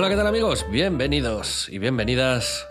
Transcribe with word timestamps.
Hola, 0.00 0.10
¿qué 0.10 0.14
tal 0.14 0.28
amigos? 0.28 0.64
Bienvenidos 0.70 1.68
y 1.68 1.80
bienvenidas 1.80 2.68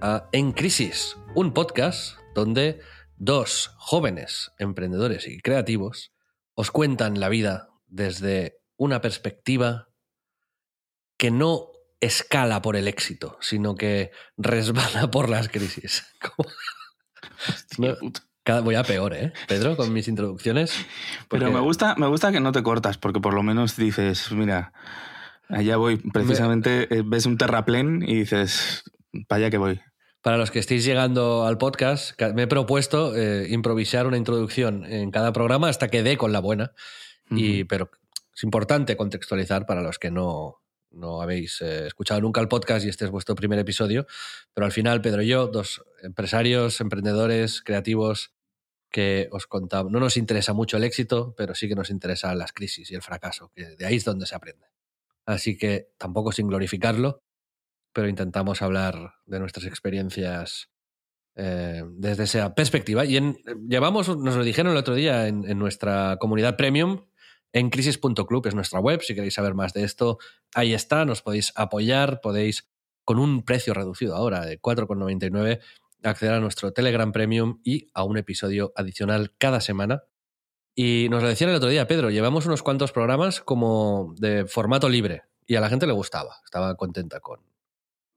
a 0.00 0.28
En 0.30 0.52
Crisis, 0.52 1.16
un 1.34 1.52
podcast 1.52 2.16
donde 2.32 2.78
dos 3.16 3.74
jóvenes 3.76 4.52
emprendedores 4.56 5.26
y 5.26 5.40
creativos 5.40 6.12
os 6.54 6.70
cuentan 6.70 7.18
la 7.18 7.28
vida 7.28 7.70
desde 7.88 8.60
una 8.76 9.00
perspectiva 9.00 9.88
que 11.18 11.32
no 11.32 11.72
escala 11.98 12.62
por 12.62 12.76
el 12.76 12.86
éxito, 12.86 13.36
sino 13.40 13.74
que 13.74 14.12
resbala 14.36 15.10
por 15.10 15.28
las 15.28 15.48
crisis. 15.48 16.06
No, 17.78 17.96
cada, 18.44 18.60
voy 18.60 18.76
a 18.76 18.84
peor, 18.84 19.14
¿eh? 19.14 19.32
Pedro, 19.48 19.76
con 19.76 19.92
mis 19.92 20.06
introducciones. 20.06 20.74
Pero 21.28 21.50
me 21.50 21.58
gusta, 21.58 21.96
me 21.96 22.06
gusta 22.06 22.30
que 22.30 22.38
no 22.38 22.52
te 22.52 22.62
cortas, 22.62 22.96
porque 22.96 23.18
por 23.18 23.34
lo 23.34 23.42
menos 23.42 23.76
dices, 23.76 24.30
mira, 24.30 24.72
allá 25.50 25.76
voy. 25.76 25.96
Precisamente 25.96 26.86
eh, 26.94 27.02
ves 27.04 27.26
un 27.26 27.36
terraplén 27.38 28.02
y 28.02 28.14
dices, 28.20 28.82
para 29.28 29.40
allá 29.40 29.50
que 29.50 29.58
voy. 29.58 29.80
Para 30.22 30.36
los 30.36 30.50
que 30.50 30.58
estéis 30.58 30.84
llegando 30.84 31.46
al 31.46 31.56
podcast, 31.58 32.14
ca- 32.16 32.32
me 32.32 32.42
he 32.42 32.46
propuesto 32.46 33.16
eh, 33.16 33.46
improvisar 33.50 34.06
una 34.06 34.16
introducción 34.18 34.84
en 34.84 35.10
cada 35.10 35.32
programa 35.32 35.68
hasta 35.68 35.88
que 35.88 36.02
dé 36.02 36.16
con 36.16 36.32
la 36.32 36.40
buena. 36.40 36.72
Y, 37.30 37.64
pero 37.64 37.90
es 38.34 38.42
importante 38.42 38.96
contextualizar 38.96 39.64
para 39.64 39.82
los 39.82 39.98
que 40.00 40.10
no, 40.10 40.62
no 40.90 41.22
habéis 41.22 41.60
eh, 41.62 41.86
escuchado 41.86 42.20
nunca 42.20 42.40
el 42.40 42.48
podcast 42.48 42.84
y 42.84 42.88
este 42.88 43.04
es 43.04 43.10
vuestro 43.10 43.34
primer 43.36 43.58
episodio. 43.60 44.06
Pero 44.52 44.64
al 44.66 44.72
final, 44.72 45.00
Pedro 45.00 45.22
y 45.22 45.28
yo, 45.28 45.46
dos 45.46 45.82
empresarios, 46.02 46.80
emprendedores, 46.80 47.62
creativos, 47.62 48.32
que 48.90 49.28
os 49.30 49.46
contamos. 49.46 49.92
No 49.92 50.00
nos 50.00 50.16
interesa 50.16 50.52
mucho 50.52 50.76
el 50.76 50.82
éxito, 50.82 51.32
pero 51.36 51.54
sí 51.54 51.68
que 51.68 51.76
nos 51.76 51.90
interesan 51.90 52.36
las 52.36 52.52
crisis 52.52 52.90
y 52.90 52.96
el 52.96 53.02
fracaso, 53.02 53.52
que 53.54 53.76
de 53.76 53.86
ahí 53.86 53.94
es 53.96 54.04
donde 54.04 54.26
se 54.26 54.34
aprende. 54.34 54.66
Así 55.30 55.56
que 55.56 55.92
tampoco 55.96 56.32
sin 56.32 56.48
glorificarlo, 56.48 57.22
pero 57.92 58.08
intentamos 58.08 58.62
hablar 58.62 59.14
de 59.26 59.38
nuestras 59.38 59.66
experiencias 59.66 60.70
eh, 61.36 61.84
desde 61.92 62.24
esa 62.24 62.54
perspectiva. 62.54 63.04
Y 63.04 63.16
en, 63.16 63.36
llevamos, 63.68 64.08
nos 64.08 64.34
lo 64.34 64.42
dijeron 64.42 64.72
el 64.72 64.78
otro 64.78 64.94
día 64.94 65.28
en, 65.28 65.48
en 65.48 65.58
nuestra 65.58 66.16
comunidad 66.20 66.56
premium, 66.56 67.06
en 67.52 67.70
crisis.club, 67.70 68.46
es 68.48 68.54
nuestra 68.56 68.80
web. 68.80 69.02
Si 69.02 69.14
queréis 69.14 69.34
saber 69.34 69.54
más 69.54 69.72
de 69.72 69.84
esto, 69.84 70.18
ahí 70.52 70.74
está. 70.74 71.04
Nos 71.04 71.22
podéis 71.22 71.52
apoyar, 71.54 72.20
podéis, 72.20 72.68
con 73.04 73.20
un 73.20 73.44
precio 73.44 73.72
reducido 73.72 74.16
ahora 74.16 74.44
de 74.44 74.60
4,99, 74.60 75.60
acceder 76.02 76.34
a 76.34 76.40
nuestro 76.40 76.72
Telegram 76.72 77.12
Premium 77.12 77.60
y 77.62 77.88
a 77.94 78.02
un 78.02 78.18
episodio 78.18 78.72
adicional 78.74 79.32
cada 79.38 79.60
semana. 79.60 80.02
Y 80.82 81.08
nos 81.10 81.22
lo 81.22 81.28
decían 81.28 81.50
el 81.50 81.56
otro 81.56 81.68
día, 81.68 81.86
Pedro, 81.86 82.08
llevamos 82.08 82.46
unos 82.46 82.62
cuantos 82.62 82.90
programas 82.90 83.42
como 83.42 84.14
de 84.16 84.46
formato 84.46 84.88
libre 84.88 85.24
y 85.46 85.56
a 85.56 85.60
la 85.60 85.68
gente 85.68 85.86
le 85.86 85.92
gustaba, 85.92 86.36
estaba 86.42 86.74
contenta 86.74 87.20
con 87.20 87.40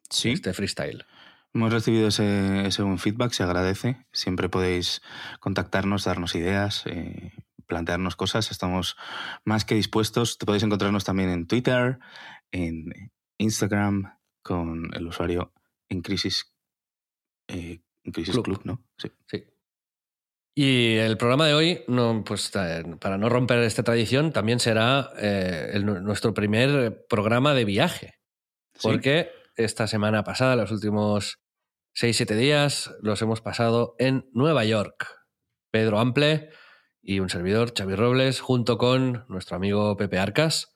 Sí, 0.09 0.31
este 0.31 0.53
freestyle. 0.53 1.05
hemos 1.53 1.73
recibido 1.73 2.07
ese, 2.07 2.65
ese 2.65 2.81
buen 2.83 2.99
feedback, 2.99 3.33
se 3.33 3.43
agradece. 3.43 4.05
Siempre 4.13 4.47
podéis 4.47 5.01
contactarnos, 5.41 6.05
darnos 6.05 6.35
ideas, 6.35 6.83
eh, 6.85 7.33
plantearnos 7.67 8.15
cosas. 8.15 8.49
Estamos 8.49 8.95
más 9.43 9.65
que 9.65 9.75
dispuestos. 9.75 10.37
Te 10.37 10.45
podéis 10.45 10.63
encontrarnos 10.63 11.03
también 11.03 11.31
en 11.31 11.47
Twitter, 11.47 11.99
en 12.53 13.11
Instagram, 13.39 14.17
con 14.41 14.89
el 14.93 15.05
usuario 15.05 15.51
en 15.89 16.01
Crisis, 16.01 16.53
eh, 17.49 17.81
en 18.05 18.11
Crisis 18.13 18.35
Club. 18.35 18.45
Club, 18.45 18.61
¿no? 18.63 18.81
Sí. 18.97 19.11
Sí. 19.27 19.43
Y 20.55 20.97
el 20.97 21.17
programa 21.17 21.47
de 21.47 21.53
hoy, 21.55 21.83
no, 21.87 22.23
pues, 22.23 22.51
eh, 22.55 22.83
para 22.99 23.17
no 23.17 23.27
romper 23.29 23.59
esta 23.59 23.81
tradición, 23.83 24.31
también 24.31 24.59
será 24.59 25.11
eh, 25.17 25.71
el- 25.73 25.85
nuestro 25.85 26.33
primer 26.33 27.05
programa 27.09 27.53
de 27.55 27.65
viaje. 27.65 28.13
Sí. 28.75 28.87
Porque 28.87 29.31
esta 29.55 29.87
semana 29.87 30.23
pasada, 30.23 30.55
los 30.55 30.71
últimos 30.71 31.39
6-7 31.95 32.35
días, 32.35 32.93
los 33.01 33.21
hemos 33.21 33.41
pasado 33.41 33.95
en 33.97 34.29
Nueva 34.33 34.63
York. 34.65 35.07
Pedro 35.71 35.99
Ample 35.99 36.49
y 37.01 37.19
un 37.19 37.29
servidor, 37.29 37.73
Xavi 37.75 37.95
Robles, 37.95 38.39
junto 38.39 38.77
con 38.77 39.25
nuestro 39.29 39.55
amigo 39.57 39.97
Pepe 39.97 40.19
Arcas. 40.19 40.69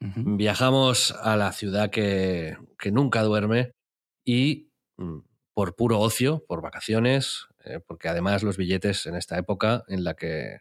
Viajamos 0.00 1.12
a 1.12 1.36
la 1.36 1.50
ciudad 1.52 1.90
que, 1.90 2.56
que 2.78 2.92
nunca 2.92 3.22
duerme 3.22 3.72
y 4.24 4.70
mm, 4.98 5.18
por 5.54 5.76
puro 5.76 5.98
ocio, 6.00 6.44
por 6.46 6.60
vacaciones, 6.60 7.46
eh, 7.64 7.80
porque 7.86 8.08
además 8.08 8.42
los 8.42 8.56
billetes 8.56 9.06
en 9.06 9.14
esta 9.16 9.38
época 9.38 9.84
en 9.88 10.04
la 10.04 10.14
que 10.14 10.60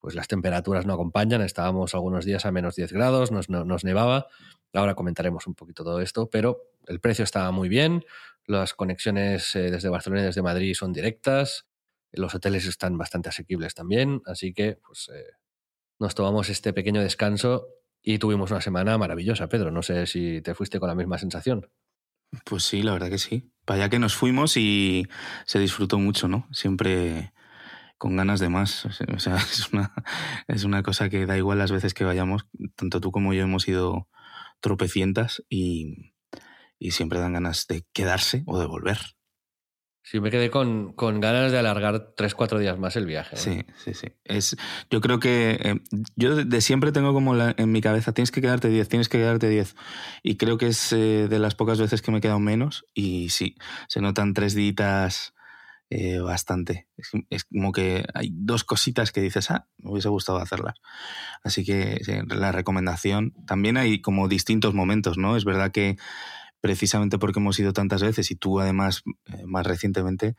pues 0.00 0.14
las 0.14 0.28
temperaturas 0.28 0.86
no 0.86 0.94
acompañan, 0.94 1.42
estábamos 1.42 1.94
algunos 1.94 2.24
días 2.24 2.44
a 2.46 2.52
menos 2.52 2.74
10 2.76 2.92
grados, 2.92 3.30
nos, 3.30 3.48
no- 3.48 3.64
nos 3.64 3.84
nevaba, 3.84 4.26
ahora 4.72 4.94
comentaremos 4.96 5.46
un 5.46 5.54
poquito 5.54 5.84
todo 5.84 6.00
esto, 6.00 6.28
pero 6.30 6.70
el 6.88 7.00
precio 7.00 7.24
estaba 7.24 7.50
muy 7.52 7.68
bien, 7.68 8.04
las 8.46 8.74
conexiones 8.74 9.54
eh, 9.56 9.70
desde 9.70 9.88
Barcelona 9.90 10.22
y 10.22 10.26
desde 10.26 10.42
Madrid 10.42 10.74
son 10.74 10.92
directas, 10.92 11.66
los 12.12 12.34
hoteles 12.34 12.66
están 12.66 12.98
bastante 12.98 13.28
asequibles 13.28 13.74
también, 13.74 14.22
así 14.26 14.52
que 14.52 14.78
pues, 14.86 15.08
eh, 15.14 15.24
nos 15.98 16.14
tomamos 16.14 16.48
este 16.48 16.72
pequeño 16.72 17.00
descanso 17.02 17.68
y 18.02 18.18
tuvimos 18.18 18.50
una 18.50 18.60
semana 18.60 18.98
maravillosa, 18.98 19.48
Pedro. 19.48 19.70
No 19.70 19.82
sé 19.82 20.06
si 20.06 20.42
te 20.42 20.54
fuiste 20.54 20.80
con 20.80 20.88
la 20.88 20.94
misma 20.96 21.18
sensación. 21.18 21.70
Pues 22.44 22.64
sí, 22.64 22.82
la 22.82 22.92
verdad 22.92 23.10
que 23.10 23.18
sí. 23.18 23.50
Para 23.64 23.84
allá 23.84 23.90
que 23.90 23.98
nos 23.98 24.16
fuimos 24.16 24.56
y 24.56 25.06
se 25.46 25.58
disfrutó 25.58 25.98
mucho, 25.98 26.28
¿no? 26.28 26.48
Siempre 26.50 27.32
con 27.98 28.16
ganas 28.16 28.40
de 28.40 28.48
más. 28.48 28.86
O 28.86 29.18
sea, 29.18 29.36
es 29.36 29.72
una, 29.72 29.92
es 30.48 30.64
una 30.64 30.82
cosa 30.82 31.08
que 31.08 31.26
da 31.26 31.36
igual 31.36 31.58
las 31.58 31.72
veces 31.72 31.94
que 31.94 32.04
vayamos. 32.04 32.46
Tanto 32.74 33.00
tú 33.00 33.12
como 33.12 33.32
yo 33.32 33.42
hemos 33.42 33.68
ido 33.68 34.08
tropecientas 34.60 35.42
y, 35.48 36.14
y 36.78 36.90
siempre 36.92 37.20
dan 37.20 37.34
ganas 37.34 37.66
de 37.68 37.84
quedarse 37.92 38.42
o 38.46 38.58
de 38.58 38.66
volver. 38.66 38.98
Sí, 40.04 40.18
me 40.20 40.30
quedé 40.30 40.50
con, 40.50 40.92
con 40.94 41.20
ganas 41.20 41.52
de 41.52 41.58
alargar 41.58 42.14
3-4 42.16 42.58
días 42.58 42.76
más 42.78 42.96
el 42.96 43.06
viaje. 43.06 43.36
¿no? 43.36 43.40
Sí, 43.42 43.64
sí, 43.84 43.94
sí. 43.94 44.08
Es, 44.24 44.56
yo 44.90 45.00
creo 45.00 45.20
que 45.20 45.58
eh, 45.62 45.80
yo 46.16 46.34
de, 46.44 46.60
siempre 46.60 46.90
tengo 46.90 47.12
como 47.14 47.34
la- 47.34 47.54
en 47.56 47.70
mi 47.70 47.80
cabeza, 47.80 48.12
tienes 48.12 48.32
que 48.32 48.40
quedarte 48.40 48.68
10, 48.68 48.88
tienes 48.88 49.08
que 49.08 49.18
quedarte 49.18 49.48
10. 49.48 49.76
Y 50.24 50.36
creo 50.36 50.58
que 50.58 50.66
es 50.66 50.92
eh, 50.92 51.28
de 51.28 51.38
las 51.38 51.54
pocas 51.54 51.78
veces 51.80 52.02
que 52.02 52.10
me 52.10 52.18
he 52.18 52.20
quedado 52.20 52.40
menos. 52.40 52.84
Y 52.94 53.28
sí, 53.30 53.54
se 53.88 54.00
notan 54.00 54.34
tres 54.34 54.54
días 54.54 55.34
eh, 55.88 56.18
bastante. 56.18 56.88
Es, 56.96 57.10
es 57.30 57.44
como 57.44 57.70
que 57.70 58.04
hay 58.14 58.30
dos 58.34 58.64
cositas 58.64 59.12
que 59.12 59.20
dices, 59.20 59.50
ah, 59.52 59.68
me 59.78 59.92
hubiese 59.92 60.08
gustado 60.08 60.38
hacerlas. 60.38 60.74
Así 61.44 61.64
que 61.64 61.98
sí, 62.02 62.12
la 62.28 62.50
recomendación. 62.50 63.34
También 63.46 63.76
hay 63.76 64.00
como 64.00 64.26
distintos 64.26 64.74
momentos, 64.74 65.16
¿no? 65.16 65.36
Es 65.36 65.44
verdad 65.44 65.70
que 65.70 65.96
precisamente 66.62 67.18
porque 67.18 67.40
hemos 67.40 67.58
ido 67.58 67.72
tantas 67.74 68.02
veces 68.02 68.30
y 68.30 68.36
tú 68.36 68.60
además 68.60 69.02
eh, 69.26 69.42
más 69.44 69.66
recientemente, 69.66 70.36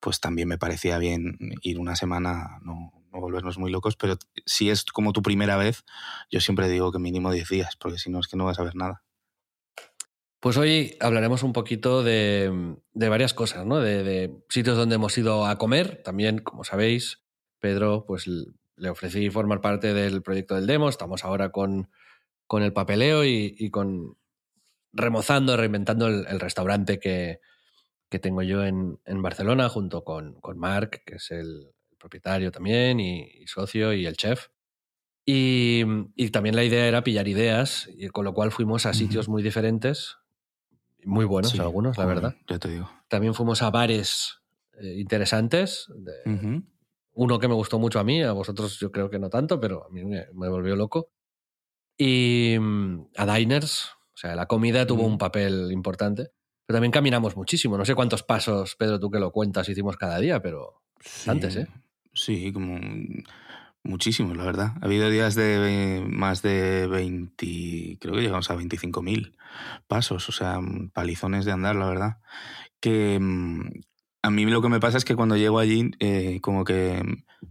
pues 0.00 0.20
también 0.20 0.46
me 0.46 0.58
parecía 0.58 0.98
bien 0.98 1.38
ir 1.62 1.80
una 1.80 1.96
semana, 1.96 2.58
no, 2.62 2.92
no 3.10 3.20
volvernos 3.20 3.58
muy 3.58 3.72
locos, 3.72 3.96
pero 3.96 4.18
si 4.44 4.68
es 4.68 4.84
como 4.84 5.14
tu 5.14 5.22
primera 5.22 5.56
vez, 5.56 5.84
yo 6.30 6.40
siempre 6.40 6.68
digo 6.68 6.92
que 6.92 6.98
mínimo 6.98 7.32
10 7.32 7.48
días, 7.48 7.76
porque 7.76 7.98
si 7.98 8.10
no 8.10 8.20
es 8.20 8.28
que 8.28 8.36
no 8.36 8.44
vas 8.44 8.60
a 8.60 8.64
ver 8.64 8.76
nada. 8.76 9.02
Pues 10.40 10.58
hoy 10.58 10.94
hablaremos 11.00 11.42
un 11.42 11.54
poquito 11.54 12.02
de, 12.02 12.76
varias 12.92 13.32
cosas, 13.32 13.64
¿no? 13.64 13.80
De, 13.80 14.30
sitios 14.50 14.76
donde 14.76 14.96
hemos 14.96 15.16
ido 15.16 15.46
a 15.46 15.56
comer. 15.56 16.02
También, 16.04 16.38
como 16.38 16.64
sabéis, 16.64 17.24
Pedro, 17.58 18.04
pues 18.06 18.26
le 18.26 18.90
ofrecí 18.90 19.30
formar 19.30 19.62
parte 19.62 19.94
del 19.94 20.22
proyecto 20.22 20.54
del 20.54 20.66
demo. 20.66 20.90
Estamos 20.90 21.24
ahora 21.24 21.50
con, 21.50 21.88
con 22.46 22.62
el 22.62 22.74
papeleo 22.74 23.24
y 23.24 23.70
con 23.70 24.18
remozando, 24.96 25.56
reinventando 25.56 26.06
el, 26.08 26.26
el 26.26 26.40
restaurante 26.40 26.98
que, 26.98 27.40
que 28.08 28.18
tengo 28.18 28.42
yo 28.42 28.64
en, 28.64 28.98
en 29.04 29.22
Barcelona, 29.22 29.68
junto 29.68 30.04
con, 30.04 30.40
con 30.40 30.58
Marc, 30.58 31.02
que 31.04 31.16
es 31.16 31.30
el 31.30 31.72
propietario 31.98 32.50
también 32.50 33.00
y, 33.00 33.22
y 33.22 33.46
socio 33.46 33.92
y 33.92 34.06
el 34.06 34.16
chef. 34.16 34.48
Y, 35.24 35.82
y 36.14 36.30
también 36.30 36.54
la 36.54 36.62
idea 36.62 36.86
era 36.86 37.02
pillar 37.02 37.26
ideas, 37.26 37.88
y 37.96 38.08
con 38.08 38.24
lo 38.24 38.32
cual 38.32 38.52
fuimos 38.52 38.86
a 38.86 38.94
sitios 38.94 39.28
muy 39.28 39.42
diferentes, 39.42 40.18
muy 41.04 41.24
buenos 41.24 41.50
Sí, 41.50 41.58
algunos, 41.58 41.98
la 41.98 42.04
verdad. 42.04 42.36
Ya 42.48 42.58
te 42.60 42.68
digo. 42.68 42.88
También 43.08 43.34
fuimos 43.34 43.60
a 43.62 43.70
bares 43.70 44.38
eh, 44.80 44.94
interesantes. 44.98 45.86
de-. 45.96 46.62
Uno 47.12 47.38
que 47.38 47.48
me 47.48 47.54
gustó 47.54 47.78
mucho 47.80 47.98
a 47.98 48.04
mí, 48.04 48.22
a 48.22 48.32
vosotros 48.32 48.78
yo 48.78 48.92
creo 48.92 49.10
que 49.10 49.18
no 49.18 49.28
tanto, 49.30 49.58
pero 49.58 49.84
a 49.84 49.88
mí 49.88 50.04
me, 50.04 50.26
me 50.32 50.48
volvió 50.48 50.76
loco. 50.76 51.10
Y 51.98 52.56
mm, 52.60 53.06
a 53.16 53.34
diners, 53.34 53.90
o 54.16 54.18
sea, 54.18 54.34
la 54.34 54.46
comida 54.46 54.86
tuvo 54.86 55.04
un 55.04 55.18
papel 55.18 55.70
importante. 55.70 56.30
Pero 56.64 56.78
también 56.78 56.90
caminamos 56.90 57.36
muchísimo. 57.36 57.76
No 57.76 57.84
sé 57.84 57.94
cuántos 57.94 58.22
pasos, 58.22 58.74
Pedro, 58.74 58.98
tú 58.98 59.10
que 59.10 59.20
lo 59.20 59.30
cuentas, 59.30 59.68
hicimos 59.68 59.96
cada 59.98 60.18
día, 60.18 60.40
pero 60.40 60.80
Sí, 61.00 61.30
¿eh? 61.30 61.66
Sí, 62.14 62.52
como 62.52 62.80
muchísimos, 63.82 64.36
la 64.36 64.44
verdad. 64.44 64.72
Ha 64.80 64.86
habido 64.86 65.10
días 65.10 65.34
de 65.34 66.04
más 66.08 66.40
de 66.40 66.86
20, 66.86 67.98
creo 68.00 68.14
que 68.14 68.22
llegamos 68.22 68.50
a 68.50 68.56
25.000 68.56 69.36
pasos, 69.86 70.28
o 70.28 70.32
sea, 70.32 70.60
palizones 70.94 71.44
de 71.44 71.52
andar, 71.52 71.76
la 71.76 71.86
verdad. 71.86 72.16
Que 72.80 73.18
mm, 73.20 73.70
a 74.26 74.30
mí 74.30 74.44
lo 74.44 74.60
que 74.60 74.68
me 74.68 74.80
pasa 74.80 74.98
es 74.98 75.04
que 75.04 75.14
cuando 75.14 75.36
llego 75.36 75.60
allí, 75.60 75.92
eh, 76.00 76.40
como 76.40 76.64
que 76.64 77.00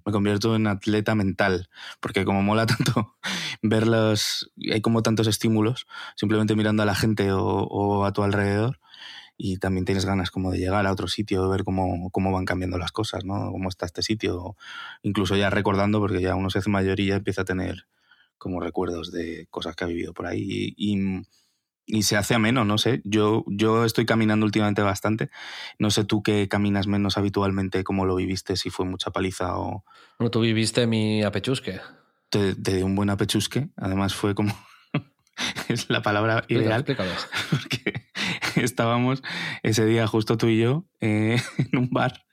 me 0.06 0.12
convierto 0.12 0.56
en 0.58 0.68
atleta 0.68 1.16
mental, 1.16 1.70
porque 2.02 2.26
como 2.26 2.42
mola 2.44 2.66
tanto 2.68 3.16
ver 3.62 3.88
los... 3.88 4.52
Hay 4.74 4.82
como 4.82 5.02
tantos 5.02 5.28
estímulos, 5.28 5.88
simplemente 6.18 6.56
mirando 6.56 6.84
a 6.84 6.86
la 6.86 6.96
gente 6.96 7.32
o, 7.32 8.04
a 8.06 8.12
tu 8.12 8.24
alrededor, 8.24 8.80
y 9.38 9.58
también 9.58 9.86
tienes 9.86 10.06
ganas 10.06 10.32
como 10.32 10.52
de 10.52 10.60
llegar 10.60 10.86
a 10.86 10.92
otro 10.92 11.08
sitio, 11.08 11.50
ver 11.50 11.64
cómo, 11.64 12.10
cómo 12.12 12.32
van 12.34 12.46
cambiando 12.46 12.78
las 12.78 12.92
cosas, 12.92 13.26
¿no? 13.26 13.52
Cómo 13.52 13.70
está 13.70 13.86
este 13.86 14.02
sitio, 14.02 14.58
incluso 15.02 15.36
ya 15.38 15.50
recordando, 15.50 16.00
porque 16.00 16.22
ya 16.22 16.36
uno 16.36 16.50
se 16.50 16.60
hace 16.60 16.70
mayor 16.70 17.00
y 17.00 17.08
ya 17.08 17.16
empieza 17.16 17.44
a 17.44 17.46
tener 17.46 17.88
como 18.38 18.60
recuerdos 18.60 19.12
de 19.14 19.48
cosas 19.50 19.76
que 19.76 19.86
ha 19.86 19.88
vivido 19.88 20.14
por 20.14 20.28
ahí 20.28 20.74
y- 20.78 21.24
y 21.86 22.04
se 22.04 22.18
hace 22.18 22.34
ameno, 22.36 22.66
no 22.66 22.78
sé. 22.78 23.02
Yo, 23.04 23.44
yo 23.48 23.86
estoy 23.86 24.06
caminando 24.06 24.46
últimamente 24.46 24.82
bastante. 24.82 25.30
No 25.80 25.92
sé 25.92 26.04
tú 26.04 26.24
que 26.24 26.48
caminas 26.48 26.88
menos 26.88 27.18
habitualmente, 27.18 27.84
cómo 27.84 28.06
lo 28.06 28.16
viviste, 28.16 28.56
si 28.58 28.70
fue 28.70 28.86
mucha 28.86 29.12
paliza 29.12 29.58
o 29.58 29.84
Bueno, 30.20 30.32
tú 30.32 30.42
viviste 30.42 30.88
mi 30.88 31.24
apechusque. 31.24 31.80
te, 32.30 32.56
te 32.56 32.76
dio 32.78 32.86
un 32.86 32.96
buen 32.96 33.10
apechusque. 33.10 33.70
Además 33.78 34.14
fue 34.16 34.34
como... 34.36 34.54
es 35.70 35.90
la 35.90 36.02
palabra 36.02 36.40
Explícalo, 36.40 36.66
ideal. 36.66 36.80
explícalo. 36.82 37.12
porque 37.52 38.06
estábamos 38.56 39.22
ese 39.64 39.86
día 39.86 40.08
justo 40.08 40.38
tú 40.38 40.48
y 40.48 40.60
yo 40.60 40.86
eh, 41.02 41.42
en 41.72 41.78
un 41.80 41.90
bar 41.92 42.26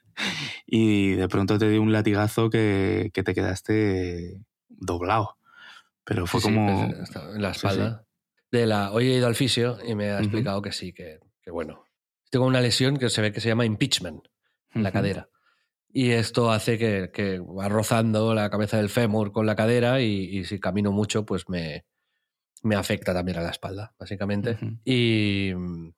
y 0.65 1.11
de 1.13 1.27
pronto 1.27 1.57
te 1.57 1.69
dio 1.69 1.81
un 1.81 1.91
latigazo 1.91 2.49
que, 2.49 3.11
que 3.13 3.23
te 3.23 3.33
quedaste 3.33 4.39
doblado. 4.69 5.37
Pero 6.05 6.27
fue 6.27 6.39
Sí, 6.41 6.47
sí, 6.49 6.53
como... 6.53 6.85
estaba 7.01 7.35
en 7.35 7.41
la 7.41 7.53
sí, 7.53 7.59
sí. 7.61 7.65
De 8.53 8.67
la, 8.67 8.91
hoy 8.91 9.11
he 9.11 9.17
ido 9.17 9.25
al 9.25 9.33
fisio 9.33 9.79
y 9.83 9.95
me 9.95 10.11
ha 10.11 10.19
explicado 10.19 10.61
que 10.61 10.71
sí, 10.71 10.93
que, 10.93 11.17
que 11.41 11.49
bueno. 11.49 11.85
Tengo 12.29 12.45
una 12.45 12.61
lesión 12.61 12.97
que 12.97 13.09
se 13.09 13.19
ve 13.21 13.31
que 13.31 13.41
se 13.41 13.47
llama 13.49 13.65
impeachment 13.65 14.27
en 14.75 14.83
la 14.83 14.91
cadera. 14.91 15.29
Y 15.91 16.11
esto 16.11 16.51
hace 16.51 16.77
que, 16.77 17.09
que 17.11 17.39
va 17.39 17.67
rozando 17.67 18.33
la 18.35 18.49
cabeza 18.51 18.77
del 18.77 18.89
fémur 18.89 19.31
con 19.31 19.45
la 19.47 19.55
cadera 19.55 20.01
y, 20.01 20.37
y 20.37 20.45
si 20.45 20.59
camino 20.59 20.91
mucho, 20.91 21.25
pues 21.25 21.49
me, 21.49 21.85
me 22.63 22.75
afecta 22.75 23.11
también 23.13 23.37
a 23.39 23.41
la 23.41 23.49
espalda, 23.49 23.93
básicamente. 23.99 24.57
Y 24.85 25.51
con 25.51 25.93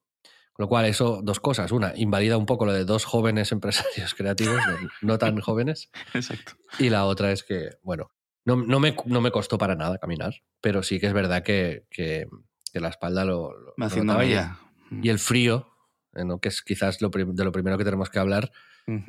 lo 0.58 0.68
cual, 0.70 0.86
eso, 0.86 1.20
dos 1.24 1.42
cosas. 1.42 1.74
Una, 1.74 1.92
invalida 1.98 2.38
un 2.38 2.46
poco 2.46 2.66
lo 2.66 2.72
de 2.74 2.86
dos 2.86 3.04
jóvenes 3.04 3.52
empresarios 3.52 4.14
creativos, 4.18 4.56
no- 4.66 4.90
no 5.02 5.18
tan 5.18 5.40
jóvenes. 5.42 5.90
Exacto. 6.14 6.54
Y 6.80 6.90
la 6.90 7.06
otra 7.06 7.32
es 7.34 7.44
que, 7.44 7.72
bueno, 7.82 8.12
no, 8.46 8.56
no 8.56 8.80
me, 8.80 8.96
no 9.06 9.22
me 9.22 9.32
costó 9.32 9.58
para 9.58 9.76
nada 9.76 9.98
caminar, 9.98 10.36
pero 10.62 10.84
sí 10.84 11.00
que 11.00 11.08
es 11.08 11.14
verdad 11.14 11.44
que, 11.44 11.86
que- 11.90 12.28
que 12.72 12.80
la 12.80 12.90
espalda 12.90 13.24
lo, 13.26 13.54
lo- 13.58 13.74
lo 13.78 13.86
haciendo 13.86 14.14
ya. 14.24 14.60
Y 15.04 15.10
el 15.10 15.20
frío, 15.20 15.68
eh, 16.14 16.26
¿no? 16.26 16.40
que 16.40 16.50
es 16.50 16.62
quizás 16.62 17.02
lo 17.02 17.10
de 17.10 17.44
lo 17.44 17.52
primero 17.52 17.78
que 17.78 17.84
tenemos 17.86 18.10
que 18.10 18.20
hablar, 18.20 18.52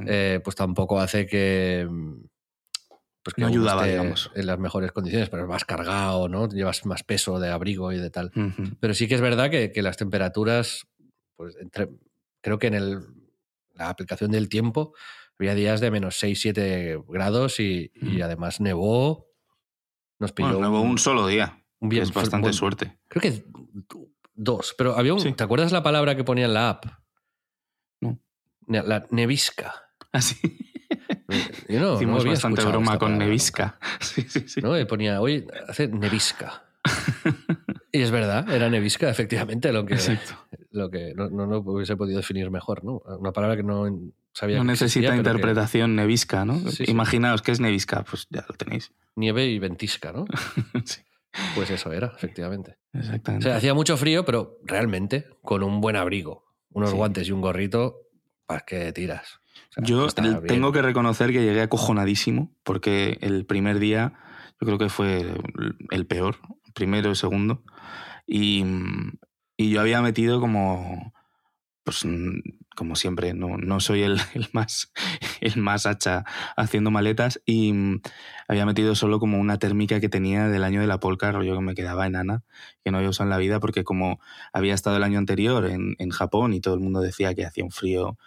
eh, 0.07 0.41
pues 0.43 0.57
tampoco 0.57 0.99
hace 1.01 1.27
que. 1.27 1.87
Pues 3.23 3.35
que 3.35 3.43
No 3.43 3.49
ayudaba, 3.49 3.83
digamos. 3.91 4.31
En 4.37 4.47
las 4.47 4.59
mejores 4.59 4.93
condiciones, 4.93 5.29
pero 5.31 5.47
vas 5.49 5.65
cargado, 5.65 6.29
¿no? 6.29 6.49
Llevas 6.49 6.87
más 6.87 7.03
peso 7.03 7.41
de 7.41 7.51
abrigo 7.51 7.93
y 7.93 7.99
de 7.99 8.09
tal. 8.11 8.31
Pero 8.81 8.95
sí 8.95 9.09
que 9.09 9.17
es 9.17 9.21
verdad 9.21 9.51
que, 9.51 9.73
que 9.73 9.83
las 9.83 9.97
temperaturas, 9.97 10.87
pues 11.35 11.57
entre, 11.57 11.89
creo 12.41 12.59
que 12.61 12.69
en 12.69 12.75
el, 12.75 13.01
la 13.75 13.89
aplicación 13.89 14.31
del 14.31 14.49
tiempo 14.49 14.95
había 15.39 15.55
días 15.55 15.81
de 15.81 15.91
menos 15.91 16.19
6, 16.19 16.41
7 16.41 17.03
grados 17.09 17.61
y, 17.61 17.91
y 17.95 18.21
además 18.21 18.61
nevó. 18.61 19.27
Nos 20.19 20.33
pilló 20.33 20.49
Bueno, 20.49 20.61
luego 20.69 20.81
un 20.81 20.99
solo 20.99 21.27
día. 21.27 21.63
un 21.81 21.89
bien- 21.91 22.03
es 22.03 22.13
bastante 22.13 22.47
bueno, 22.47 22.53
suerte. 22.57 22.99
Creo 23.09 23.21
que 23.23 23.45
dos, 24.35 24.75
pero 24.79 24.97
había 24.97 25.13
un. 25.15 25.21
Sí. 25.21 25.33
¿Te 25.33 25.45
acuerdas 25.45 25.73
la 25.73 25.83
palabra 25.83 26.17
que 26.17 26.25
ponía 26.25 26.47
en 26.47 26.55
la 26.55 26.71
app? 26.71 26.85
No. 28.01 28.19
La 28.67 29.07
nevisca. 29.11 29.75
Así. 30.13 30.37
Yo 31.69 31.81
no, 31.81 31.87
no 31.89 31.95
Hicimos 31.97 32.25
bastante 32.25 32.65
broma 32.65 32.99
con 32.99 33.19
Nevisca. 33.19 33.79
Sí, 34.01 34.23
sí, 34.29 34.45
sí. 34.49 34.61
¿no? 34.61 34.79
Y 34.79 34.85
ponía, 34.85 35.21
hoy 35.21 35.47
hace 35.69 35.89
nevisca. 35.89 36.63
y 37.93 38.01
es 38.01 38.11
verdad, 38.13 38.49
era 38.51 38.71
nevisca, 38.71 39.11
efectivamente, 39.11 39.73
lo 39.73 39.85
que, 39.85 39.95
Exacto. 39.95 40.35
lo 40.71 40.89
que 40.89 41.13
no, 41.15 41.29
no 41.29 41.47
lo 41.47 41.59
hubiese 41.59 41.97
podido 41.97 42.19
definir 42.19 42.51
mejor, 42.51 42.85
¿no? 42.85 42.99
Una 43.19 43.33
palabra 43.33 43.57
que 43.57 43.65
no 43.65 43.87
sabía 44.37 44.57
No 44.59 44.63
que 44.65 44.67
necesita 44.69 44.85
existía, 44.87 45.11
pero 45.11 45.23
que- 45.23 45.29
interpretación 45.31 45.97
nevisca, 45.97 46.45
¿no? 46.45 46.59
Sí. 46.71 46.85
Imaginaos 46.89 47.41
que 47.43 47.53
es 47.53 47.61
nevisca, 47.61 48.05
pues 48.05 48.27
ya 48.31 48.45
lo 48.49 48.55
tenéis. 48.55 48.93
nieve 49.15 49.47
y 49.47 49.59
ventisca, 49.59 50.13
¿no? 50.13 50.27
Sí, 50.85 51.01
Pues 51.55 51.71
eso 51.71 51.93
era, 51.93 52.13
efectivamente. 52.15 52.77
O 52.95 52.99
exactamente. 52.99 53.47
sea, 53.47 53.57
hacía 53.57 53.73
mucho 53.75 53.97
frío, 53.97 54.25
pero 54.25 54.59
realmente 54.65 55.27
con 55.43 55.63
un 55.63 55.81
buen 55.81 55.97
abrigo, 55.97 56.45
unos 56.71 56.91
Sí. 56.91 56.97
guantes 56.97 57.29
y 57.29 57.33
un 57.33 57.41
gorrito, 57.41 57.97
¿para 58.47 58.61
qué 58.61 58.93
tiras? 58.93 59.41
O 59.71 59.73
sea, 59.73 59.85
Yo 59.85 60.07
bien. 60.23 60.47
tengo 60.47 60.71
que 60.73 60.83
reconocer 60.83 61.33
que 61.33 61.43
llegué 61.43 61.63
acojonadísimo 61.63 62.55
porque 62.63 63.17
el 63.23 63.47
primer 63.47 63.79
día 63.79 64.13
yo 64.61 64.67
creo 64.67 64.79
que 64.79 64.89
fue 64.91 65.25
el- 65.91 66.07
peor, 66.07 66.37
primero 66.75 67.11
y 67.11 67.17
segundo, 67.17 67.63
y, 68.27 68.65
y 69.57 69.71
yo 69.71 69.81
había 69.81 70.01
metido 70.03 70.41
como, 70.41 71.13
pues 71.85 72.05
como 72.77 72.95
siempre, 72.95 73.35
no, 73.35 73.57
no 73.57 73.81
soy 73.81 74.03
el, 74.05 74.21
más, 74.53 74.93
el 75.41 75.57
más 75.57 75.87
hacha 75.87 76.25
haciendo 76.57 76.93
maletas 76.93 77.41
y 77.45 77.73
mm, 77.73 78.03
había 78.47 78.67
metido 78.67 78.95
solo 78.95 79.19
como 79.19 79.41
una 79.41 79.59
térmica 79.59 79.99
que 79.99 80.09
tenía 80.09 80.49
del 80.49 80.63
año 80.63 80.81
de 80.81 80.87
la 80.87 81.01
polka, 81.01 81.33
rollo 81.33 81.57
que 81.57 81.63
me 81.63 81.75
quedaba 81.75 82.07
enana, 82.07 82.45
que 82.85 82.93
no 82.93 82.99
había 82.99 83.11
usado 83.11 83.27
en 83.27 83.31
la 83.31 83.39
vida 83.39 83.59
porque 83.59 83.83
como 83.83 84.21
había 84.53 84.75
estado 84.75 84.97
el 84.97 85.03
año 85.03 85.19
anterior 85.19 85.67
en, 85.67 85.97
en 85.99 86.11
Japón 86.11 86.55
y 86.55 86.61
todo 86.61 86.75
el 86.75 86.81
mundo 86.81 87.01
decía 87.01 87.35
que 87.35 87.45
hacía 87.45 87.65
un 87.65 87.73
frío 87.73 88.19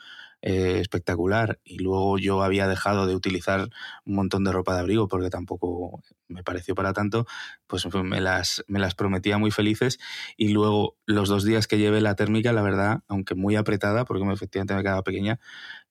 eh, 0.42 0.80
espectacular 0.80 1.60
y 1.64 1.80
luego 1.80 2.18
yo 2.18 2.44
había 2.44 2.68
dejado 2.68 3.08
de 3.08 3.16
utilizar 3.16 3.70
un 4.06 4.16
montón 4.16 4.44
de 4.44 4.52
ropa 4.52 4.74
de 4.74 4.80
abrigo 4.82 5.08
porque 5.08 5.30
tampoco 5.30 6.02
me 6.28 6.44
pareció 6.44 6.76
para 6.76 6.94
tanto, 6.94 7.26
pues 7.68 7.86
me 7.94 8.22
las, 8.22 8.64
me 8.68 8.80
las 8.80 8.96
prometía 8.96 9.38
muy 9.38 9.52
felices 9.52 10.00
y 10.38 10.50
luego 10.50 10.98
los 11.06 11.28
dos 11.30 11.44
días 11.44 11.68
que 11.68 11.78
llevé 11.78 12.00
la 12.02 12.16
térmica, 12.16 12.54
la 12.54 12.62
verdad, 12.62 13.02
aunque 13.08 13.36
muy 13.36 13.56
apretada, 13.56 14.06
porque 14.06 14.24
me- 14.26 14.34
efectivamente 14.34 14.76
me 14.76 14.82
quedaba 14.84 15.04
pequeña, 15.04 15.40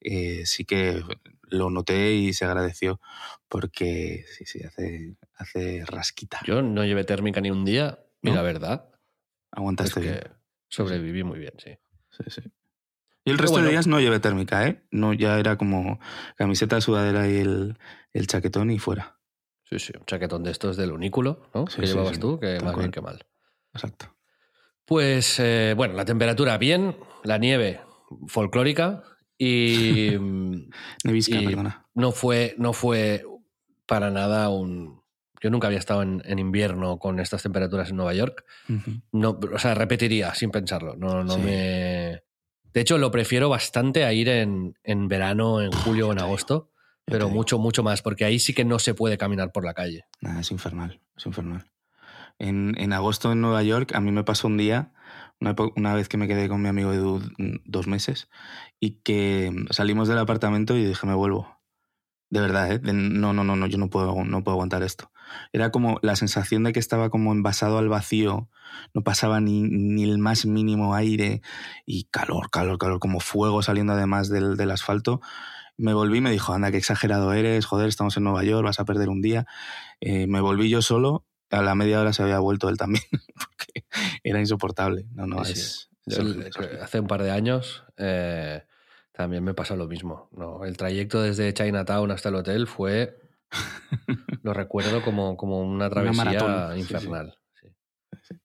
eh, 0.00 0.46
sí 0.46 0.64
que 0.64 1.02
lo 1.50 1.70
noté 1.70 2.12
y 2.14 2.32
se 2.32 2.44
agradeció 2.44 3.00
porque 3.48 4.24
sí, 4.36 4.44
sí, 4.46 4.62
hace, 4.64 5.16
hace 5.34 5.84
rasquita. 5.86 6.40
Yo 6.44 6.62
no 6.62 6.84
llevé 6.84 7.04
térmica 7.04 7.40
ni 7.40 7.50
un 7.50 7.64
día 7.64 7.98
y 8.22 8.28
¿No? 8.28 8.34
la 8.34 8.42
verdad 8.42 8.90
es 8.90 8.94
Aguantaste 9.52 10.00
bien. 10.00 10.14
que 10.20 10.30
sobreviví 10.68 11.24
muy 11.24 11.38
bien, 11.38 11.54
sí. 11.58 11.70
Sí, 12.10 12.24
sí. 12.28 12.42
Y 13.28 13.32
el 13.32 13.38
resto 13.38 13.52
bueno. 13.52 13.66
de 13.66 13.72
días 13.72 13.86
no 13.86 14.00
llevé 14.00 14.20
térmica, 14.20 14.66
¿eh? 14.66 14.82
No, 14.90 15.12
ya 15.12 15.38
era 15.38 15.56
como 15.56 16.00
camiseta, 16.36 16.80
sudadera 16.80 17.28
y 17.28 17.36
el, 17.38 17.78
el 18.12 18.26
chaquetón 18.26 18.70
y 18.70 18.78
fuera. 18.78 19.18
Sí, 19.64 19.78
sí, 19.78 19.92
un 19.98 20.04
chaquetón 20.06 20.42
de 20.44 20.50
estos 20.50 20.76
del 20.76 20.92
unículo, 20.92 21.48
¿no? 21.54 21.66
Sí, 21.66 21.80
que 21.80 21.86
sí, 21.86 21.92
llevabas 21.92 22.14
sí, 22.14 22.20
tú, 22.20 22.40
que 22.40 22.58
más 22.60 22.76
bien 22.76 22.90
que 22.90 23.00
mal. 23.00 23.24
Exacto. 23.74 24.14
Pues 24.84 25.38
eh, 25.40 25.74
bueno, 25.76 25.94
la 25.94 26.04
temperatura 26.06 26.56
bien, 26.56 26.96
la 27.22 27.36
nieve 27.38 27.80
folclórica 28.26 29.02
y 29.36 30.12
Nevisca, 31.04 31.36
Y- 31.40 31.44
perdona. 31.46 31.86
no 31.94 32.12
fue, 32.12 32.54
no 32.58 32.72
fue 32.72 33.24
para 33.86 34.10
nada 34.10 34.48
un... 34.48 35.02
Yo 35.40 35.50
nunca 35.50 35.68
había 35.68 35.78
estado 35.78 36.02
en, 36.02 36.20
en 36.24 36.38
invierno 36.40 36.98
con 36.98 37.20
estas 37.20 37.42
temperaturas 37.44 37.90
en 37.90 37.96
Nueva 37.96 38.12
York. 38.12 38.44
No, 39.12 39.38
o 39.54 39.58
sea, 39.58 39.74
repetiría 39.74 40.34
sin 40.34 40.50
pensarlo. 40.50 40.96
No, 40.96 41.22
no 41.22 41.38
me... 41.38 42.22
De 42.72 42.80
hecho, 42.80 42.98
lo 42.98 43.10
prefiero 43.10 43.48
bastante 43.48 44.04
a 44.04 44.12
ir 44.12 44.28
en, 44.28 44.76
en 44.84 45.08
verano, 45.08 45.60
en 45.60 45.72
julio 45.72 46.08
o 46.08 46.12
en 46.12 46.18
agosto, 46.18 46.70
pero 47.04 47.28
mucho, 47.28 47.58
mucho 47.58 47.82
más, 47.82 48.02
porque 48.02 48.24
ahí 48.24 48.38
sí 48.38 48.52
que 48.52 48.64
no 48.64 48.78
se 48.78 48.94
puede 48.94 49.16
caminar 49.18 49.52
por 49.52 49.64
la 49.64 49.74
calle. 49.74 50.04
Nada, 50.20 50.40
es 50.40 50.50
infernal, 50.50 51.00
es 51.16 51.26
infernal. 51.26 51.70
En, 52.38 52.74
en 52.78 52.92
agosto 52.92 53.32
en 53.32 53.40
Nueva 53.40 53.62
York 53.62 53.94
a 53.94 54.00
mí 54.00 54.12
me 54.12 54.24
pasó 54.24 54.46
un 54.46 54.56
día, 54.56 54.92
una, 55.40 55.56
una 55.76 55.94
vez 55.94 56.08
que 56.08 56.16
me 56.16 56.28
quedé 56.28 56.48
con 56.48 56.62
mi 56.62 56.68
amigo 56.68 56.92
Edu 56.92 57.20
mm, 57.38 57.62
dos 57.64 57.86
meses, 57.86 58.28
y 58.78 59.00
que 59.02 59.52
salimos 59.70 60.08
del 60.08 60.18
apartamento 60.18 60.76
y 60.76 60.84
dije, 60.84 61.06
me 61.06 61.14
vuelvo. 61.14 61.58
De 62.30 62.40
verdad, 62.40 62.70
¿eh? 62.70 62.80
no, 62.82 63.32
no, 63.32 63.42
no, 63.42 63.56
no, 63.56 63.66
yo 63.66 63.78
no 63.78 63.88
puedo, 63.88 64.24
no 64.24 64.44
puedo 64.44 64.54
aguantar 64.54 64.82
esto. 64.82 65.10
Era 65.52 65.70
como 65.70 65.98
la 66.02 66.16
sensación 66.16 66.64
de 66.64 66.72
que 66.72 66.78
estaba 66.80 67.10
como 67.10 67.32
envasado 67.32 67.78
al 67.78 67.88
vacío, 67.88 68.48
no 68.94 69.02
pasaba 69.02 69.40
ni, 69.40 69.62
ni 69.62 70.04
el 70.04 70.18
más 70.18 70.46
mínimo 70.46 70.94
aire 70.94 71.42
y 71.86 72.04
calor, 72.04 72.50
calor, 72.50 72.78
calor, 72.78 72.98
como 73.00 73.20
fuego 73.20 73.62
saliendo 73.62 73.92
además 73.94 74.28
del, 74.28 74.56
del 74.56 74.70
asfalto. 74.70 75.20
Me 75.76 75.94
volví 75.94 76.18
y 76.18 76.20
me 76.20 76.30
dijo, 76.32 76.52
anda, 76.54 76.70
qué 76.70 76.76
exagerado 76.78 77.32
eres, 77.32 77.64
joder, 77.66 77.88
estamos 77.88 78.16
en 78.16 78.24
Nueva 78.24 78.42
York, 78.44 78.64
vas 78.64 78.80
a 78.80 78.84
perder 78.84 79.08
un 79.08 79.22
día. 79.22 79.46
Eh, 80.00 80.26
me 80.26 80.40
volví 80.40 80.68
yo 80.68 80.82
solo, 80.82 81.24
a 81.50 81.62
la 81.62 81.74
media 81.74 82.00
hora 82.00 82.12
se 82.12 82.22
había 82.22 82.38
vuelto 82.40 82.68
él 82.68 82.76
también, 82.76 83.04
porque 83.34 83.84
era 84.22 84.40
insoportable. 84.40 85.06
No, 85.14 85.26
no, 85.26 85.44
Sí, 85.44 85.52
es... 85.52 85.88
Yo 86.06 86.14
es 86.14 86.18
el- 86.20 86.26
horrible, 86.28 86.48
es 86.48 86.56
horrible. 86.56 86.80
hace 86.82 87.00
un 87.00 87.06
par 87.06 87.22
de 87.22 87.30
años 87.30 87.84
eh, 87.98 88.64
también 89.12 89.44
me 89.44 89.52
pasó 89.54 89.76
lo 89.76 89.86
mismo. 89.86 90.28
¿no? 90.32 90.64
El 90.64 90.76
trayecto 90.76 91.20
desde 91.22 91.52
Chinatown 91.54 92.10
hasta 92.10 92.30
el 92.30 92.36
hotel 92.36 92.66
fue, 92.66 93.18
lo 94.42 94.52
recuerdo 94.54 95.02
como, 95.02 95.36
como 95.36 95.60
una 95.60 95.88
travesía 95.90 96.24
maratón, 96.24 96.68
sí, 96.68 96.74
sí. 96.74 96.80
infernal. 96.80 97.38
sí. 97.60 98.36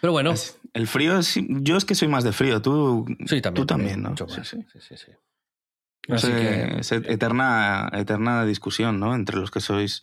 Pero 0.00 0.12
bueno, 0.12 0.32
Es- 0.32 0.58
El 0.74 0.86
frío, 0.88 1.18
es- 1.18 1.38
yo 1.48 1.76
es 1.76 1.84
que 1.84 1.94
soy 1.94 2.08
más 2.08 2.24
de 2.24 2.32
frío, 2.32 2.60
tú, 2.60 3.06
sí, 3.26 3.40
también. 3.40 3.54
tú 3.54 3.66
también, 3.66 4.02
¿no? 4.02 4.10
mucho 4.10 4.26
Sí, 4.28 4.38
más. 4.38 4.48
sí. 4.48 4.58
Sí, 4.80 5.12
Así 6.12 6.26
sé, 6.26 6.36
que- 6.36 6.76
es 6.80 6.92
et- 6.92 7.08
eterna, 7.08 7.88
eterna 7.94 8.44
discusión, 8.44 9.00
¿no? 9.00 9.14
Entre 9.14 9.36
los 9.38 9.50
que 9.50 9.60
sois, 9.60 10.02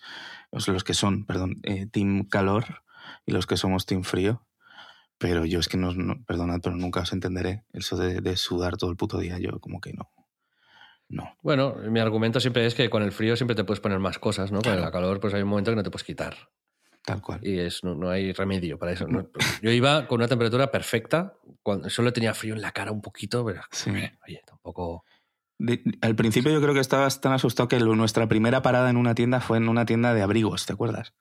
los 0.52 0.84
que 0.84 0.94
son, 0.96 1.26
perdón, 1.26 1.58
eh, 1.64 1.86
Team 1.86 2.24
Calor 2.28 2.84
y 3.26 3.32
los 3.34 3.46
que 3.46 3.58
somos 3.58 3.86
Team 3.86 4.04
Frío. 4.04 4.48
Pero 5.20 5.46
yo 5.46 5.60
es 5.60 5.68
que 5.68 5.78
no, 5.78 5.94
no- 5.94 6.24
perdonad, 6.26 6.62
pero 6.64 6.76
nunca 6.76 7.02
os 7.02 7.14
entenderé. 7.14 7.64
Eso 7.74 7.96
de, 7.98 8.22
de 8.22 8.36
sudar 8.38 8.78
todo 8.78 8.90
el 8.90 8.98
puto 8.98 9.20
día, 9.20 9.38
yo 9.38 9.60
como 9.60 9.80
que 9.80 9.94
no. 9.94 10.10
No. 11.12 11.36
Bueno, 11.42 11.76
mi 11.90 12.00
argumento 12.00 12.40
siempre 12.40 12.66
es 12.66 12.74
que 12.74 12.90
con 12.90 13.04
el 13.04 13.12
frío 13.12 13.36
siempre 13.36 13.54
te 13.56 13.64
puedes 13.66 13.82
poner 13.82 14.00
más 14.00 14.18
cosas, 14.18 14.52
¿no? 14.52 14.62
Con 14.62 14.72
el 14.74 14.92
calor, 14.92 15.20
pues 15.20 15.34
hay 15.34 15.42
un 15.42 15.50
momento 15.50 15.72
que 15.72 15.76
no 15.76 15.84
te 15.84 15.92
puedes 15.92 16.06
quitar. 16.06 16.36
Tal 17.04 17.22
cual. 17.22 17.40
Y 17.46 17.60
es, 17.60 17.84
no, 17.84 17.96
no 17.96 18.10
hay 18.10 18.32
remedio 18.32 18.78
para 18.78 18.92
eso. 18.94 19.08
¿no? 19.08 19.28
Yo 19.62 19.72
iba 19.72 20.08
con 20.08 20.20
una 20.20 20.28
temperatura 20.28 20.72
perfecta, 20.72 21.34
cuando 21.64 21.90
solo 21.90 22.14
tenía 22.14 22.34
frío 22.34 22.54
en 22.54 22.62
la 22.62 22.72
cara 22.72 22.92
un 22.92 23.02
poquito, 23.02 23.44
pero 23.44 23.62
Sí. 23.72 23.90
oye, 24.28 24.42
tampoco. 24.46 25.04
De- 25.58 25.84
al 26.02 26.16
principio 26.16 26.52
yo 26.52 26.62
creo 26.62 26.74
que 26.74 26.80
estabas 26.80 27.20
tan 27.20 27.34
asustado 27.34 27.68
que 27.68 27.80
nuestra 27.80 28.28
primera 28.28 28.62
parada 28.62 28.90
en 28.90 28.98
una 28.98 29.14
tienda 29.14 29.42
fue 29.42 29.58
en 29.58 29.68
una 29.68 29.86
tienda 29.86 30.14
de 30.14 30.22
abrigos, 30.22 30.66
¿te 30.66 30.74
acuerdas? 30.74 31.14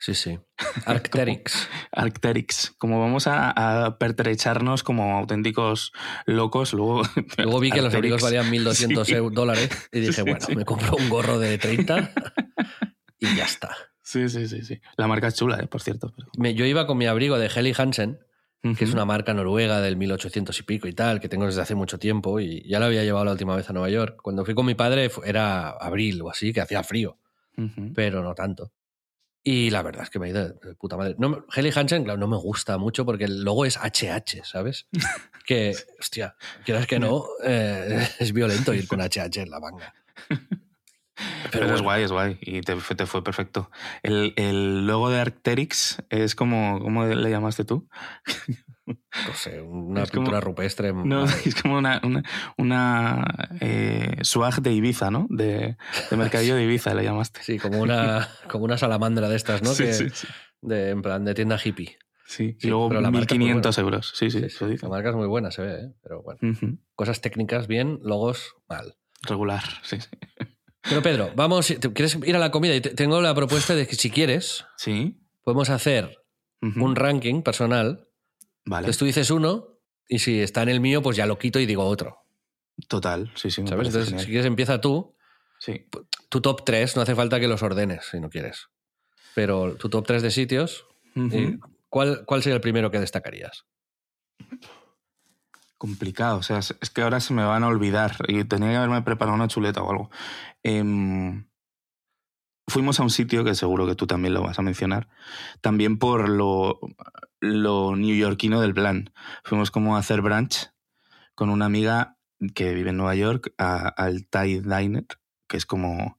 Sí, 0.00 0.14
sí. 0.14 0.38
Arcteryx. 0.86 1.68
Arcteryx. 1.92 2.72
Como 2.78 3.00
vamos 3.00 3.26
a, 3.26 3.84
a 3.86 3.98
pertrecharnos 3.98 4.82
como 4.84 5.18
auténticos 5.18 5.92
locos, 6.26 6.72
luego... 6.72 7.02
Luego 7.38 7.60
vi 7.60 7.70
que 7.70 7.82
los 7.82 7.94
abrigos 7.94 8.22
valían 8.22 8.50
1.200 8.50 9.04
Sí. 9.06 9.14
dólares 9.32 9.68
y 9.92 10.00
dije, 10.00 10.12
Sí, 10.12 10.22
bueno, 10.22 10.40
sí. 10.40 10.54
me 10.56 10.64
compro 10.64 10.96
un 10.96 11.08
gorro 11.08 11.38
de 11.38 11.58
30 11.58 12.12
y 13.18 13.36
ya 13.36 13.44
está. 13.44 13.74
Sí, 14.02 14.28
sí, 14.28 14.48
sí, 14.48 14.62
sí. 14.62 14.80
La 14.96 15.06
marca 15.06 15.26
es 15.26 15.34
chula, 15.34 15.58
eh, 15.60 15.66
por 15.66 15.82
cierto. 15.82 16.12
pero- 16.16 16.28
Me- 16.38 16.54
yo 16.54 16.64
iba 16.64 16.86
con 16.86 16.96
mi 16.96 17.06
abrigo 17.06 17.38
de 17.38 17.46
Helly 17.54 17.74
Hansen, 17.76 18.20
que 18.76 18.84
es 18.84 18.92
una 18.92 19.04
marca 19.04 19.34
noruega 19.34 19.80
del 19.80 19.96
1800 19.96 20.58
y 20.58 20.62
pico 20.64 20.88
y 20.88 20.92
tal, 20.92 21.20
que 21.20 21.28
tengo 21.28 21.46
desde 21.46 21.60
hace 21.62 21.74
mucho 21.74 21.98
tiempo 21.98 22.40
y 22.40 22.66
ya 22.68 22.80
la 22.80 22.86
había 22.86 23.02
llevado 23.04 23.24
la 23.24 23.32
última 23.32 23.54
vez 23.56 23.68
a 23.70 23.72
Nueva 23.72 23.88
York. 23.90 24.18
Cuando 24.22 24.44
fui 24.44 24.54
con 24.54 24.66
mi 24.66 24.74
padre 24.74 25.10
era 25.24 25.70
abril 25.70 26.20
o 26.22 26.30
así, 26.30 26.52
que 26.52 26.60
hacía 26.60 26.82
frío, 26.82 27.18
pero 27.94 28.22
no 28.22 28.34
tanto. 28.34 28.72
Y 29.44 29.70
la 29.70 29.82
verdad 29.82 30.02
es 30.02 30.10
que 30.10 30.18
me 30.18 30.26
ha 30.26 30.30
ido 30.30 30.48
de 30.48 30.74
puta 30.74 30.96
madre. 30.96 31.14
No, 31.18 31.44
Hansen, 31.74 32.04
claro, 32.04 32.18
no 32.18 32.26
me 32.28 32.36
gusta 32.36 32.76
mucho 32.76 33.06
porque 33.06 33.24
el 33.24 33.42
logo 33.44 33.64
es 33.64 33.76
HH, 33.78 34.44
¿sabes? 34.44 34.86
Que, 35.46 35.74
hostia, 35.98 36.36
quieras 36.66 36.86
que 36.86 36.98
no, 36.98 37.24
eh, 37.44 38.06
es 38.18 38.34
violento 38.34 38.74
ir 38.74 38.86
con 38.86 39.00
HH 39.00 39.40
en 39.40 39.48
la 39.50 39.58
manga. 39.60 39.94
Pero, 41.50 41.64
es 41.64 41.70
bueno. 41.72 41.82
guay, 41.84 42.02
es 42.02 42.12
guay. 42.12 42.38
Y 42.42 42.60
te, 42.60 42.76
fue- 42.76 42.94
te 42.94 43.06
fue 43.06 43.24
perfecto. 43.24 43.70
El, 44.02 44.34
el 44.36 44.86
logo 44.86 45.08
de 45.10 45.18
Arcteryx 45.20 46.02
es 46.10 46.34
como. 46.34 46.78
¿Cómo 46.80 47.06
le 47.06 47.30
llamaste 47.30 47.64
tú? 47.64 47.88
No 48.88 49.34
sé, 49.34 49.60
una 49.60 50.02
Es 50.02 50.10
como- 50.10 50.24
pintura 50.24 50.40
rupestre. 50.40 50.92
No, 50.92 51.24
es 51.44 51.54
como 51.62 51.76
una, 51.78 52.00
una, 52.04 52.22
una, 52.56 53.24
eh, 53.60 54.16
swag 54.22 54.62
de 54.62 54.72
Ibiza, 54.72 55.10
¿no? 55.10 55.26
De, 55.30 55.76
de 56.10 56.16
mercadillo 56.16 56.54
de 56.56 56.64
Ibiza 56.64 56.94
le 56.94 57.04
llamaste. 57.04 57.42
Sí, 57.42 57.58
como 57.58 57.80
una, 57.80 58.28
como 58.50 58.64
una 58.64 58.78
salamandra 58.78 59.28
de 59.28 59.36
estas, 59.36 59.62
¿no? 59.62 59.70
Sí, 59.74 59.84
que, 59.84 59.92
sí, 59.92 60.08
sí. 60.12 60.26
De, 60.60 60.90
en 60.90 61.02
plan 61.02 61.24
de 61.24 61.34
tienda 61.34 61.58
hippie. 61.62 61.98
Sí, 62.26 62.56
y 62.60 62.66
luego 62.66 62.88
pero 62.90 63.00
la 63.00 63.10
marca 63.10 63.34
es 63.34 63.40
muy 63.40 63.48
1.500 63.50 63.78
euros. 63.80 64.12
Sí, 64.14 64.30
sí, 64.30 64.38
eso 64.44 64.66
dice. 64.68 64.84
La 64.84 64.90
marca 64.90 65.08
es 65.10 65.14
muy 65.16 65.26
buena, 65.26 65.50
se 65.50 65.62
ve, 65.62 65.74
¿eh? 65.80 65.92
pero 66.02 66.22
bueno. 66.22 66.38
Cosas 66.94 67.20
técnicas 67.22 67.66
bien, 67.68 68.00
logos 68.02 68.54
mal. 68.68 68.96
Regular, 69.22 69.62
sí, 69.82 69.98
sí. 70.00 70.08
Pero 70.82 71.02
Pedro, 71.02 71.30
vamos, 71.34 71.66
¿te- 71.66 71.92
¿quieres 71.92 72.18
ir 72.24 72.36
a 72.36 72.38
la 72.38 72.50
comida? 72.50 72.74
Y 72.74 72.80
te- 72.82 72.90
tengo 72.90 73.20
la 73.22 73.34
propuesta 73.34 73.74
de 73.74 73.86
que 73.86 73.94
si 73.96 74.10
quieres, 74.10 74.66
Sí. 74.76 75.18
podemos 75.42 75.70
hacer 75.70 76.18
un 76.60 76.96
ranking 76.96 77.42
personal. 77.42 78.07
Vale. 78.68 78.84
Entonces 78.84 78.98
tú 78.98 79.06
dices 79.06 79.30
uno 79.30 79.78
y 80.08 80.18
si 80.18 80.40
está 80.40 80.62
en 80.62 80.68
el 80.68 80.80
mío, 80.80 81.02
pues 81.02 81.16
ya 81.16 81.24
lo 81.26 81.38
quito 81.38 81.58
y 81.58 81.66
digo 81.66 81.84
otro. 81.84 82.18
Total, 82.86 83.32
sí, 83.34 83.50
sí. 83.50 83.62
Me 83.62 83.68
¿Sabes? 83.68 83.88
Entonces, 83.88 84.10
genial. 84.10 84.24
si 84.24 84.30
quieres, 84.30 84.46
empieza 84.46 84.80
tú. 84.80 85.16
Sí. 85.58 85.86
Tu 86.28 86.40
top 86.40 86.64
3, 86.64 86.94
no 86.96 87.02
hace 87.02 87.14
falta 87.14 87.40
que 87.40 87.48
los 87.48 87.62
ordenes 87.62 88.06
si 88.10 88.20
no 88.20 88.28
quieres. 88.28 88.68
Pero 89.34 89.74
tu 89.76 89.88
top 89.88 90.06
3 90.06 90.22
de 90.22 90.30
sitios, 90.30 90.86
eh, 91.16 91.58
¿cuál, 91.88 92.24
¿cuál 92.26 92.42
sería 92.42 92.56
el 92.56 92.60
primero 92.60 92.90
que 92.90 93.00
destacarías? 93.00 93.64
Complicado, 95.78 96.38
o 96.38 96.42
sea, 96.42 96.58
es 96.58 96.90
que 96.92 97.02
ahora 97.02 97.20
se 97.20 97.32
me 97.34 97.44
van 97.44 97.64
a 97.64 97.68
olvidar 97.68 98.16
y 98.28 98.44
tenía 98.44 98.70
que 98.70 98.76
haberme 98.76 99.02
preparado 99.02 99.34
una 99.34 99.48
chuleta 99.48 99.82
o 99.82 99.90
algo. 99.90 100.10
Em, 100.62 101.47
fuimos 102.68 103.00
a 103.00 103.02
un 103.02 103.10
sitio 103.10 103.44
que 103.44 103.54
seguro 103.54 103.86
que 103.86 103.94
tú 103.94 104.06
también 104.06 104.34
lo 104.34 104.42
vas 104.42 104.58
a 104.58 104.62
mencionar, 104.62 105.08
también 105.60 105.98
por 105.98 106.28
lo, 106.28 106.78
lo 107.40 107.96
neoyorquino 107.96 108.60
del 108.60 108.74
plan. 108.74 109.12
Fuimos 109.42 109.70
como 109.70 109.96
a 109.96 109.98
hacer 109.98 110.20
brunch 110.20 110.70
con 111.34 111.50
una 111.50 111.66
amiga 111.66 112.16
que 112.54 112.74
vive 112.74 112.90
en 112.90 112.98
Nueva 112.98 113.14
York 113.14 113.52
al 113.56 114.26
Thai 114.28 114.60
Diner, 114.60 115.06
que 115.48 115.56
es 115.56 115.66
como, 115.66 116.18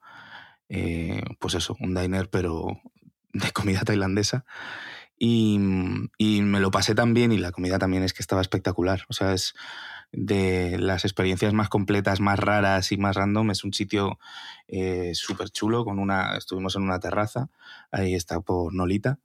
eh, 0.68 1.24
pues 1.40 1.54
eso, 1.54 1.78
un 1.80 1.94
diner 1.96 2.30
pero 2.30 2.82
de 3.34 3.52
comida 3.54 3.82
tailandesa. 3.82 4.46
Y, 5.22 5.60
y 6.18 6.42
me 6.42 6.62
lo 6.62 6.72
pasé 6.72 6.96
tan 6.96 7.14
bien 7.14 7.34
y 7.34 7.38
la 7.38 7.52
comida 7.52 7.78
también 7.78 8.04
es 8.04 8.14
que 8.14 8.22
estaba 8.22 8.42
espectacular. 8.42 9.04
O 9.10 9.14
sea, 9.14 9.34
es 9.34 9.54
de 10.12 10.78
las 10.80 11.06
experiencias 11.06 11.54
más 11.54 11.70
completas, 11.70 12.20
más 12.20 12.40
raras 12.40 12.92
y 12.92 12.98
más 12.98 13.16
random. 13.16 13.52
Es 13.52 13.64
un 13.64 13.74
sitio 13.74 14.20
eh, 14.68 15.12
súper 15.14 15.50
chulo. 15.50 15.86
Con 15.86 16.00
una, 16.00 16.36
estuvimos 16.38 16.76
en 16.76 16.84
una 16.84 17.00
terraza, 17.00 17.50
ahí 17.92 18.16
está 18.16 18.42
por 18.42 18.74
Nolita. 18.74 19.20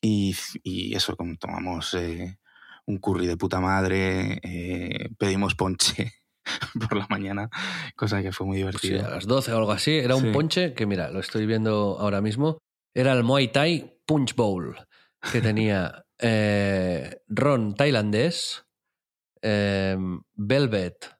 Y, 0.00 0.34
y 0.62 0.94
eso, 0.96 1.16
como 1.16 1.36
tomamos 1.36 1.94
eh, 1.94 2.38
un 2.86 2.98
curry 2.98 3.26
de 3.26 3.36
puta 3.36 3.60
madre, 3.60 4.40
eh, 4.42 5.08
pedimos 5.16 5.54
ponche 5.54 6.12
por 6.88 6.96
la 6.96 7.06
mañana, 7.08 7.48
cosa 7.94 8.20
que 8.20 8.32
fue 8.32 8.46
muy 8.46 8.56
Sí, 8.56 8.62
divertida. 8.64 9.06
a 9.06 9.10
las 9.10 9.26
12 9.26 9.52
o 9.52 9.58
algo 9.58 9.72
así. 9.72 9.92
Era 9.92 10.16
un 10.16 10.24
Sí. 10.24 10.30
ponche 10.32 10.74
que, 10.74 10.86
mira, 10.86 11.10
lo 11.10 11.20
estoy 11.20 11.46
viendo 11.46 11.96
ahora 12.00 12.20
mismo. 12.20 12.58
Era 12.94 13.12
el 13.12 13.22
Muay 13.22 13.52
Thai 13.52 14.00
Punch 14.04 14.34
Bowl, 14.34 14.76
que 15.30 15.40
tenía 15.40 16.04
eh, 16.18 17.20
ron 17.28 17.74
tailandés, 17.76 18.64
eh, 19.42 19.96
velvet, 20.34 21.14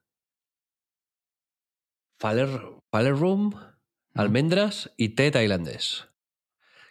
faler, 2.19 3.15
rum, 3.15 3.53
almendras 4.15 4.91
y 4.97 5.09
té 5.09 5.31
tailandés. 5.31 6.07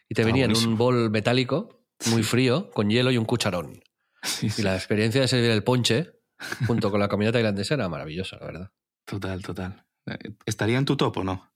Y 0.08 0.14
te 0.14 0.22
Está 0.22 0.26
venía 0.26 0.44
en 0.44 0.56
un 0.56 0.76
bol 0.76 1.10
metálico, 1.10 1.84
muy 2.10 2.22
frío, 2.22 2.70
con 2.70 2.90
hielo 2.90 3.10
y 3.10 3.16
un 3.18 3.24
cucharón. 3.24 3.82
Sí, 4.22 4.48
Y 4.58 4.62
la 4.62 4.74
experiencia 4.76 5.20
de 5.20 5.28
servir 5.28 5.50
el 5.50 5.64
ponche 5.64 6.12
junto 6.66 6.90
con 6.90 7.00
la 7.00 7.08
comida 7.08 7.32
tailandesa 7.32 7.74
era 7.74 7.88
maravillosa, 7.88 8.36
la 8.38 8.46
verdad. 8.46 8.72
Total, 9.04 9.42
total. 9.42 9.86
Eh, 10.06 10.34
¿Estaría 10.44 10.78
en 10.78 10.84
tu 10.84 10.96
top 10.96 11.18
o 11.18 11.24
no? 11.24 11.52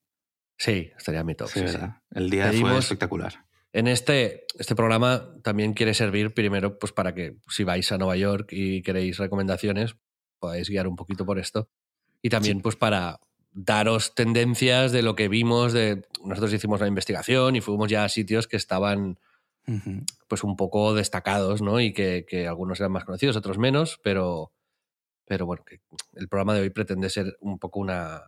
Sí, 0.59 0.91
estaría 0.97 1.21
en 1.21 1.27
mi 1.27 1.35
top. 1.35 1.49
Sí. 1.49 1.61
¿verdad? 1.61 2.03
El 2.11 2.31
día 2.31 2.45
fue 2.45 2.53
Pedimos- 2.53 2.79
espectacular. 2.79 3.46
En 3.77 3.89
este, 3.89 4.47
este 4.59 4.75
programa 4.75 5.35
también 5.43 5.75
quiere 5.75 5.93
servir 5.93 6.33
primero 6.33 6.79
pues 6.79 6.93
para 6.93 7.15
que 7.15 7.37
si 7.47 7.63
vais 7.63 7.93
a 7.93 7.99
Nueva 7.99 8.17
York 8.17 8.49
y 8.51 8.81
queréis 8.81 9.19
recomendaciones, 9.19 9.97
podáis 10.39 10.71
guiar 10.71 10.89
un 10.89 10.97
poquito 10.97 11.27
por 11.27 11.39
esto. 11.39 11.69
Y 12.23 12.31
también 12.31 12.63
pues 12.63 12.75
para 12.75 13.21
daros 13.53 14.15
tendencias 14.15 14.93
de 14.93 15.03
lo 15.03 15.15
que 15.15 15.29
vimos. 15.29 15.75
De, 15.75 16.07
nosotros 16.25 16.55
hicimos 16.55 16.81
la 16.81 16.87
investigación 16.87 17.55
y 17.55 17.61
fuimos 17.61 17.91
ya 17.91 18.05
a 18.05 18.09
sitios 18.09 18.49
que 18.49 18.57
estaban 18.57 19.19
pues 20.27 20.43
un 20.43 20.57
poco 20.57 20.95
destacados, 20.95 21.61
¿no? 21.61 21.79
Y 21.79 21.93
que, 21.93 22.25
que 22.27 22.47
algunos 22.47 22.81
eran 22.81 22.93
más 22.93 23.05
conocidos, 23.05 23.37
otros 23.37 23.59
menos, 23.59 24.01
pero, 24.03 24.55
pero 25.27 25.45
bueno, 25.45 25.65
que 25.67 25.83
el 26.15 26.29
programa 26.29 26.55
de 26.55 26.63
hoy 26.63 26.71
pretende 26.71 27.11
ser 27.11 27.37
un 27.41 27.59
poco 27.59 27.81
una 27.81 28.23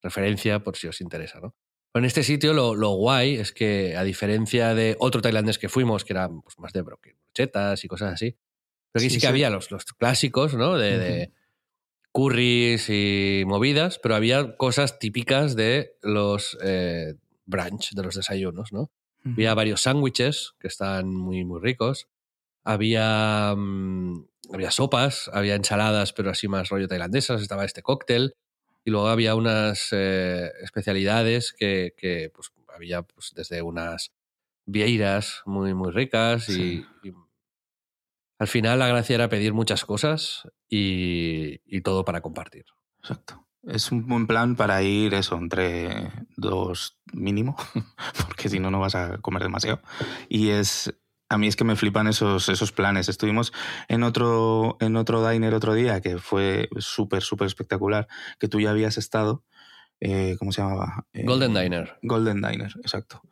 referencia 0.00 0.60
por 0.60 0.78
si 0.78 0.86
os 0.88 1.02
interesa, 1.02 1.40
¿no? 1.40 1.54
En 1.98 2.04
este 2.04 2.22
sitio 2.22 2.52
lo, 2.52 2.74
lo 2.74 2.90
guay 2.90 3.34
es 3.36 3.52
que, 3.52 3.96
a 3.96 4.04
diferencia 4.04 4.74
de 4.74 4.96
otro 4.98 5.20
tailandés 5.20 5.58
que 5.58 5.68
fuimos, 5.68 6.04
que 6.04 6.12
era 6.12 6.28
pues, 6.28 6.58
más 6.58 6.72
de 6.72 6.82
brochetas 6.82 7.84
y 7.84 7.88
cosas 7.88 8.14
así, 8.14 8.36
pero 8.92 9.02
aquí 9.02 9.10
sí, 9.10 9.14
Sí, 9.14 9.16
que 9.16 9.20
sí. 9.20 9.26
había 9.26 9.50
los, 9.50 9.70
los 9.70 9.84
clásicos, 9.84 10.54
¿no? 10.54 10.76
De, 10.76 10.98
de 10.98 11.32
curries 12.12 12.88
y 12.88 13.44
movidas, 13.46 13.98
pero 13.98 14.14
había 14.14 14.56
cosas 14.56 14.98
típicas 14.98 15.54
de 15.54 15.96
los 16.02 16.56
eh, 16.62 17.14
brunch, 17.46 17.92
de 17.92 18.02
los 18.02 18.14
desayunos, 18.14 18.72
¿no? 18.72 18.90
Había 19.24 19.52
varios 19.52 19.82
sándwiches 19.82 20.54
que 20.58 20.68
estaban 20.68 21.10
muy, 21.14 21.44
muy 21.44 21.60
ricos. 21.60 22.08
Había, 22.64 23.54
mm, 23.54 24.26
había 24.54 24.70
sopas, 24.70 25.28
había 25.34 25.54
ensaladas, 25.54 26.14
pero 26.14 26.30
así 26.30 26.48
más 26.48 26.70
rollo 26.70 26.88
tailandesas. 26.88 27.42
Estaba 27.42 27.66
este 27.66 27.82
cóctel. 27.82 28.34
Y 28.88 28.90
luego 28.90 29.08
había 29.08 29.34
unas 29.34 29.88
eh, 29.92 30.50
especialidades 30.62 31.52
que, 31.52 31.92
que, 31.94 32.32
pues, 32.34 32.50
había 32.74 33.02
pues, 33.02 33.34
desde 33.36 33.60
unas 33.60 34.12
vieiras 34.64 35.42
muy, 35.44 35.74
muy 35.74 35.90
ricas 35.90 36.48
y, 36.48 36.86
y 37.02 37.12
al 38.38 38.48
final 38.48 38.78
la 38.78 38.88
gracia 38.88 39.16
era 39.16 39.28
pedir 39.28 39.52
muchas 39.52 39.84
cosas 39.84 40.48
y, 40.70 41.60
y, 41.66 41.82
todo 41.82 42.06
para 42.06 42.22
compartir. 42.22 42.64
Exacto. 43.00 43.46
Es 43.62 43.92
un 43.92 44.06
buen 44.06 44.26
plan 44.26 44.56
para 44.56 44.82
ir 44.82 45.12
eso, 45.12 45.36
entre 45.36 46.10
dos 46.38 46.96
mínimo, 47.12 47.56
porque 48.26 48.48
si 48.48 48.58
no, 48.58 48.70
no 48.70 48.80
vas 48.80 48.94
a 48.94 49.18
comer 49.18 49.42
demasiado. 49.42 49.82
Y 50.30 50.48
es. 50.48 50.94
A 51.28 51.38
mí 51.38 51.46
es 51.46 51.56
que 51.56 51.64
me 51.64 51.76
flipan 51.76 52.06
esos, 52.06 52.48
esos 52.48 52.72
planes. 52.72 53.08
Estuvimos 53.08 53.52
en 53.88 54.02
otro, 54.02 54.76
en 54.80 54.96
otro 54.96 55.28
diner 55.28 55.54
otro 55.54 55.74
día 55.74 56.00
que 56.00 56.18
fue 56.18 56.68
súper, 56.78 57.22
súper 57.22 57.46
espectacular, 57.46 58.08
que 58.38 58.48
tú 58.48 58.60
ya 58.60 58.70
habías 58.70 58.98
estado. 58.98 59.44
Eh, 60.00 60.36
¿Cómo 60.38 60.52
se 60.52 60.62
llamaba? 60.62 61.06
Eh, 61.12 61.24
Golden 61.24 61.54
Diner. 61.54 61.98
Golden 62.02 62.40
Diner, 62.40 62.72
exacto. 62.82 63.22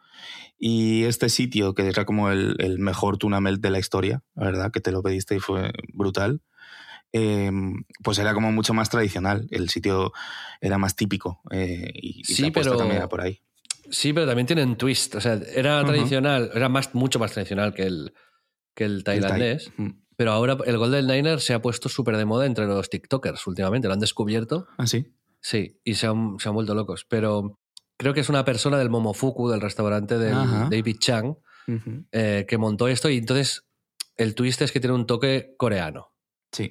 Y 0.59 1.05
este 1.05 1.29
sitio, 1.29 1.75
que 1.75 1.89
era 1.89 2.05
como 2.05 2.31
el, 2.31 2.57
el 2.59 2.79
mejor 2.79 3.19
tuna 3.19 3.41
melt 3.41 3.61
de 3.61 3.71
la 3.71 3.79
historia, 3.79 4.23
la 4.35 4.47
verdad, 4.47 4.73
que 4.73 4.81
te 4.81 4.91
lo 4.91 5.03
pediste 5.03 5.37
y 5.37 5.41
fue 5.41 5.73
brutal 5.93 6.43
eh, 7.13 7.51
pues 8.03 8.19
era 8.19 8.35
como 8.35 8.53
mucho 8.53 8.75
más 8.75 8.91
tradicional. 8.91 9.49
El 9.51 9.69
sitio 9.71 10.13
era 10.61 10.79
más 10.79 10.97
típico 10.97 11.41
eh, 11.51 11.91
y, 11.95 12.21
y 12.21 12.25
sí, 12.25 12.51
pero 12.51 12.77
también 12.77 12.99
era 12.99 13.09
por 13.09 13.21
ahí. 13.21 13.41
Sí, 13.91 14.13
pero 14.13 14.27
también 14.27 14.47
tienen 14.47 14.77
twist. 14.77 15.15
O 15.15 15.21
sea, 15.21 15.35
era 15.55 15.81
uh 15.81 15.85
-huh. 15.85 15.87
tradicional, 15.89 16.51
era 16.55 16.69
más, 16.69 16.95
mucho 16.95 17.19
más 17.19 17.33
tradicional 17.33 17.75
que 17.75 17.83
el, 17.85 18.13
que 18.75 18.85
el 18.85 19.05
tailandés. 19.05 19.73
El 19.79 19.93
thai. 19.93 20.03
Pero 20.17 20.33
ahora 20.33 20.57
el 20.65 20.79
Golden 20.79 21.07
Diner 21.07 21.41
se 21.41 21.53
ha 21.53 21.61
puesto 21.61 21.89
súper 21.89 22.17
de 22.17 22.25
moda 22.25 22.47
entre 22.47 22.67
los 22.67 22.89
TikTokers 22.89 23.47
últimamente. 23.47 23.87
Lo 23.89 23.95
han 23.95 24.01
descubierto. 24.01 24.67
¿Ah, 24.79 24.87
sí? 24.87 25.07
Sí, 25.41 25.79
y 25.85 25.95
se 25.95 26.07
han, 26.07 26.37
se 26.39 26.49
han 26.49 26.55
vuelto 26.55 26.75
locos. 26.75 27.05
Pero 27.09 27.61
creo 27.99 28.15
que 28.15 28.21
es 28.21 28.29
una 28.31 28.45
persona 28.45 28.79
del 28.79 28.89
Momofuku, 28.91 29.51
del 29.51 29.61
restaurante 29.61 30.19
del 30.19 30.35
Ajá. 30.35 30.69
David 30.71 30.97
Chang, 30.99 31.37
Uh 31.69 31.73
-huh. 31.73 32.07
eh, 32.13 32.47
que 32.49 32.59
montó 32.59 32.87
esto. 32.87 33.11
Y 33.11 33.17
entonces 33.19 33.67
el 34.17 34.35
twist 34.37 34.63
es 34.63 34.71
que 34.73 34.79
tiene 34.81 34.95
un 34.95 35.05
toque 35.07 35.55
coreano. 35.59 36.13
Sí. 36.53 36.71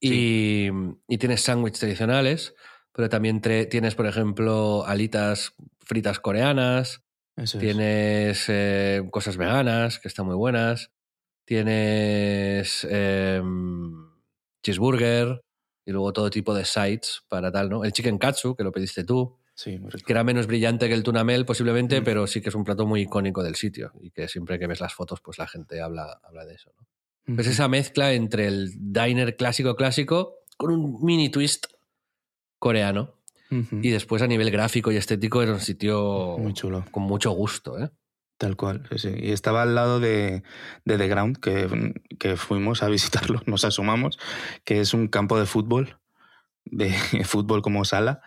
Y, 0.00 0.68
y 1.08 1.18
tienes 1.18 1.40
sándwiches 1.42 1.78
tradicionales, 1.80 2.54
pero 2.92 3.08
también 3.08 3.40
tienes, 3.40 3.94
por 3.94 4.06
ejemplo, 4.06 4.84
alitas 4.84 5.54
fritas 5.84 6.20
coreanas. 6.20 7.02
Eso 7.36 7.58
tienes 7.58 8.42
es. 8.42 8.46
eh, 8.48 9.02
cosas 9.10 9.36
veganas, 9.36 9.98
que 9.98 10.08
están 10.08 10.26
muy 10.26 10.36
buenas. 10.36 10.90
Tienes 11.44 12.86
eh, 12.88 13.42
cheeseburger 14.62 15.40
y 15.84 15.92
luego 15.92 16.12
todo 16.12 16.30
tipo 16.30 16.54
de 16.54 16.64
sides 16.64 17.22
para 17.28 17.52
tal, 17.52 17.68
¿no? 17.68 17.84
El 17.84 17.92
chicken 17.92 18.18
katsu, 18.18 18.56
que 18.56 18.64
lo 18.64 18.72
pediste 18.72 19.04
tú. 19.04 19.38
Sí, 19.54 19.78
muy 19.78 19.90
rico. 19.90 20.06
Que 20.06 20.12
era 20.12 20.24
menos 20.24 20.46
brillante 20.46 20.88
que 20.88 20.94
el 20.94 21.02
tunamel, 21.02 21.44
posiblemente, 21.44 22.00
mm. 22.00 22.04
pero 22.04 22.26
sí 22.26 22.40
que 22.40 22.48
es 22.48 22.54
un 22.54 22.64
plato 22.64 22.86
muy 22.86 23.02
icónico 23.02 23.42
del 23.42 23.56
sitio. 23.56 23.92
Y 24.00 24.10
que 24.10 24.26
siempre 24.28 24.58
que 24.58 24.66
ves 24.66 24.80
las 24.80 24.94
fotos, 24.94 25.20
pues 25.20 25.38
la 25.38 25.46
gente 25.46 25.80
habla, 25.80 26.20
habla 26.22 26.44
de 26.44 26.54
eso, 26.54 26.72
¿no? 26.78 26.86
Pues 27.34 27.46
esa 27.46 27.68
mezcla 27.68 28.12
entre 28.12 28.46
el 28.46 28.70
diner 28.76 29.36
clásico 29.36 29.76
clásico 29.76 30.40
con 30.58 30.70
un 30.70 31.02
mini 31.02 31.30
twist 31.30 31.66
coreano. 32.58 33.14
Uh 33.54 33.62
-huh. 33.62 33.84
Y 33.84 33.90
después 33.90 34.22
a 34.22 34.26
nivel 34.26 34.50
gráfico 34.50 34.90
y 34.90 34.96
estético 34.96 35.42
era 35.42 35.52
un 35.52 35.60
sitio 35.60 36.36
muy 36.38 36.52
chulo. 36.52 36.84
Con 36.90 37.04
mucho 37.04 37.30
gusto, 37.30 37.78
¿eh? 37.78 37.90
Tal 38.36 38.56
cual, 38.56 38.86
sí, 38.90 38.98
sí. 38.98 39.14
Y 39.16 39.30
estaba 39.30 39.62
al 39.62 39.74
lado 39.74 40.00
de, 40.00 40.42
de 40.84 40.98
The 40.98 41.08
Ground, 41.08 41.38
que, 41.38 41.94
que, 42.18 42.36
fuimos 42.36 42.82
a 42.82 42.88
visitarlo, 43.28 43.40
nos 43.46 43.64
asomamos, 43.64 44.18
que 44.64 44.80
es 44.80 44.92
un 44.92 45.08
campo 45.08 45.38
de 45.38 45.46
fútbol, 45.46 45.98
de 46.64 46.90
fútbol 47.24 47.62
como 47.62 47.84
sala. 47.84 48.22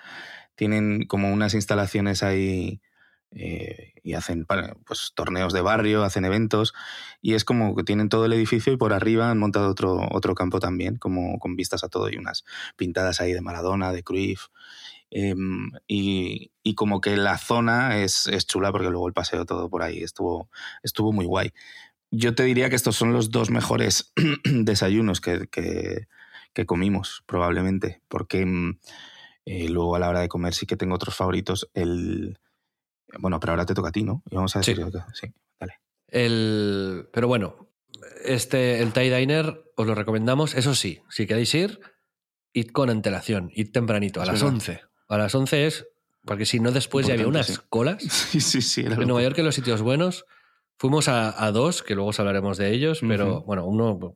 Tienen 0.55 1.05
como 1.05 1.31
unas 1.31 1.53
instalaciones 1.53 2.23
ahí 2.23 2.81
eh, 3.31 3.93
y 4.03 4.13
hacen 4.13 4.45
pues, 4.85 5.11
torneos 5.13 5.51
de 5.51 5.61
barrio, 5.61 6.03
hacen 6.03 6.23
eventos 6.23 6.73
y 7.21 7.33
es 7.33 7.43
como 7.43 7.75
que 7.75 7.83
tienen 7.83 8.07
todo 8.07 8.25
el 8.25 8.33
edificio 8.33 8.71
y 8.71 8.77
por 8.77 8.93
arriba 8.93 9.29
han 9.29 9.37
montado 9.37 9.69
otro, 9.69 10.07
otro 10.11 10.33
campo 10.33 10.59
también, 10.59 10.95
como 10.95 11.37
con 11.37 11.57
vistas 11.57 11.83
a 11.83 11.89
todo 11.89 12.09
y 12.09 12.15
unas 12.15 12.45
pintadas 12.77 13.19
ahí 13.19 13.33
de 13.33 13.41
Maradona, 13.41 13.91
de 13.91 14.03
Cruyff. 14.03 14.47
Eh, 15.11 15.35
y, 15.87 16.51
y, 16.63 16.75
como 16.75 16.99
que 16.99 17.15
la 17.15 17.37
zona 17.37 17.99
es, 17.99 18.27
es, 18.27 18.45
chula 18.45 18.71
porque 18.71 18.89
luego 18.89 19.07
el 19.07 19.13
paseo 19.13 19.45
todo 19.45 19.69
por 19.69 19.81
ahí 19.81 19.99
estuvo, 20.03 20.49
estuvo 20.83 21.13
muy 21.13 21.25
guay. 21.25 21.53
Yo 22.11 22.35
te 22.35 22.43
diría 22.43 22.69
que 22.69 22.75
estos 22.75 22.95
son 22.95 23.13
los 23.13 23.31
dos 23.31 23.49
mejores 23.49 24.13
desayunos 24.43 25.21
que, 25.21 25.47
que, 25.47 26.07
que, 26.53 26.65
comimos, 26.65 27.23
probablemente, 27.25 28.01
porque 28.07 28.45
eh, 29.45 29.69
luego 29.69 29.95
a 29.95 29.99
la 29.99 30.09
hora 30.09 30.21
de 30.21 30.29
comer 30.29 30.53
sí 30.53 30.65
que 30.65 30.77
tengo 30.77 30.95
otros 30.95 31.15
favoritos. 31.15 31.69
El, 31.73 32.37
bueno, 33.19 33.39
pero 33.39 33.53
ahora 33.53 33.65
te 33.65 33.73
toca 33.73 33.89
a 33.89 33.93
ti, 33.93 34.03
¿no? 34.03 34.23
Y 34.29 34.35
vamos 34.35 34.55
a 34.55 34.59
decir 34.59 34.77
sí. 34.77 34.99
sí, 35.13 35.33
dale. 35.59 35.79
El, 36.07 37.09
pero 37.13 37.27
bueno, 37.27 37.69
este, 38.23 38.81
el 38.81 38.93
Thai 38.93 39.09
Diner 39.09 39.71
os 39.75 39.87
lo 39.87 39.95
recomendamos. 39.95 40.55
Eso 40.55 40.75
sí, 40.75 41.01
si 41.09 41.27
queréis 41.27 41.53
ir, 41.53 41.79
id 42.53 42.71
con 42.71 42.89
antelación, 42.89 43.51
id 43.53 43.71
tempranito, 43.71 44.19
a 44.19 44.23
Es 44.23 44.29
las 44.29 44.41
verdad. 44.41 44.55
11. 44.55 44.81
A 45.07 45.17
las 45.17 45.33
11 45.35 45.67
es, 45.67 45.87
porque 46.25 46.45
si 46.45 46.59
no 46.59 46.71
después 46.71 47.07
ya 47.07 47.13
había 47.13 47.27
unas 47.27 47.47
sí. 47.47 47.55
colas. 47.69 48.03
Sí, 48.31 48.41
sí, 48.41 48.61
sí. 48.61 48.81
En. 48.81 48.89
Nueva 49.07 49.23
York, 49.23 49.37
en 49.39 49.45
los 49.45 49.55
sitios 49.55 49.81
buenos, 49.81 50.25
fuimos 50.77 51.07
a, 51.07 51.43
a 51.43 51.51
dos, 51.51 51.81
que 51.83 51.95
luego 51.95 52.09
os 52.09 52.19
hablaremos 52.19 52.57
de 52.57 52.71
ellos, 52.73 52.99
pero 53.07 53.41
bueno, 53.43 53.65
uno 53.65 54.13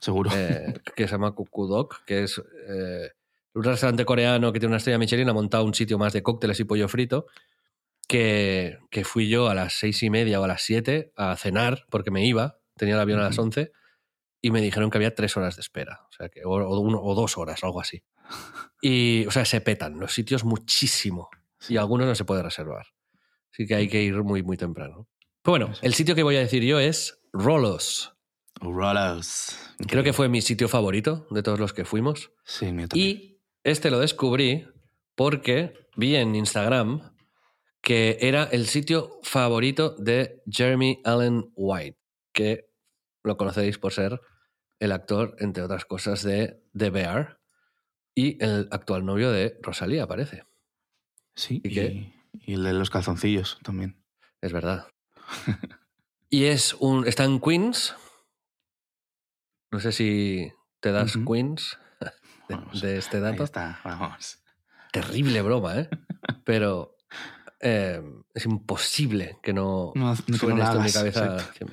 Seguro. 0.00 0.30
eh, 0.34 0.74
que 0.96 1.06
se 1.08 1.12
llama 1.12 1.32
Kukudok, 1.32 2.04
que 2.04 2.24
es 2.24 2.40
eh, 2.68 3.10
un 3.54 3.64
restaurante 3.64 4.04
coreano 4.04 4.52
que 4.52 4.58
tiene 4.60 4.70
una 4.72 4.76
estrella 4.76 4.98
Michelin, 4.98 5.28
ha 5.28 5.32
montado 5.32 5.64
un 5.64 5.72
sitio 5.74 5.96
más 5.98 6.12
de 6.12 6.22
cócteles 6.22 6.60
y 6.60 6.64
pollo 6.64 6.88
frito, 6.88 7.26
que, 8.08 8.78
que 8.90 9.04
fui 9.04 9.28
yo 9.28 9.48
a 9.48 9.54
las 9.54 9.72
seis 9.74 10.02
y 10.02 10.10
media 10.10 10.40
o 10.40 10.44
a 10.44 10.48
las 10.48 10.62
siete 10.62 11.12
a 11.16 11.36
cenar, 11.36 11.86
porque 11.90 12.10
me 12.10 12.24
iba, 12.26 12.58
tenía 12.76 12.94
el 12.94 13.00
avión 13.00 13.18
a 13.20 13.24
las 13.24 13.38
once, 13.38 13.72
y 14.42 14.50
me 14.50 14.60
dijeron 14.60 14.90
que 14.90 14.98
había 14.98 15.14
tres 15.14 15.36
horas 15.36 15.56
de 15.56 15.62
espera, 15.62 16.02
o, 16.08 16.12
sea 16.12 16.28
que, 16.28 16.44
o, 16.44 16.50
o 16.50 16.78
uno- 16.80 17.00
o 17.02 17.14
dos 17.14 17.36
horas, 17.38 17.64
algo 17.64 17.80
así. 17.80 18.02
Y, 18.80 19.26
o 19.26 19.30
sea, 19.30 19.44
se 19.44 19.60
petan 19.60 19.98
los 19.98 20.12
sitios 20.12 20.44
muchísimo, 20.44 21.28
y 21.68 21.76
algunos 21.76 22.06
no 22.06 22.14
se 22.14 22.24
puede 22.24 22.42
reservar. 22.42 22.86
Así 23.52 23.66
que 23.66 23.74
hay 23.74 23.88
que 23.88 24.02
ir 24.02 24.22
muy, 24.22 24.42
muy 24.42 24.56
temprano. 24.56 25.08
Pero 25.42 25.52
bueno, 25.52 25.72
el 25.82 25.94
sitio 25.94 26.14
que 26.14 26.22
voy 26.22 26.36
a 26.36 26.40
decir 26.40 26.62
yo 26.62 26.78
es 26.78 27.20
Rolos. 27.32 28.12
Rollos. 28.60 29.56
Creo 29.86 30.02
que 30.02 30.12
fue 30.12 30.28
mi 30.28 30.42
sitio 30.42 30.68
favorito 30.68 31.26
de 31.30 31.42
todos 31.42 31.58
los 31.58 31.72
que 31.72 31.84
fuimos. 31.84 32.32
Sí, 32.44 32.72
mío 32.72 32.88
también. 32.88 33.08
Y 33.08 33.40
este 33.64 33.90
lo 33.90 33.98
descubrí 33.98 34.66
porque 35.14 35.72
vi 35.96 36.16
en 36.16 36.34
Instagram 36.34 37.14
que 37.80 38.18
era 38.20 38.44
el 38.44 38.66
sitio 38.66 39.20
favorito 39.22 39.94
de 39.96 40.42
Jeremy 40.50 41.00
Allen 41.04 41.52
White, 41.54 41.98
que 42.32 42.68
lo 43.22 43.36
conocéis 43.36 43.78
por 43.78 43.92
ser 43.92 44.20
el 44.80 44.90
actor, 44.90 45.36
entre 45.38 45.62
otras 45.62 45.84
cosas, 45.84 46.22
de 46.22 46.62
The 46.76 46.90
Bear 46.90 47.40
y 48.16 48.42
el 48.42 48.66
actual 48.72 49.04
novio 49.04 49.30
de 49.30 49.58
Rosalía, 49.62 50.08
parece. 50.08 50.44
Sí, 51.36 51.60
¿Y 51.62 52.54
el 52.54 52.64
de 52.64 52.72
los 52.72 52.90
calzoncillos 52.90 53.58
también. 53.62 54.02
Es 54.40 54.52
verdad. 54.52 54.88
y 56.30 56.44
es 56.44 56.74
un. 56.74 57.06
Está 57.06 57.24
en 57.24 57.40
Queens. 57.40 57.94
No 59.70 59.80
sé 59.80 59.92
si 59.92 60.50
te 60.80 60.92
das. 60.92 61.18
Queens 61.26 61.78
de, 62.80 62.96
este 62.98 63.18
Ahí 63.18 63.22
dato. 63.22 63.44
está, 63.44 63.80
vamos. 63.84 64.42
Terrible 64.92 65.42
broma, 65.42 65.80
¿eh? 65.80 65.90
Pero 66.44 66.96
eh, 67.60 68.02
es 68.32 68.46
imposible 68.46 69.38
que 69.42 69.52
no, 69.52 69.92
No, 69.94 70.14
no 70.14 70.36
suene 70.36 70.60
la 70.60 70.66
esto 70.66 70.78
en 70.78 70.84
mi 70.84 70.92
cabeza. 70.92 71.36
exacto. 71.36 71.66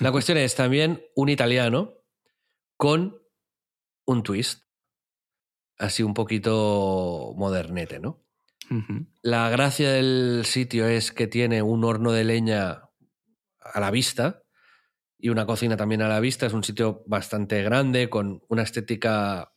La 0.00 0.12
cuestión 0.12 0.38
es 0.38 0.54
también 0.54 1.04
un 1.14 1.28
italiano 1.28 1.92
con 2.78 3.20
un 4.06 4.22
twist 4.22 4.63
así 5.78 6.02
un 6.02 6.14
poquito 6.14 7.32
modernete, 7.36 7.98
¿no? 7.98 8.22
La 9.22 9.50
gracia 9.50 9.92
del 9.92 10.42
sitio 10.46 10.86
es 10.88 11.12
que 11.12 11.26
tiene 11.26 11.62
un 11.62 11.84
horno 11.84 12.12
de 12.12 12.24
leña 12.24 12.88
a 13.60 13.80
la 13.80 13.90
vista 13.90 14.42
y 15.18 15.28
una 15.28 15.46
cocina 15.46 15.76
también 15.76 16.02
a 16.02 16.08
la 16.08 16.20
vista. 16.20 16.46
Es 16.46 16.52
un 16.52 16.64
sitio 16.64 17.02
bastante 17.06 17.62
grande, 17.62 18.08
con 18.08 18.42
una 18.48 18.62
estética 18.62 19.52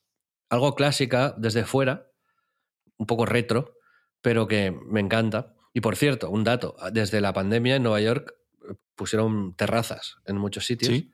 algo 0.50 0.76
clásica 0.76 1.36
desde 1.38 1.66
fuera, 1.66 2.12
un 2.98 3.06
poco 3.06 3.26
retro, 3.26 3.76
pero 4.22 4.48
que 4.48 4.72
me 4.72 5.00
encanta. 5.00 5.54
Y 5.74 5.82
por 5.82 5.96
cierto, 5.96 6.30
un 6.30 6.44
dato, 6.44 6.76
desde 6.92 7.22
la 7.22 7.34
pandemia 7.34 7.76
en 7.76 7.84
Nueva 7.84 8.02
York 8.02 8.34
eh, 8.70 8.74
pusieron 8.96 9.56
terrazas 9.56 10.18
en 10.26 10.38
muchos 10.38 10.66
sitios 10.66 10.94
Sí. 10.94 11.12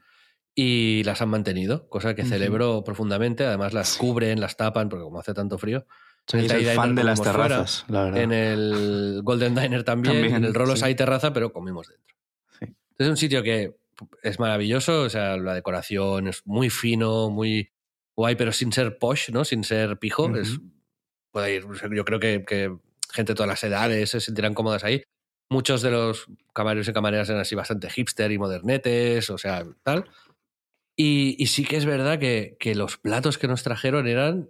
Y 0.55 1.03
las 1.03 1.21
han 1.21 1.29
mantenido, 1.29 1.87
cosa 1.89 2.13
que 2.15 2.25
celebro 2.25 2.83
profundamente. 2.83 3.45
Además, 3.45 3.73
las 3.73 3.97
cubren, 3.97 4.39
las 4.39 4.57
tapan, 4.57 4.89
porque 4.89 5.03
como 5.03 5.19
hace 5.19 5.33
tanto 5.33 5.57
frío. 5.57 5.85
Soy 6.27 6.45
el 6.45 6.65
fan 6.75 6.95
de 6.95 7.03
las 7.03 7.21
terrazas, 7.21 7.85
la 7.89 8.05
verdad. 8.05 8.21
En 8.21 8.31
el 8.31 9.21
Golden 9.23 9.55
Diner 9.55 9.83
también, 9.83 10.23
en 10.25 10.45
el 10.45 10.53
Rolos 10.53 10.83
hay 10.83 10.95
terraza, 10.95 11.33
pero 11.33 11.51
comimos 11.51 11.87
dentro. 11.87 12.15
Es 12.97 13.07
un 13.07 13.17
sitio 13.17 13.43
que 13.43 13.75
es 14.21 14.39
maravilloso, 14.39 15.01
o 15.01 15.09
sea, 15.09 15.37
la 15.37 15.53
decoración 15.53 16.27
es 16.27 16.45
muy 16.45 16.69
fino, 16.69 17.29
muy 17.29 17.71
guay, 18.15 18.35
pero 18.35 18.51
sin 18.51 18.71
ser 18.71 18.97
posh, 18.97 19.31
¿no? 19.31 19.43
Sin 19.43 19.63
ser 19.63 19.97
pijo. 19.97 20.35
es, 20.37 20.59
puede 21.31 21.55
ir, 21.55 21.65
yo 21.91 22.05
creo 22.05 22.19
que, 22.19 22.45
que, 22.45 22.77
gente 23.11 23.33
de 23.33 23.35
todas 23.35 23.49
las 23.49 23.63
edades 23.63 24.11
se 24.11 24.19
sentirán 24.19 24.53
cómodas 24.53 24.83
ahí. 24.83 25.03
Muchos 25.49 25.81
de 25.81 25.91
los 25.91 26.27
camareros 26.53 26.87
y 26.87 26.93
camareras 26.93 27.29
eran 27.29 27.41
así 27.41 27.55
bastante 27.55 27.89
hipster 27.89 28.31
y 28.31 28.37
modernetes, 28.37 29.29
o 29.29 29.37
sea, 29.37 29.63
tal. 29.83 30.05
Y, 30.95 31.36
y 31.41 31.47
sí 31.47 31.65
que 31.65 31.77
es 31.77 31.86
verdad 31.86 32.19
que, 32.19 32.56
que, 32.60 32.75
los 32.75 32.97
platos 32.97 33.38
que 33.38 33.47
nos 33.47 33.63
trajeron 33.63 34.08
eran 34.08 34.49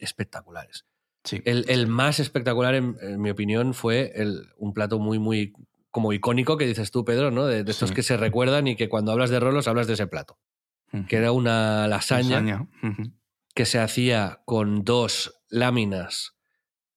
espectaculares. 0.00 0.84
Sí. 1.22 1.40
El, 1.44 1.64
el 1.68 1.86
más 1.86 2.20
espectacular, 2.20 2.74
en, 2.74 2.96
en, 3.00 3.20
mi 3.20 3.30
opinión, 3.30 3.72
fue 3.72 4.12
el, 4.14 4.52
un 4.56 4.74
plato 4.74 4.98
muy, 4.98 5.18
muy 5.18 5.52
como 5.90 6.12
icónico 6.12 6.56
que 6.58 6.66
dices 6.66 6.90
tú, 6.90 7.04
Pedro, 7.04 7.30
¿no? 7.30 7.46
De, 7.46 7.62
de 7.62 7.70
estos 7.70 7.90
sí. 7.90 7.94
que 7.94 8.02
se 8.02 8.16
recuerdan 8.16 8.66
y 8.66 8.76
que 8.76 8.88
cuando 8.88 9.12
hablas 9.12 9.30
de 9.30 9.38
rolos 9.38 9.68
hablas 9.68 9.86
de 9.86 9.94
ese 9.94 10.06
plato. 10.08 10.38
Uh 10.92 10.98
-huh. 10.98 11.06
Que 11.06 11.16
era 11.16 11.30
una 11.32 11.86
lasaña, 11.86 12.40
lasaña. 12.40 12.68
Uh 12.82 12.86
-huh. 12.86 13.12
que 13.54 13.64
se 13.64 13.78
hacía 13.78 14.42
con 14.44 14.84
dos 14.84 15.40
láminas 15.48 16.34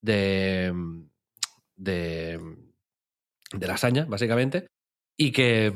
de, 0.02 0.74
de, 1.76 2.40
de 3.54 3.68
lasaña, 3.68 4.06
básicamente, 4.06 4.68
y 5.16 5.32
que 5.32 5.74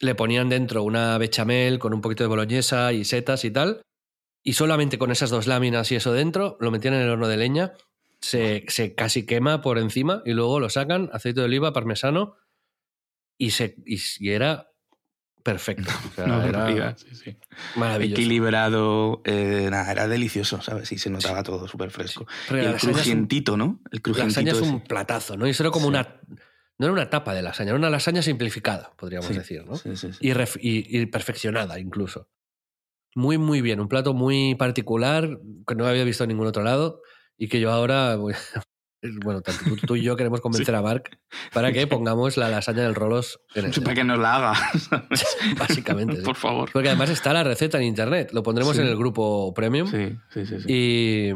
le 0.00 0.14
ponían 0.14 0.48
dentro 0.48 0.82
una 0.82 1.16
bechamel 1.18 1.78
con 1.78 1.94
un 1.94 2.00
poquito 2.00 2.24
de 2.24 2.28
boloñesa 2.28 2.92
y 2.92 3.04
setas 3.04 3.44
y 3.44 3.50
tal, 3.50 3.82
y 4.42 4.54
solamente 4.54 4.98
con 4.98 5.10
esas 5.10 5.30
dos 5.30 5.46
láminas 5.46 5.92
y 5.92 5.96
eso 5.96 6.12
dentro, 6.12 6.56
lo 6.60 6.70
metían 6.70 6.94
en 6.94 7.02
el 7.02 7.10
horno 7.10 7.28
de 7.28 7.36
leña, 7.36 7.74
se, 8.20 8.64
se 8.68 8.94
casi 8.94 9.26
quema 9.26 9.60
por 9.60 9.78
encima 9.78 10.22
y 10.24 10.32
luego 10.32 10.60
lo 10.60 10.70
sacan, 10.70 11.10
aceite 11.12 11.40
de 11.40 11.46
oliva, 11.46 11.72
parmesano, 11.72 12.36
y, 13.38 13.50
se, 13.50 13.76
y, 13.86 13.98
y 14.18 14.30
era 14.30 14.70
perfecto. 15.42 15.90
O 16.10 16.14
sea, 16.14 16.26
no, 16.26 16.42
era 16.42 16.66
diga, 16.66 16.96
sí, 16.96 17.14
sí. 17.14 17.36
maravilloso. 17.76 18.20
Equilibrado, 18.20 19.22
eh, 19.24 19.68
nada, 19.70 19.90
era 19.90 20.08
delicioso, 20.08 20.60
¿sabes? 20.62 20.90
Y 20.92 20.98
se 20.98 21.10
notaba 21.10 21.42
todo 21.42 21.68
súper 21.68 21.90
fresco. 21.90 22.26
Y 22.50 22.56
el 22.56 22.76
crujientito, 22.76 23.54
un, 23.54 23.58
¿no? 23.58 23.80
El 23.90 24.02
crujientito. 24.02 24.40
La 24.40 24.46
lasaña 24.46 24.66
es 24.66 24.72
un 24.72 24.80
platazo, 24.82 25.36
¿no? 25.36 25.46
Y 25.46 25.50
eso 25.50 25.62
era 25.62 25.70
como 25.70 25.88
una. 25.88 26.20
No 26.80 26.86
era 26.86 26.94
una 26.94 27.10
tapa 27.10 27.34
de 27.34 27.42
lasaña, 27.42 27.72
era 27.72 27.78
una 27.78 27.90
lasaña 27.90 28.22
simplificada, 28.22 28.94
podríamos 28.96 29.26
sí, 29.26 29.34
decir, 29.34 29.66
¿no? 29.66 29.76
Sí, 29.76 29.96
sí, 29.96 30.08
y, 30.18 30.30
y, 30.30 31.00
y, 31.02 31.04
perfeccionada 31.04 31.78
incluso. 31.78 32.30
Muy, 33.14 33.36
muy 33.36 33.60
bien. 33.60 33.80
Un 33.80 33.88
plato 33.88 34.14
muy 34.14 34.54
particular 34.54 35.40
que 35.66 35.74
no 35.74 35.86
había 35.86 36.04
visto 36.04 36.24
en 36.24 36.28
ningún 36.28 36.46
otro 36.46 36.62
lado 36.62 37.02
y 37.36 37.48
que 37.48 37.60
yo 37.60 37.70
ahora 37.70 38.16
bueno, 39.22 39.42
tanto 39.42 39.62
tú, 39.62 39.76
tú, 39.76 39.96
y 39.96 40.02
yo 40.02 40.16
queremos 40.16 40.40
convencer 40.40 40.74
a 40.74 40.80
Mark 40.80 41.18
para 41.52 41.70
que 41.70 41.86
pongamos 41.86 42.38
la 42.38 42.48
lasaña 42.48 42.84
del 42.84 42.94
Rolos 42.94 43.42
en 43.54 43.66
el 43.66 43.82
Para 43.82 43.94
que 43.94 44.04
nos 44.04 44.18
la 44.18 44.36
haga. 44.36 44.54
Básicamente. 45.58 46.22
Por 46.22 46.36
favor. 46.36 46.70
Porque 46.72 46.88
además 46.88 47.10
está 47.10 47.34
la 47.34 47.44
receta 47.44 47.76
en 47.76 47.84
internet. 47.84 48.30
Lo 48.32 48.42
pondremos 48.42 48.78
en 48.78 48.86
el 48.86 48.96
grupo 48.96 49.52
premium. 49.52 49.86
Sí, 49.86 50.16
sí, 50.30 50.46
sí. 50.46 50.56
Y, 50.66 51.30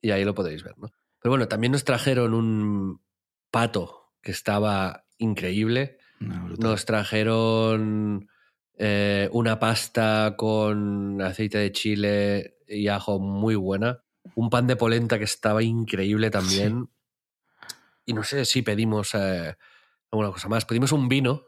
y, 0.00 0.10
ahí 0.10 0.24
lo 0.24 0.32
podéis 0.32 0.64
ver, 0.64 0.72
¿no? 0.78 0.88
Pero 1.20 1.32
bueno, 1.32 1.48
también 1.48 1.72
nos 1.72 1.84
trajeron 1.84 2.32
un 2.32 3.02
pato 3.50 4.03
que 4.24 4.32
estaba 4.32 5.04
increíble. 5.18 5.98
No, 6.20 6.48
nos 6.58 6.84
trajeron 6.86 8.28
eh, 8.78 9.28
una 9.32 9.58
pasta 9.58 10.34
con 10.36 11.20
aceite 11.20 11.58
de 11.58 11.72
chile 11.72 12.56
y 12.66 12.88
ajo 12.88 13.18
muy 13.20 13.54
buena 13.56 14.04
un 14.34 14.50
pan 14.50 14.66
de 14.66 14.76
polenta 14.76 15.18
que 15.18 15.24
estaba 15.24 15.62
increíble 15.62 16.30
también. 16.30 16.86
Sí. 16.86 17.72
Y 18.06 18.12
no 18.12 18.22
sé 18.24 18.44
si 18.44 18.62
pedimos 18.62 19.14
eh, 19.14 19.56
alguna 20.10 20.30
cosa 20.30 20.48
más. 20.48 20.64
Pedimos 20.64 20.92
un 20.92 21.08
vino, 21.08 21.44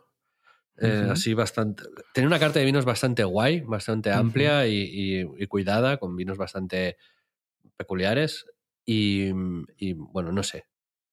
eh, 0.77 0.87
uh 0.87 1.09
-huh. 1.09 1.13
así 1.13 1.35
bastante. 1.35 1.85
Tenía 2.13 2.29
una 2.29 2.39
carta 2.39 2.59
de 2.59 2.65
vinos 2.65 2.85
bastante 2.85 3.25
guay, 3.25 3.61
bastante 3.61 4.13
amplia 4.13 4.59
uh 4.59 4.63
-huh. 4.63 4.71
y, 4.71 5.21
y, 5.21 5.43
y, 5.43 5.47
cuidada, 5.47 5.99
con 5.99 6.17
vinos 6.17 6.39
bastante 6.39 6.97
peculiares. 7.77 8.47
Y, 8.85 9.31
y, 9.79 9.93
bueno, 9.95 10.33
no 10.33 10.43
sé. 10.43 10.67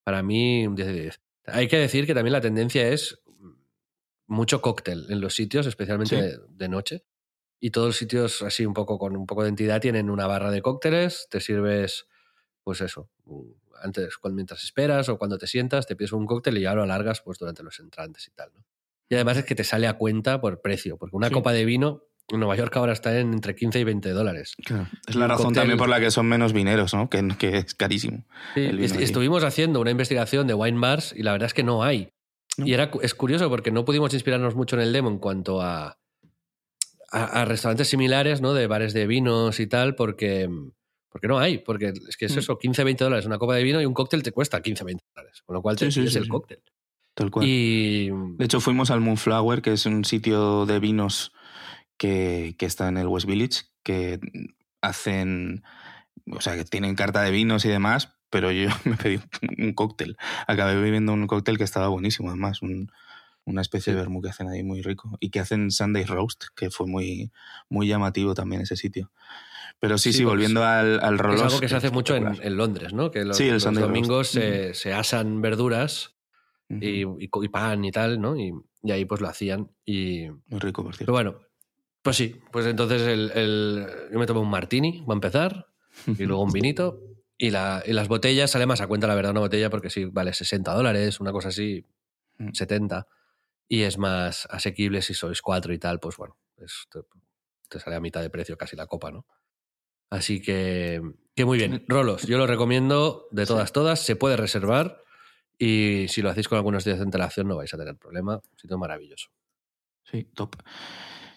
Para 0.04 0.22
mí, 0.22 0.68
un 0.68 0.76
10 0.76 0.88
de 0.88 0.94
10. 0.94 1.22
Hay 1.46 1.68
que 1.68 1.78
decir 1.78 2.06
que 2.06 2.14
también 2.14 2.34
la 2.34 2.42
tendencia 2.42 2.88
es 2.88 3.20
mucho 4.28 4.62
cóctel 4.62 5.08
en 5.10 5.22
los 5.22 5.36
sitios, 5.36 5.66
especialmente 5.68 6.16
sí. 6.16 6.22
de, 6.22 6.40
de 6.50 6.70
noche 6.70 7.06
y 7.64 7.72
todos 7.72 7.88
los 7.88 7.98
sitios 7.98 8.42
así 8.42 8.66
un 8.66 8.74
poco 8.74 9.00
con 9.00 9.16
un 9.16 9.26
poco 9.26 9.44
de 9.44 9.48
entidad 9.48 9.80
tienen 9.80 10.10
una 10.10 10.28
barra 10.28 10.52
de 10.52 10.62
cócteles, 10.62 11.28
te 11.30 11.40
sirves, 11.40 12.08
pues 12.62 12.82
eso, 12.82 13.10
antes, 13.82 14.18
mientras 14.34 14.66
esperas 14.66 15.08
o 15.08 15.18
cuando 15.18 15.38
te 15.38 15.48
sientas, 15.48 15.88
te 15.88 15.96
pides 15.96 16.12
un 16.12 16.26
cóctel 16.26 16.58
y 16.58 16.62
ya 16.64 16.76
lo 16.76 16.84
alargas 16.84 17.22
pues 17.22 17.40
durante 17.40 17.64
los 17.64 17.80
entrantes 17.80 18.28
y 18.28 18.32
tal, 18.32 18.52
¿no? 18.54 18.66
Y 19.08 19.16
además 19.16 19.38
es 19.38 19.46
que 19.46 19.56
te 19.56 19.64
sale 19.64 19.88
a 19.88 19.94
cuenta 19.98 20.42
por 20.42 20.60
precio, 20.60 20.98
porque 20.98 21.16
una 21.16 21.30
sí. 21.30 21.34
copa 21.34 21.54
de 21.54 21.64
vino 21.64 22.04
Nueva 22.32 22.56
York 22.56 22.76
ahora 22.78 22.94
está 22.94 23.20
en 23.20 23.34
entre 23.34 23.56
15 23.56 23.80
y 23.80 23.84
20 23.84 24.10
dólares. 24.12 24.56
Claro. 24.64 24.88
Es 25.08 25.16
la 25.16 25.28
razón 25.28 25.48
cóctel... 25.48 25.62
también 25.62 25.78
por 25.78 25.90
la 25.90 26.00
que 26.00 26.12
son 26.12 26.28
menos 26.28 26.54
vineros, 26.54 26.94
¿no? 26.94 27.10
Que, 27.10 27.28
que 27.38 27.58
es 27.58 27.76
carísimo. 27.76 28.26
Sí, 28.56 28.70
estuvimos 29.00 29.44
haciendo 29.44 29.82
una 29.82 29.92
investigación 29.92 30.48
de 30.48 30.54
wine 30.54 30.80
bars 30.80 31.14
y 31.16 31.24
la 31.24 31.34
verdad 31.34 31.48
es 31.48 31.54
que 31.54 31.64
no 31.64 31.84
hay. 31.84 32.10
¿No? 32.58 32.66
Y 32.66 32.74
era, 32.74 32.92
es 33.02 33.14
curioso 33.14 33.50
porque 33.50 33.72
no 33.72 33.84
pudimos 33.84 34.14
inspirarnos 34.14 34.56
mucho 34.56 34.76
en 34.76 34.84
el 34.84 34.94
demo 34.94 35.10
en 35.10 35.18
cuanto 35.18 35.62
a, 35.62 35.98
a, 37.12 37.24
a, 37.24 37.46
restaurantes 37.46 37.90
similares, 37.90 38.42
¿no? 38.42 38.54
De 38.54 38.68
bares 38.68 38.94
de 38.94 39.08
vinos 39.08 39.60
y 39.60 39.68
tal, 39.68 39.96
porque, 39.96 40.50
porque 41.10 41.28
no 41.28 41.40
hay. 41.40 41.58
Porque 41.58 41.94
es 42.08 42.16
que 42.18 42.26
es 42.26 42.36
mm. 42.36 42.40
eso, 42.40 42.58
15, 42.58 42.84
20 42.84 43.04
dólares 43.04 43.26
una 43.26 43.38
copa 43.38 43.56
de 43.56 43.64
vino 43.64 43.82
y 43.82 43.86
un 43.86 43.94
cóctel 43.94 44.24
te 44.24 44.32
cuesta 44.32 44.62
15, 44.62 44.84
20 44.84 45.04
dólares. 45.16 45.42
Con 45.46 45.56
lo 45.56 45.62
cual 45.62 45.76
te 45.76 45.92
sí, 45.92 46.04
sí, 46.04 46.08
sí, 46.08 46.18
el 46.20 46.28
cóctel. 46.28 46.60
Tal 47.14 47.30
cual. 47.30 47.46
Y... 47.48 48.10
De 48.38 48.46
hecho, 48.46 48.60
fuimos 48.60 48.90
al 48.92 49.02
Moonflower, 49.02 49.62
que 49.62 49.74
es 49.74 49.86
un 49.86 50.06
sitio 50.06 50.66
de 50.66 50.80
vinos 50.80 51.32
que, 51.98 52.56
que 52.58 52.66
está 52.66 52.88
en 52.88 52.98
el 52.98 53.08
West 53.08 53.28
Village, 53.28 53.64
que 53.84 54.20
hacen. 54.82 55.64
O 56.32 56.42
sea, 56.42 56.56
que 56.56 56.64
tienen 56.64 56.96
carta 56.96 57.22
de 57.22 57.32
vinos 57.32 57.66
y 57.66 57.70
demás, 57.70 58.16
pero 58.30 58.52
yo 58.52 58.70
me 58.86 58.96
pedí 58.96 59.20
un 59.58 59.74
cóctel. 59.74 60.18
Acabé 60.48 60.76
bebiendo 60.76 61.14
un 61.14 61.28
cóctel 61.28 61.58
que 61.58 61.64
estaba 61.64 61.88
buenísimo, 61.90 62.30
además. 62.30 62.62
Un, 62.62 62.92
una 63.46 63.62
especie 63.62 63.94
de 63.94 64.00
vermú 64.00 64.22
que 64.22 64.30
hacen 64.30 64.48
ahí 64.48 64.64
muy 64.64 64.82
rico. 64.82 65.18
Y 65.20 65.30
que 65.30 65.40
hacen 65.40 65.72
Sunday 65.72 66.06
Roast, 66.06 66.46
que 66.56 66.70
fue 66.70 66.88
muy, 66.88 67.32
muy 67.70 67.88
llamativo 67.88 68.34
también 68.34 68.62
ese 68.62 68.76
sitio. 68.76 69.12
Pero 69.80 69.98
sí, 69.98 70.14
sí, 70.14 70.20
sí 70.20 70.24
volviendo 70.24 70.64
al, 70.64 71.04
al 71.04 71.20
Rolos. 71.20 71.42
Es 71.42 71.48
algo 71.48 71.60
que 71.60 71.70
se 71.70 71.76
hace 71.76 71.92
mucho 71.92 72.16
en, 72.16 72.40
en, 72.42 72.58
Londres, 72.58 72.94
¿no? 72.94 73.12
Que 73.12 73.26
los, 73.26 73.36
sí, 73.36 73.46
el 73.46 73.56
los 73.56 73.64
Sunday 73.64 73.84
domingos 73.84 74.30
se, 74.30 74.74
se, 74.74 74.94
asan 74.94 75.42
verduras 75.42 76.16
uh 76.70 76.76
-huh. 76.76 77.18
y, 77.20 77.26
y, 77.26 77.50
pan 77.50 77.84
y 77.84 77.92
tal, 77.92 78.22
¿no? 78.22 78.38
Y, 78.38 78.54
y, 78.82 78.92
ahí 78.92 79.04
pues 79.06 79.20
lo 79.20 79.28
hacían. 79.28 79.72
Y... 79.86 80.30
Muy 80.48 80.60
rico, 80.60 80.84
por 80.84 80.96
cierto. 80.96 81.12
Pero 81.12 81.14
bueno, 81.14 81.53
pues 82.04 82.18
sí, 82.18 82.40
pues 82.52 82.68
entonces 82.68 83.02
el, 83.02 83.32
el... 83.32 83.88
yo 84.12 84.20
me 84.20 84.26
tomé 84.28 84.40
un 84.40 84.50
martini, 84.50 85.04
va 85.10 85.14
a 85.14 85.16
empezar, 85.16 85.68
y 86.06 86.24
luego 86.26 86.44
un 86.44 86.52
vinito. 86.52 87.00
Y, 87.36 87.50
la, 87.50 87.84
y, 87.86 87.94
las 87.94 88.08
botellas 88.08 88.52
sale 88.52 88.68
más 88.68 88.80
a 88.80 88.88
cuenta, 88.88 89.08
la 89.08 89.16
verdad, 89.16 89.32
una 89.32 89.40
botella, 89.42 89.70
porque 89.70 89.90
sí, 89.90 90.06
vale 90.06 90.34
60 90.34 90.72
dólares, 90.72 91.20
una 91.20 91.32
cosa 91.32 91.50
así, 91.50 91.84
70 92.54 93.08
y 93.68 93.84
es 93.84 93.98
más 93.98 94.48
asequible 94.52 95.02
si 95.02 95.14
sois 95.14 95.42
cuatro 95.42 95.74
y 95.74 95.80
tal, 95.80 96.00
pues 96.00 96.18
bueno, 96.18 96.38
es, 96.58 96.86
te, 96.92 97.00
te, 97.70 97.80
sale 97.80 97.96
a 97.96 98.00
mitad 98.00 98.22
de 98.22 98.30
precio 98.30 98.58
casi 98.58 98.76
la 98.76 98.88
copa, 98.88 99.12
¿no? 99.12 99.26
Así 100.10 100.42
que, 100.42 101.02
que 101.36 101.44
muy 101.44 101.58
bien. 101.58 101.84
Rolos, 101.88 102.28
yo 102.28 102.38
lo 102.38 102.46
recomiendo 102.46 103.28
de 103.32 103.48
todas, 103.48 103.70
sí. 103.70 103.74
todas, 103.74 104.00
se 104.00 104.16
puede 104.16 104.38
reservar 104.38 105.02
y 105.58 106.06
si 106.10 106.22
lo 106.22 106.30
hacéis 106.30 106.48
con 106.48 106.58
algunos 106.58 106.84
días 106.84 107.00
de 107.00 107.04
antelación 107.04 107.48
no 107.48 107.56
vais 107.56 107.74
a 107.74 107.78
tener 107.78 107.98
problema. 107.98 108.42
Sitio 108.58 108.78
maravilloso. 108.78 109.30
Sí, 110.04 110.26
top. 110.36 110.56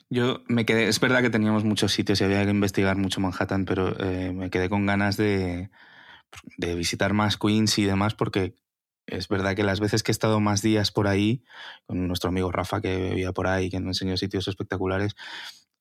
Yo 0.08 0.42
me 0.46 0.64
quedé, 0.64 0.88
es 0.88 1.00
verdad 1.00 1.20
que 1.20 1.30
teníamos 1.30 1.64
muchos 1.64 1.92
sitios 1.92 2.20
y 2.20 2.24
había 2.24 2.44
que 2.44 2.50
investigar 2.50 2.96
mucho 2.96 3.20
Manhattan, 3.20 3.64
pero 3.64 3.98
eh, 3.98 4.32
me 4.32 4.50
quedé 4.50 4.68
con 4.68 4.86
ganas 4.86 5.16
de, 5.16 5.70
de 6.58 6.74
visitar 6.76 7.12
más 7.12 7.36
Queens 7.36 7.78
y 7.78 7.84
demás 7.84 8.14
porque 8.14 8.54
es 9.06 9.28
verdad 9.28 9.56
que 9.56 9.64
las 9.64 9.80
veces 9.80 10.02
que 10.02 10.10
he 10.10 10.14
estado 10.14 10.40
más 10.40 10.62
días 10.62 10.92
por 10.92 11.08
ahí, 11.08 11.44
con 11.86 12.06
nuestro 12.08 12.28
amigo 12.28 12.52
Rafa 12.52 12.80
que 12.80 13.10
vivía 13.10 13.32
por 13.32 13.46
ahí, 13.48 13.70
que 13.70 13.80
nos 13.80 14.00
enseñó 14.00 14.16
sitios 14.16 14.48
espectaculares, 14.48 15.16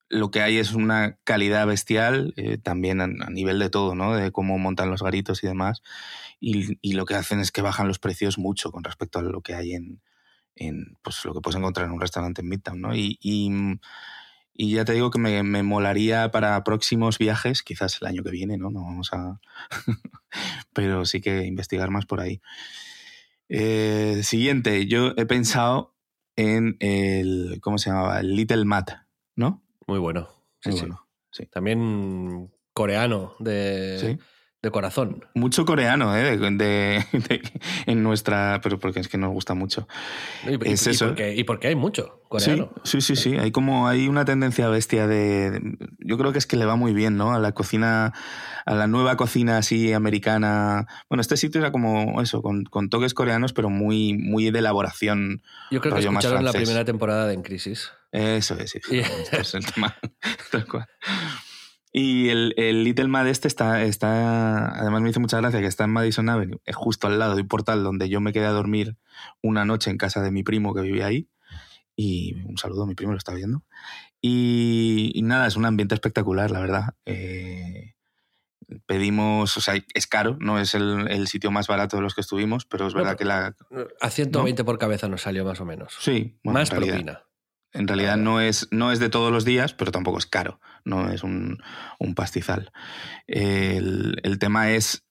lo 0.10 0.32
que 0.32 0.42
hay 0.42 0.58
es 0.58 0.74
una 0.74 1.18
calidad 1.24 1.66
bestial, 1.68 2.34
eh, 2.38 2.58
también 2.58 3.02
a, 3.02 3.06
a, 3.06 3.30
nivel 3.30 3.60
de 3.60 3.70
todo, 3.70 3.96
¿no? 3.96 4.16
De 4.16 4.32
cómo 4.32 4.58
montan 4.60 4.92
los 4.92 5.02
garitos 5.02 5.44
y 5.44 5.48
demás. 5.48 5.82
Y, 6.40 6.78
y, 6.82 6.94
lo 6.94 7.06
que 7.06 7.16
hacen 7.16 7.40
es 7.40 7.52
que 7.52 7.62
bajan 7.64 7.88
los 7.88 8.00
precios 8.00 8.38
mucho 8.38 8.72
con 8.72 8.84
respecto 8.84 9.20
a 9.20 9.24
lo 9.24 9.42
que 9.42 9.56
hay 9.56 9.74
en, 9.74 10.02
en 10.56 10.98
pues 11.02 11.24
lo 11.26 11.34
que 11.34 11.42
puedes 11.42 11.58
encontrar 11.58 11.88
en 11.88 11.94
un 11.94 12.02
restaurante 12.02 12.42
en 12.42 12.50
Midtown, 12.50 12.82
¿no? 12.82 12.96
Y, 12.96 13.18
y, 13.22 13.50
y 14.54 14.74
ya 14.74 14.86
te 14.86 14.94
digo 14.94 15.12
que 15.12 15.20
me, 15.20 15.44
me, 15.44 15.64
molaría 15.64 16.32
para 16.32 16.64
próximos 16.64 17.18
viajes, 17.18 17.62
quizás 17.62 18.02
el 18.02 18.08
año 18.08 18.24
que 18.24 18.32
viene, 18.32 18.58
¿no? 18.58 18.70
No 18.70 18.84
vamos 18.84 19.12
a... 19.14 19.40
Pero 20.74 21.06
sí 21.06 21.22
que 21.22 21.46
investigar 21.46 21.90
más 21.92 22.06
por 22.06 22.22
ahí. 22.22 22.42
Eh, 23.50 24.22
siguiente, 24.24 24.88
yo 24.88 25.14
he 25.18 25.26
pensado 25.26 25.96
en 26.36 26.78
el, 26.80 27.60
¿cómo 27.62 27.78
se 27.78 27.90
llamaba? 27.90 28.20
El 28.20 28.36
Little 28.36 28.66
Matt, 28.66 28.92
¿no? 29.36 29.64
Muy 29.88 30.00
bueno. 30.00 30.30
Muy 30.66 30.74
sí. 30.74 30.80
bueno, 30.80 31.08
sí. 31.32 31.46
También 31.46 32.52
coreano 32.74 33.36
de, 33.40 33.98
Sí. 34.00 34.26
De 34.66 34.72
corazón. 34.72 35.24
Mucho 35.36 35.64
coreano, 35.66 36.14
¿eh? 36.18 36.38
De, 36.38 36.52
de- 36.52 37.06
de- 37.14 37.42
en 37.86 38.04
nuestra. 38.04 38.60
Pero 38.62 38.78
porque 38.80 39.00
es 39.00 39.08
que 39.08 39.18
nos 39.18 39.32
gusta 39.32 39.54
mucho. 39.54 39.88
Y, 40.46 40.56
y- 40.70 40.74
Es 40.74 40.86
y 40.86 40.90
eso. 40.90 41.06
porque, 41.08 41.34
y 41.34 41.44
porque 41.46 41.68
hay 41.70 41.76
mucho 41.76 42.22
coreano. 42.28 42.72
Sí, 42.84 43.00
sí, 43.00 43.16
sí, 43.16 43.22
sí. 43.32 43.38
Hay 43.38 43.52
como 43.52 43.88
hay 43.88 44.08
una 44.10 44.26
tendencia 44.26 44.68
bestia 44.68 45.08
de, 45.08 45.62
Yo 46.00 46.18
creo 46.18 46.32
que 46.34 46.40
es 46.40 46.48
que 46.48 46.58
le 46.58 46.66
va 46.66 46.76
muy 46.76 46.94
bien, 46.94 47.16
¿no? 47.16 47.34
A 47.34 47.40
la 47.40 47.54
cocina, 47.54 48.12
a 48.66 48.74
la 48.76 48.88
nueva 48.88 49.16
cocina 49.16 49.58
así 49.60 49.94
americana. 49.94 50.88
Bueno, 51.10 51.22
este 51.22 51.38
sitio 51.38 51.62
era 51.62 51.72
como 51.72 52.22
eso, 52.22 52.42
con, 52.42 52.66
con 52.66 52.90
toques 52.90 53.14
coreanos, 53.14 53.54
pero 53.54 53.70
muy, 53.70 54.14
muy 54.18 54.50
de 54.52 54.60
elaboración. 54.60 55.44
Yo 55.72 55.80
creo 55.80 55.94
que 55.94 56.02
escucharon 56.02 56.44
la 56.44 56.52
primera 56.52 56.84
temporada 56.84 57.28
de 57.28 57.36
En 57.36 57.44
Crisis. 57.44 57.92
Eso 58.12 58.58
es, 58.60 58.72
sí. 58.72 58.80
Y- 58.90 59.00
Este 59.00 59.42
es 59.42 59.54
el 59.56 59.66
tema. 59.74 59.96
Tal 60.52 60.66
cual. 60.68 60.86
Y 61.98 62.28
el, 62.28 62.54
el 62.58 62.84
Little 62.84 63.08
Mad 63.08 63.26
este 63.30 63.48
está, 63.48 63.82
está, 63.84 64.68
además 64.82 65.02
me 65.02 65.10
hizo 65.12 65.22
mucha 65.22 65.38
gracia 65.38 65.62
que 65.62 65.66
está 65.68 65.86
en 65.86 65.92
Madison 65.92 66.28
Avenue, 66.28 66.60
es 66.66 66.76
justo 66.76 67.08
al 67.08 67.18
lado 67.20 67.36
de 67.36 67.44
un 67.44 67.48
portal 67.48 67.84
donde 67.84 68.10
yo 68.10 68.20
me 68.20 68.34
quedé 68.34 68.46
a 68.48 68.52
dormir 68.52 68.98
una 69.42 69.64
noche 69.64 69.92
en 69.92 69.98
casa 69.98 70.22
de 70.22 70.30
mi 70.30 70.44
primo 70.44 70.74
que 70.74 70.82
vivía 70.82 71.06
ahí. 71.06 71.30
Y 71.96 72.34
un 72.50 72.58
saludo, 72.58 72.86
mi 72.86 72.96
primo 72.96 73.14
lo 73.14 73.18
está 73.18 73.34
viendo. 73.34 73.64
Y, 74.20 75.12
y 75.16 75.22
nada, 75.22 75.48
es 75.48 75.56
un 75.56 75.64
ambiente 75.66 75.96
espectacular, 75.96 76.52
la 76.52 76.60
verdad. 76.60 76.96
Eh, 77.06 77.94
pedimos, 78.86 79.56
o 79.56 79.62
sea, 79.62 79.76
es 79.94 80.08
caro, 80.08 80.36
no 80.42 80.60
es 80.60 80.76
el, 80.76 81.08
el 81.10 81.28
sitio 81.28 81.52
más 81.52 81.68
barato 81.68 81.96
de 81.96 82.04
los 82.04 82.14
que 82.14 82.20
estuvimos, 82.20 82.66
pero 82.66 82.88
es 82.88 82.94
No, 82.94 83.00
verdad 83.00 83.16
pero- 83.18 83.56
que 83.70 83.76
la... 83.86 83.86
A 84.02 84.10
120 84.10 84.66
por 84.66 84.78
cabeza 84.78 85.08
nos 85.08 85.22
salió 85.22 85.46
más 85.46 85.62
o 85.62 85.66
menos. 85.66 85.96
Sí, 86.00 86.38
bueno, 86.44 86.60
más 86.60 86.70
propina. 86.70 87.24
En 87.76 87.88
realidad 87.88 88.18
no 88.18 88.42
es, 88.42 88.68
no 88.72 88.92
es 88.92 89.00
de 89.00 89.10
todos 89.10 89.32
los 89.32 89.46
días, 89.46 89.74
pero 89.74 89.92
tampoco 89.92 90.18
es 90.18 90.26
caro, 90.26 90.60
no 90.84 91.12
es 91.12 91.24
un, 91.24 91.60
un 92.00 92.16
pastizal. 92.16 92.72
El, 93.28 94.20
el 94.24 94.40
tema 94.40 94.72
es 94.72 95.06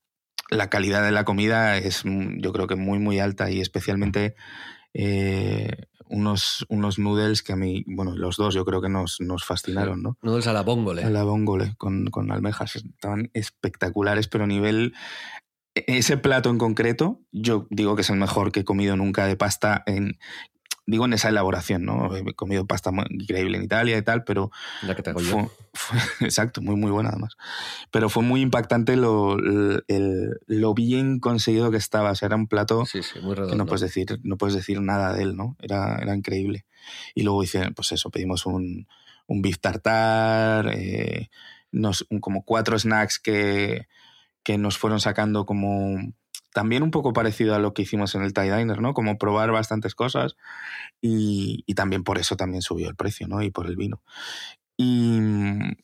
la 0.51 0.71
calidad 0.71 1.03
de 1.03 1.13
la 1.13 1.25
comida 1.25 1.77
es 1.79 2.05
mm, 2.05 2.41
yo 2.41 2.53
creo 2.53 2.67
que 2.67 2.77
muy 2.77 2.99
muy 2.99 3.19
alta 3.19 3.51
y 3.51 3.61
especialmente 3.61 4.35
eh, 4.93 5.87
unos, 6.09 6.65
unos 6.69 6.99
noodles 6.99 7.43
que 7.43 7.53
a 7.53 7.57
mí, 7.57 7.85
bueno, 7.87 8.15
los 8.17 8.37
dos 8.37 8.55
yo 8.55 8.65
creo 8.65 8.81
que 8.81 8.89
nos, 8.89 9.21
nos 9.21 9.45
fascinaron, 9.45 10.03
¿no? 10.03 10.19
Noodles 10.23 10.47
a 10.47 10.53
la 10.53 10.63
bongole. 10.63 11.03
A 11.03 11.11
la 11.11 11.25
bongole 11.25 11.75
con, 11.77 12.07
con 12.07 12.31
almejas. 12.31 12.77
Estaban 12.77 13.31
espectaculares, 13.35 14.29
pero 14.29 14.45
a 14.45 14.47
nivel. 14.47 14.95
e-, 15.75 15.85
Ese 15.89 16.17
plato 16.17 16.51
en 16.51 16.59
concreto, 16.59 17.21
yo 17.33 17.67
digo 17.71 17.97
que 17.97 18.03
es 18.03 18.11
el 18.11 18.17
mejor 18.17 18.53
que 18.53 18.61
he 18.61 18.65
comido 18.65 18.97
nunca 18.97 19.27
de 19.27 19.37
pasta 19.37 19.83
en. 19.87 20.19
Digo 20.87 21.07
en 21.07 21.15
esa 21.15 21.31
elaboración, 21.31 21.85
¿no? 21.85 22.15
He 22.15 22.35
comido 22.35 22.67
pasta 22.67 22.91
increíble 23.11 23.57
en 23.57 23.65
Italia 23.65 23.97
y 23.97 24.03
tal, 24.03 24.23
pero 24.25 24.51
La 24.83 24.95
que 24.95 25.03
te 25.03 25.11
hago 25.11 25.21
yo. 25.23 25.49
fue, 25.73 25.99
exacto, 26.21 26.61
muy, 26.61 26.77
muy 26.77 26.91
buena 26.91 27.09
además. 27.09 27.37
Pero 27.91 28.09
fue 28.11 28.23
muy 28.23 28.43
impactante 28.43 28.97
lo, 28.97 29.39
el- 29.39 30.39
lo 30.47 30.75
bien 30.75 31.21
conseguido 31.21 31.71
que 31.71 31.79
estaba. 31.79 32.11
O 32.11 32.15
sea, 32.15 32.27
era 32.27 32.37
un 32.37 32.49
plato 32.49 32.85
Sí, 32.85 33.03
sí, 33.03 33.19
muy 33.21 33.35
que 33.35 33.57
no 33.57 33.65
puedes 33.67 33.81
decir, 33.81 34.21
no 34.25 34.37
puedes 34.37 34.55
decir 34.55 34.81
nada 34.81 35.13
de 35.15 35.23
él, 35.23 35.37
¿no? 35.37 35.57
Era, 35.61 35.97
era 36.03 36.15
increíble. 36.15 36.67
Y 37.15 37.23
luego 37.23 37.43
hice, 37.43 37.71
pues 37.73 37.93
eso, 37.93 38.11
pedimos 38.11 38.45
un, 38.45 38.87
un 39.27 39.41
beef 39.43 39.59
tartar, 39.61 40.69
eh, 40.75 41.31
nos, 41.73 42.07
un- 42.11 42.21
como 42.21 42.45
cuatro 42.45 42.79
snacks 42.79 43.19
que, 43.19 43.89
que 44.43 44.59
nos 44.59 44.77
fueron 44.77 45.01
sacando 45.01 45.47
como 45.47 46.13
también 46.55 46.83
un 46.83 46.91
poco 46.91 47.13
parecido 47.13 47.55
a 47.55 47.59
lo 47.59 47.75
que 47.75 47.83
hicimos 47.83 48.15
en 48.15 48.23
el 48.23 48.33
Thai 48.33 48.51
Diner, 48.51 48.81
¿no? 48.81 48.95
Como 48.95 49.19
probar 49.19 49.53
bastantes 49.53 49.95
cosas 49.95 50.37
y, 51.03 51.65
y 51.67 51.75
también 51.75 52.05
por 52.05 52.19
eso 52.19 52.37
también 52.37 52.63
subió 52.63 52.89
el 52.89 52.97
precio, 52.97 53.29
¿no? 53.29 53.43
Y 53.43 53.51
por 53.51 53.67
el 53.67 53.77
vino. 53.77 54.03
Y, 54.77 55.21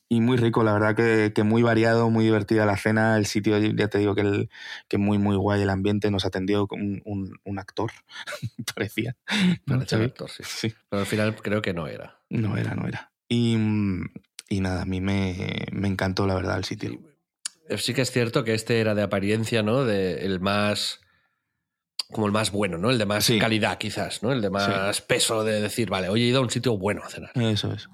y 0.08 0.20
muy 0.20 0.36
rico, 0.36 0.64
la 0.64 0.72
verdad 0.72 0.96
que, 0.96 1.32
que 1.32 1.44
muy 1.44 1.62
variado, 1.62 2.10
muy 2.10 2.24
divertida 2.24 2.66
la 2.66 2.76
cena, 2.76 3.16
el 3.18 3.26
sitio, 3.26 3.56
ya 3.58 3.88
te 3.88 3.98
digo 3.98 4.16
que, 4.16 4.22
el, 4.22 4.50
que 4.88 4.98
muy, 4.98 5.18
muy 5.18 5.36
guay 5.36 5.62
el 5.62 5.70
ambiente, 5.70 6.10
nos 6.10 6.24
atendió 6.24 6.66
un, 6.72 7.00
un, 7.04 7.38
un 7.44 7.58
actor, 7.60 7.92
parecía. 8.74 9.16
¿no, 9.66 9.76
un 9.76 9.86
Xavi? 9.86 10.04
actor, 10.06 10.28
sí. 10.30 10.42
Sí, 10.44 10.74
Pero 10.88 11.00
al 11.00 11.06
final 11.06 11.36
creo 11.36 11.62
que 11.62 11.72
no 11.72 11.86
era. 11.86 12.20
no 12.30 12.56
era, 12.56 12.74
no 12.74 12.88
era. 12.88 13.12
Y, 13.28 13.56
y 14.48 14.60
nada, 14.60 14.82
a 14.82 14.86
mí 14.86 15.00
me, 15.00 15.66
me 15.70 15.86
encantó 15.86 16.26
la 16.26 16.34
verdad 16.34 16.58
el 16.58 16.64
sitio. 16.64 16.90
Sí 17.78 17.94
que 17.94 18.02
es 18.02 18.10
cierto 18.10 18.44
que 18.44 18.54
este 18.54 18.80
era 18.80 18.94
de 18.94 19.02
apariencia, 19.02 19.62
¿no? 19.62 19.84
De 19.84 20.24
el 20.24 20.40
más. 20.40 21.00
Como 22.12 22.26
el 22.26 22.32
más 22.32 22.50
bueno, 22.50 22.76
¿no? 22.76 22.90
El 22.90 22.98
de 22.98 23.06
más 23.06 23.24
Sí. 23.24 23.38
calidad, 23.38 23.78
quizás, 23.78 24.22
¿no? 24.22 24.32
El 24.32 24.40
de 24.42 24.50
más 24.50 25.00
peso 25.00 25.44
de 25.44 25.60
decir, 25.60 25.88
vale, 25.90 26.08
hoy 26.08 26.22
he 26.22 26.26
ido 26.26 26.40
a 26.40 26.42
un 26.42 26.50
sitio 26.50 26.76
bueno 26.76 27.02
a 27.04 27.08
cenar. 27.08 27.30
Eso 27.36 27.72
es. 27.72 27.88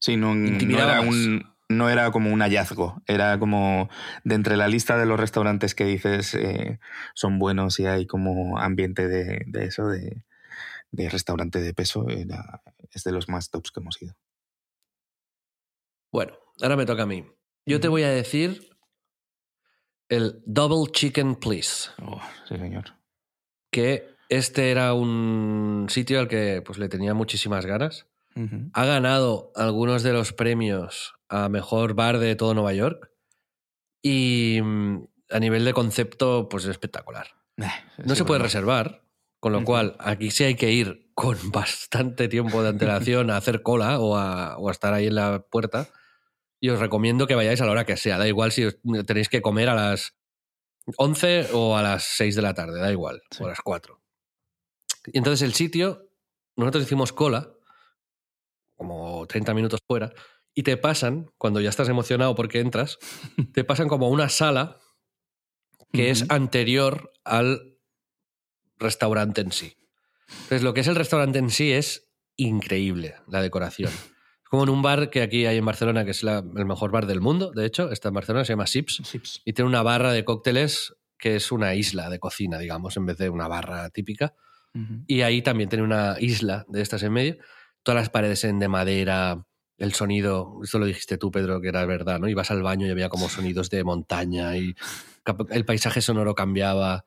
Sí, 0.00 0.16
no, 0.16 0.34
no 0.34 0.78
era 0.78 1.00
un, 1.02 1.54
no 1.68 1.90
era 1.90 2.10
como 2.10 2.32
un 2.32 2.40
hallazgo, 2.40 3.02
era 3.06 3.38
como 3.38 3.90
de 4.24 4.34
entre 4.36 4.56
la 4.56 4.68
lista 4.68 4.96
de 4.96 5.04
los 5.04 5.20
restaurantes 5.20 5.74
que 5.74 5.84
dices 5.84 6.34
eh, 6.34 6.78
son 7.14 7.38
buenos 7.38 7.78
y 7.78 7.84
hay 7.86 8.06
como 8.06 8.58
ambiente 8.58 9.06
de, 9.06 9.42
de 9.46 9.64
eso, 9.66 9.86
de, 9.88 10.24
de 10.90 11.10
restaurante 11.10 11.60
de 11.60 11.74
peso, 11.74 12.08
era- 12.08 12.62
es 12.90 13.04
de 13.04 13.12
los 13.12 13.28
más 13.28 13.50
tops 13.50 13.70
que 13.70 13.80
hemos 13.80 14.00
ido. 14.00 14.14
Bueno, 16.10 16.32
ahora 16.62 16.76
me 16.76 16.86
toca 16.86 17.02
a 17.02 17.06
mí. 17.06 17.26
Yo 17.68 17.80
te 17.80 17.88
voy 17.88 18.02
a 18.02 18.08
decir 18.08 18.70
el 20.08 20.42
Double 20.46 20.90
Chicken 20.90 21.36
Please. 21.36 21.90
Oh, 22.02 22.20
sí, 22.48 22.56
señor. 22.56 22.94
Que 23.70 24.08
este 24.30 24.70
era 24.70 24.94
un 24.94 25.86
sitio 25.90 26.20
al 26.20 26.28
que 26.28 26.62
pues, 26.64 26.78
le 26.78 26.88
tenía 26.88 27.12
muchísimas 27.12 27.66
ganas. 27.66 28.06
Ha 28.72 28.84
ganado 28.86 29.50
algunos 29.56 30.04
de 30.04 30.12
los 30.12 30.32
premios 30.32 31.14
a 31.28 31.48
mejor 31.48 31.94
bar 31.94 32.18
de 32.18 32.36
todo 32.36 32.54
Nueva 32.54 32.72
York. 32.72 33.10
Y 34.00 34.60
mm, 34.62 35.08
a 35.30 35.40
nivel 35.40 35.64
de 35.64 35.72
concepto, 35.74 36.48
pues 36.48 36.64
es 36.64 36.70
espectacular. 36.70 37.26
Eh, 37.56 37.66
No 38.04 38.14
se 38.14 38.24
puede 38.24 38.40
reservar, 38.40 39.02
con 39.40 39.52
lo 39.52 39.64
cual 39.64 39.96
aquí 39.98 40.30
sí 40.30 40.44
hay 40.44 40.54
que 40.54 40.70
ir 40.70 41.10
con 41.14 41.36
bastante 41.50 42.28
tiempo 42.28 42.62
de 42.62 42.68
antelación 42.68 43.30
a 43.30 43.36
hacer 43.36 43.62
cola 43.62 43.98
o 43.98 44.16
a, 44.16 44.56
o 44.56 44.68
a 44.68 44.72
estar 44.72 44.94
ahí 44.94 45.08
en 45.08 45.16
la 45.16 45.40
puerta. 45.50 45.88
Y 46.60 46.70
os 46.70 46.78
recomiendo 46.80 47.26
que 47.26 47.34
vayáis 47.34 47.60
a 47.60 47.66
la 47.66 47.72
hora 47.72 47.84
que 47.86 47.96
sea. 47.96 48.18
Da 48.18 48.26
igual 48.26 48.50
si 48.52 48.64
os- 48.64 48.76
tenéis 49.06 49.28
que 49.28 49.40
comer 49.42 49.68
a 49.68 49.74
las 49.74 50.14
11 50.96 51.48
o 51.52 51.76
a 51.76 51.82
las 51.82 52.04
6 52.04 52.34
de 52.34 52.42
la 52.42 52.54
tarde, 52.54 52.80
da 52.80 52.90
igual, 52.90 53.22
Sí. 53.30 53.42
o 53.42 53.46
a 53.46 53.50
las 53.50 53.60
4. 53.60 54.00
Y 55.12 55.18
entonces 55.18 55.42
el 55.46 55.54
sitio, 55.54 56.10
nosotros 56.56 56.84
hicimos 56.84 57.12
cola, 57.12 57.52
como 58.76 59.26
30 59.26 59.54
minutos 59.54 59.80
fuera, 59.86 60.12
y 60.54 60.62
te 60.62 60.76
pasan, 60.76 61.30
cuando 61.38 61.60
ya 61.60 61.68
estás 61.68 61.88
emocionado 61.88 62.34
porque 62.34 62.60
entras, 62.60 62.98
te 63.54 63.64
pasan 63.64 63.88
como 63.88 64.06
a 64.06 64.10
una 64.10 64.28
sala 64.28 64.80
que 65.92 66.10
es 66.10 66.24
anterior 66.30 67.12
al 67.24 67.78
restaurante 68.78 69.40
en 69.40 69.52
sí. 69.52 69.76
Entonces, 70.28 70.62
lo 70.62 70.74
que 70.74 70.80
es 70.80 70.86
el 70.88 70.96
restaurante 70.96 71.38
en 71.38 71.50
sí 71.50 71.72
es 71.72 72.08
increíble, 72.36 73.14
la 73.28 73.40
decoración. 73.42 73.92
Como 74.50 74.62
en 74.64 74.70
un 74.70 74.82
bar 74.82 75.10
que 75.10 75.22
aquí 75.22 75.44
hay 75.46 75.58
en 75.58 75.64
Barcelona, 75.64 76.04
que 76.04 76.12
es 76.12 76.22
la- 76.22 76.38
el 76.38 76.64
mejor 76.64 76.90
bar 76.90 77.06
del 77.06 77.20
mundo, 77.20 77.50
de 77.54 77.66
hecho, 77.66 77.90
está 77.90 78.08
en 78.08 78.14
Barcelona, 78.14 78.44
se 78.44 78.52
llama 78.52 78.66
Sips, 78.66 79.02
Chips. 79.02 79.42
y 79.44 79.52
tiene 79.52 79.68
una 79.68 79.82
barra 79.82 80.12
de 80.12 80.24
cócteles 80.24 80.94
que 81.18 81.36
es 81.36 81.50
una 81.52 81.74
isla 81.74 82.08
de 82.10 82.18
cocina, 82.18 82.58
digamos, 82.58 82.96
en 82.96 83.04
vez 83.06 83.18
de 83.18 83.28
una 83.28 83.48
barra 83.48 83.90
típica. 83.90 84.34
Ujú. 84.74 85.02
Y 85.06 85.22
ahí 85.22 85.42
también 85.42 85.68
tiene 85.68 85.84
una 85.84 86.16
isla 86.20 86.64
de 86.68 86.80
estas 86.80 87.02
en 87.02 87.12
medio. 87.12 87.36
Todas 87.82 88.00
las 88.02 88.10
paredes 88.10 88.44
en 88.44 88.58
de 88.60 88.68
madera, 88.68 89.44
el 89.78 89.94
sonido, 89.94 90.60
esto 90.62 90.78
lo 90.78 90.86
dijiste 90.86 91.18
tú, 91.18 91.30
Pedro, 91.30 91.60
que 91.60 91.68
era 91.68 91.84
verdad, 91.86 92.18
¿no? 92.20 92.28
Ibas 92.28 92.50
al 92.50 92.62
baño 92.62 92.86
y 92.86 92.90
había 92.90 93.08
como 93.08 93.28
sonidos 93.28 93.68
de 93.70 93.82
montaña 93.84 94.56
y 94.56 94.74
el 95.50 95.64
paisaje 95.64 96.00
sonoro 96.00 96.34
cambiaba. 96.34 97.04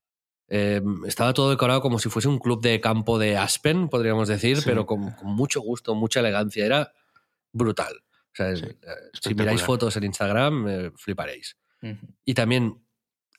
Eh, 0.47 0.81
estaba 1.07 1.33
todo 1.33 1.49
decorado 1.49 1.81
como 1.81 1.97
si 1.99 2.09
fuese 2.09 2.27
un 2.27 2.37
club 2.39 2.61
de 2.61 2.81
campo 2.81 3.17
de 3.17 3.37
Aspen, 3.37 3.87
podríamos 3.87 4.27
decir, 4.27 4.57
Sí. 4.57 4.63
pero 4.65 4.85
con, 4.85 5.11
con 5.11 5.29
mucho 5.33 5.61
gusto, 5.61 5.95
mucha 5.95 6.19
elegancia. 6.19 6.65
Era 6.65 6.91
brutal. 7.51 7.93
O 7.95 8.35
sea, 8.35 8.55
Sí, 8.55 8.65
eh, 8.65 8.77
si 9.21 9.35
miráis 9.35 9.61
fotos 9.61 9.95
en 9.97 10.03
Instagram, 10.05 10.67
eh, 10.67 10.91
fliparéis. 10.95 11.57
Y 12.23 12.35
también 12.35 12.85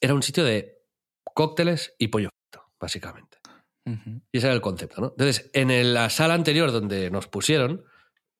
era 0.01 0.15
un 0.15 0.23
sitio 0.23 0.43
de 0.45 0.79
cócteles 1.23 1.95
y 1.97 2.09
pollo 2.09 2.29
frito, 2.29 2.73
básicamente. 2.81 3.39
Y 3.85 4.39
ese 4.39 4.47
era 4.47 4.55
el 4.55 4.61
concepto, 4.61 5.01
¿no? 5.01 5.09
Entonces, 5.09 5.51
en 5.55 5.95
la 5.95 6.11
sala 6.11 6.35
anterior 6.35 6.73
donde 6.73 7.11
nos 7.11 7.29
pusieron, 7.29 7.85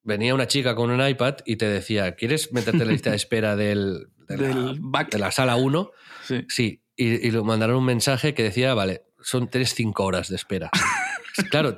venía 0.01 0.35
una 0.35 0.47
chica 0.47 0.75
con 0.75 0.91
un 0.91 1.05
iPad 1.05 1.37
y 1.45 1.55
te 1.55 1.67
decía, 1.67 2.15
¿quieres 2.15 2.51
meterte 2.51 2.81
en 2.81 2.87
la 2.87 2.93
lista 2.93 3.09
de 3.09 3.15
espera 3.15 3.55
del, 3.55 4.09
de, 4.27 4.37
la, 4.37 4.75
back. 4.79 5.11
de 5.11 5.19
la 5.19 5.31
sala 5.31 5.55
1? 5.55 5.91
Sí. 6.23 6.45
Sí, 6.49 6.83
y, 6.95 7.27
y 7.27 7.31
le 7.31 7.41
mandaron 7.41 7.77
un 7.77 7.85
mensaje 7.85 8.33
que 8.33 8.43
decía, 8.43 8.73
vale, 8.73 9.05
son 9.21 9.49
tienes 9.49 9.73
cinco 9.73 10.03
horas 10.03 10.27
de 10.29 10.35
espera. 10.35 10.69
claro, 11.49 11.77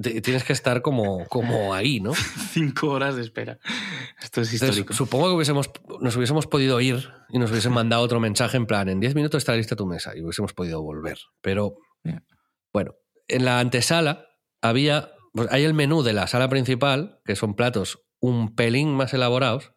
tienes 0.00 0.44
que 0.44 0.52
estar 0.52 0.82
como, 0.82 1.26
como 1.26 1.74
ahí, 1.74 2.00
¿no? 2.00 2.14
Cinco 2.52 2.88
horas 2.88 3.16
de 3.16 3.22
espera. 3.22 3.58
Esto 4.22 4.40
es 4.40 4.52
Entonces, 4.52 4.62
histórico. 4.62 4.94
supongo 4.94 5.28
que 5.28 5.34
hubiésemos, 5.34 5.70
nos 6.00 6.16
hubiésemos 6.16 6.46
podido 6.46 6.80
ir 6.80 7.08
y 7.28 7.38
nos 7.38 7.50
hubiesen 7.50 7.72
mandado 7.72 8.02
otro 8.02 8.20
mensaje 8.20 8.56
en 8.56 8.66
plan, 8.66 8.88
en 8.88 9.00
10 9.00 9.14
minutos 9.14 9.38
está 9.38 9.54
lista 9.54 9.76
tu 9.76 9.86
mesa 9.86 10.16
y 10.16 10.22
hubiésemos 10.22 10.52
podido 10.52 10.82
volver. 10.82 11.18
Pero, 11.40 11.76
bueno, 12.72 12.94
en 13.28 13.44
la 13.44 13.60
antesala 13.60 14.26
había, 14.60 15.12
pues 15.32 15.48
hay 15.50 15.64
el 15.64 15.74
menú 15.74 16.02
de 16.02 16.12
la 16.12 16.26
sala 16.26 16.48
principal, 16.48 17.20
que 17.24 17.36
son 17.36 17.54
platos 17.54 18.02
un 18.20 18.54
pelín 18.54 18.94
más 18.94 19.12
elaborados, 19.12 19.72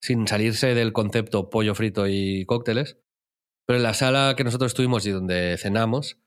sin 0.00 0.26
salirse 0.26 0.74
del 0.74 0.92
concepto 0.92 1.50
pollo 1.50 1.74
frito 1.74 2.06
y 2.08 2.44
cócteles. 2.46 2.98
Pero 3.66 3.76
en 3.78 3.82
la 3.82 3.94
sala 3.94 4.34
que 4.36 4.44
nosotros 4.44 4.70
estuvimos 4.72 5.06
y 5.06 5.10
donde 5.10 5.56
cenamos, 5.58 6.18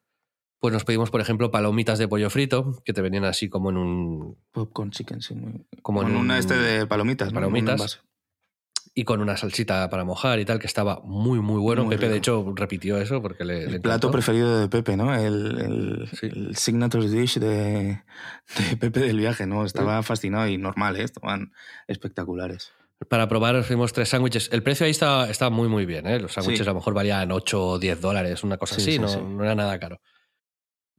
pues 0.59 0.73
nos 0.73 0.83
pedimos, 0.85 1.11
por 1.11 1.21
ejemplo, 1.21 1.51
palomitas 1.51 1.99
de 1.99 2.07
pollo 2.07 2.29
frito, 2.29 2.81
que 2.83 2.93
te 2.93 3.01
venían 3.01 3.25
así 3.25 3.47
como 3.49 3.69
en 3.69 3.77
un... 3.77 4.37
Popcorn 4.51 4.91
chicken, 4.91 5.21
sí. 5.21 5.35
Muy... 5.35 5.65
Como 5.81 6.01
en 6.01 6.07
Con 6.09 6.17
una 6.17 6.33
un- 6.35 6.39
este 6.39 6.55
de 6.57 6.87
palomitas. 6.87 7.29
¿no? 7.31 7.35
palomitas. 7.35 8.01
Y 8.95 9.03
con 9.03 9.21
una 9.21 9.37
salsita 9.37 9.87
para 9.91 10.03
mojar 10.05 10.39
y 10.39 10.45
tal, 10.45 10.57
que 10.57 10.65
estaba 10.65 11.01
muy, 11.03 11.39
muy 11.39 11.59
bueno. 11.59 11.83
Muy 11.85 11.95
Pepe, 11.97 12.09
de 12.09 12.17
hecho, 12.17 12.51
repitió 12.55 12.97
eso 12.97 13.21
porque 13.21 13.45
le, 13.45 13.65
El 13.65 13.79
plato 13.79 14.09
preferido 14.09 14.59
de 14.59 14.69
Pepe, 14.69 14.97
¿no? 14.97 15.13
El, 15.13 15.59
el, 15.59 16.09
Sí. 16.13 16.25
el 16.25 16.55
signature 16.55 17.07
dish 17.07 17.37
de, 17.37 18.01
de 18.57 18.77
Pepe 18.79 19.01
del 19.01 19.17
viaje, 19.19 19.45
¿no? 19.45 19.63
Estaba 19.65 20.01
fascinado 20.01 20.47
y 20.47 20.57
normal, 20.57 20.95
¿eh? 20.97 21.03
Estaban 21.03 21.51
espectaculares. 21.87 22.71
Para 23.07 23.27
probar 23.27 23.53
nos 23.53 23.67
fuimos 23.67 23.93
tres 23.93 24.09
sándwiches. 24.09 24.49
El 24.51 24.63
precio 24.63 24.85
ahí 24.85 24.91
está, 24.91 25.29
está 25.29 25.51
muy, 25.51 25.67
muy 25.67 25.85
bien. 25.85 26.07
¿eh? 26.07 26.19
Los 26.19 26.33
sándwiches 26.33 26.65
Sí. 26.65 26.69
a 26.69 26.73
lo 26.73 26.79
mejor 26.79 26.95
valían 26.95 27.31
8 27.31 27.67
o 27.67 27.77
10 27.77 28.01
dólares, 28.01 28.43
una 28.43 28.57
cosa 28.57 28.75
Sí, 28.75 28.81
así, 28.81 28.91
sí, 28.93 28.99
no, 28.99 29.07
sí. 29.07 29.19
no 29.21 29.43
era 29.43 29.53
nada 29.53 29.77
caro. 29.79 30.01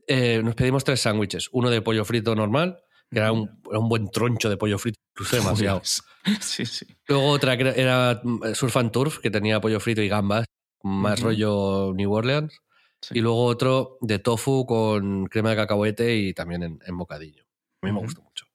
Eh, 0.09 0.40
nos 0.42 0.55
pedimos 0.55 0.83
tres 0.85 1.01
sándwiches. 1.03 1.49
Uno 1.53 1.71
de 1.71 1.83
pollo 1.83 2.05
frito 2.05 2.35
normal, 2.35 2.81
que 3.11 3.18
era 3.18 3.31
un, 3.31 3.61
era 3.71 3.79
un 3.79 3.88
buen 3.88 4.11
troncho 4.11 4.49
de 4.51 4.57
pollo 4.57 4.79
frito, 4.79 4.99
incluso 5.14 5.37
demasiado. 5.37 5.83
Sí, 6.40 6.64
sí. 6.66 6.87
Luego 7.07 7.29
otra 7.29 7.57
que 7.57 7.73
era- 7.77 8.21
mm, 8.25 8.55
Surf 8.55 8.77
and 8.79 8.90
Turf, 8.90 9.18
que 9.18 9.31
tenía 9.31 9.61
pollo 9.61 9.79
frito 9.81 10.01
y 10.03 10.09
gambas, 10.09 10.47
más 10.83 11.21
rollo 11.21 11.92
New 11.94 12.12
Orleans. 12.12 12.59
Sí. 13.03 13.18
Y 13.18 13.21
luego 13.21 13.44
otro 13.44 13.99
de 14.01 14.18
tofu 14.18 14.66
con 14.66 15.27
crema 15.27 15.51
de 15.51 15.57
cacahuete 15.57 16.16
y 16.16 16.35
también 16.35 16.62
en, 16.64 16.79
en 16.85 16.97
bocadillo. 16.97 17.44
A 17.83 17.87
mí 17.87 17.92
me 17.92 18.01
gustó 18.01 18.23
mucho. 18.23 18.47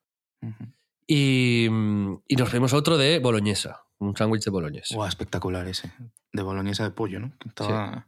Y, 1.08 1.68
mm, 1.70 2.16
y 2.28 2.36
nos 2.36 2.50
pedimos 2.50 2.74
otro 2.74 2.98
de 2.98 3.20
boloñesa, 3.20 3.84
un 4.00 4.16
sándwich 4.16 4.44
de 4.44 4.52
boloñesa. 4.52 4.96
Guau, 4.96 5.08
espectacular 5.08 5.68
ese. 5.68 5.92
De 6.32 6.42
boloñesa 6.42 6.84
de 6.84 6.92
pollo, 6.92 7.20
¿no? 7.20 7.32
Estaba... 7.46 8.08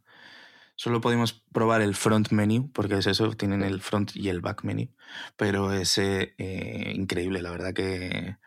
Solo 0.75 0.99
podemos 0.99 1.43
probar 1.53 1.81
el 1.81 1.95
front 1.95 2.31
menu, 2.31 2.71
porque 2.73 2.97
es 2.97 3.07
eso, 3.07 3.31
tienen 3.31 3.63
el 3.63 3.81
front 3.81 4.15
y 4.15 4.27
el 4.29 4.41
back 4.41 4.63
menu. 4.63 4.89
Pero 5.37 5.71
es 5.71 5.97
eh, 5.97 6.33
increíble, 6.93 7.41
la 7.41 7.51
verdad 7.51 7.73
que... 7.73 8.37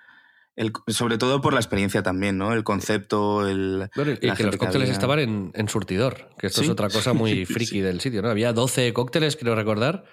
El, 0.54 0.72
sobre 0.88 1.18
todo 1.18 1.40
por 1.40 1.54
la 1.54 1.60
experiencia 1.60 2.02
también, 2.02 2.36
¿no? 2.36 2.52
El 2.52 2.64
concepto, 2.64 3.48
el... 3.48 3.88
Bueno, 3.94 4.12
y 4.20 4.32
que 4.32 4.42
los 4.42 4.56
cócteles 4.56 4.88
había. 4.88 4.92
estaban 4.92 5.18
en, 5.20 5.52
en 5.54 5.68
surtidor, 5.68 6.30
que 6.36 6.48
esto 6.48 6.62
es 6.62 6.68
otra 6.68 6.90
cosa 6.90 7.12
muy 7.12 7.30
Sí. 7.46 7.54
friki 7.54 7.80
del 7.80 8.00
sitio, 8.00 8.22
¿no? 8.22 8.28
Había 8.28 8.52
12 8.52 8.92
cócteles, 8.92 9.36
quiero 9.36 9.54
recordar, 9.54 10.04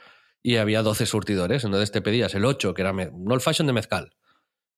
y 0.43 0.57
había 0.57 0.83
12 0.83 1.07
surtidores. 1.07 1.63
Entonces 1.63 1.91
te 1.91 2.01
pedías 2.03 2.35
el 2.35 2.45
8, 2.45 2.75
que 2.75 2.81
era 2.83 2.91
un 2.91 3.31
old 3.31 3.41
fashion 3.41 3.65
de 3.65 3.73
mezcal. 3.73 4.15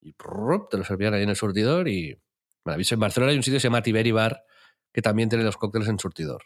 Y 0.02 0.13
prrrup, 0.13 0.69
te 0.69 0.78
lo 0.78 0.86
servían 0.86 1.13
ahí 1.13 1.23
en 1.23 1.30
el 1.30 1.36
surtidor 1.36 1.89
y... 1.89 2.17
Maravilloso. 2.63 2.95
En 2.95 3.02
Barcelona 3.02 3.32
hay 3.32 3.38
un 3.38 3.43
sitio 3.43 3.58
que 3.58 3.62
se 3.62 3.67
llama 3.67 3.82
Tiberi 3.84 4.12
Bar, 4.12 4.43
que 4.93 5.02
también 5.02 5.28
tiene 5.28 5.43
los 5.43 5.58
cócteles 5.58 5.89
en 5.89 6.00
surtidor. 6.00 6.43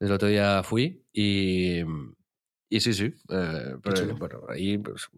El 0.00 0.12
otro 0.12 0.28
día 0.28 0.62
fui 0.62 1.04
y... 1.12 1.82
Y 2.70 2.80
sí, 2.80 2.92
sí. 2.92 3.14
eh, 3.30 3.76
pero, 3.82 3.96
chulo. 3.96 4.16
bueno, 4.16 4.40
ahí... 4.50 4.76
pues, 4.76 5.08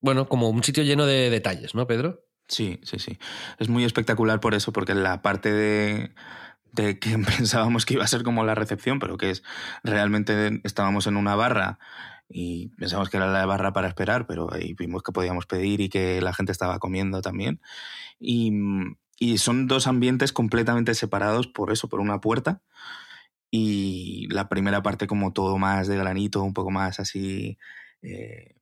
bueno, 0.00 0.28
como 0.28 0.50
un 0.50 0.62
sitio 0.62 0.84
lleno 0.84 1.06
de 1.06 1.30
detalles, 1.30 1.74
¿no, 1.74 1.86
Pedro? 1.86 2.24
Sí, 2.48 2.80
sí, 2.82 2.98
sí. 2.98 3.18
Es 3.58 3.68
muy 3.68 3.84
espectacular 3.84 4.40
por 4.40 4.54
eso, 4.54 4.72
porque 4.72 4.94
la 4.94 5.22
parte 5.22 5.52
de, 5.52 6.14
de 6.72 6.98
que 6.98 7.10
pensábamos 7.38 7.86
que 7.86 7.94
iba 7.94 8.04
a 8.04 8.08
ser 8.08 8.22
como 8.22 8.44
la 8.44 8.54
recepción, 8.54 8.98
pero 8.98 9.16
que 9.16 9.30
es 9.30 9.42
realmente 9.82 10.60
estábamos 10.64 11.06
en 11.06 11.16
una 11.16 11.34
barra 11.34 11.78
y 12.28 12.68
pensábamos 12.76 13.08
que 13.08 13.16
era 13.16 13.26
la 13.26 13.46
barra 13.46 13.72
para 13.72 13.88
esperar, 13.88 14.26
pero 14.26 14.52
ahí 14.52 14.74
vimos 14.74 15.02
que 15.02 15.12
podíamos 15.12 15.46
pedir 15.46 15.80
y 15.80 15.88
que 15.88 16.20
la 16.20 16.34
gente 16.34 16.52
estaba 16.52 16.78
comiendo 16.78 17.22
también. 17.22 17.60
Y, 18.20 18.52
y 19.18 19.38
son 19.38 19.66
dos 19.66 19.86
ambientes 19.86 20.32
completamente 20.32 20.94
separados 20.94 21.46
por 21.48 21.72
eso, 21.72 21.88
por 21.88 22.00
una 22.00 22.20
puerta. 22.20 22.62
Y 23.50 24.28
la 24.30 24.48
primera 24.48 24.82
parte 24.82 25.06
como 25.06 25.32
todo 25.32 25.58
más 25.58 25.88
de 25.88 25.96
granito, 25.96 26.42
un 26.42 26.54
poco 26.54 26.70
más 26.70 27.00
así, 27.00 27.58
eh, 28.02 28.54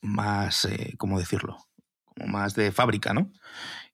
más, 0.00 0.64
eh, 0.64 0.94
¿cómo 0.98 1.18
decirlo? 1.18 1.58
Como 2.04 2.28
más 2.28 2.54
de 2.54 2.72
fábrica, 2.72 3.12
¿no? 3.12 3.30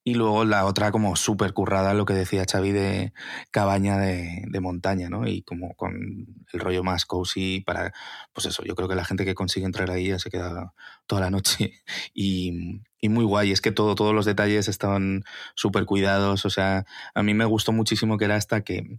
Y 0.05 0.15
luego 0.15 0.45
la 0.45 0.65
otra 0.65 0.91
como 0.91 1.15
súper 1.15 1.53
currada, 1.53 1.95
lo 1.95 2.05
que 2.05 2.15
decía 2.15 2.45
Xavi, 2.51 2.73
de 2.73 3.13
cabaña 3.53 3.99
de, 3.99 4.45
de 4.49 4.61
montaña, 4.61 5.09
¿no? 5.09 5.29
Y 5.29 5.43
como 5.43 5.75
con 5.77 6.27
el 6.53 6.61
rollo 6.61 6.83
más 6.83 7.07
cozy 7.07 7.61
para, 7.61 7.93
pues 8.33 8.47
eso, 8.47 8.65
yo 8.65 8.75
creo 8.75 8.89
que 8.89 8.97
la 8.97 9.05
gente 9.05 9.25
que 9.25 9.37
consigue 9.37 9.65
entrar 9.65 9.91
ahí 9.91 10.09
ya 10.09 10.19
se 10.19 10.31
queda 10.31 10.75
toda 11.07 11.23
la 11.23 11.31
noche. 11.31 11.73
Y, 12.15 12.83
y 13.01 13.09
muy 13.09 13.25
guay, 13.25 13.53
es 13.53 13.61
que 13.61 13.73
todo, 13.73 13.95
todos 13.95 14.15
los 14.15 14.27
detalles 14.27 14.69
estaban 14.69 15.25
súper 15.55 15.87
cuidados, 15.87 16.45
o 16.45 16.51
sea, 16.51 16.85
a 17.15 17.23
mí 17.23 17.33
me 17.35 17.45
gustó 17.45 17.73
muchísimo 17.73 18.19
que 18.19 18.27
era 18.27 18.37
hasta 18.37 18.63
que 18.63 18.99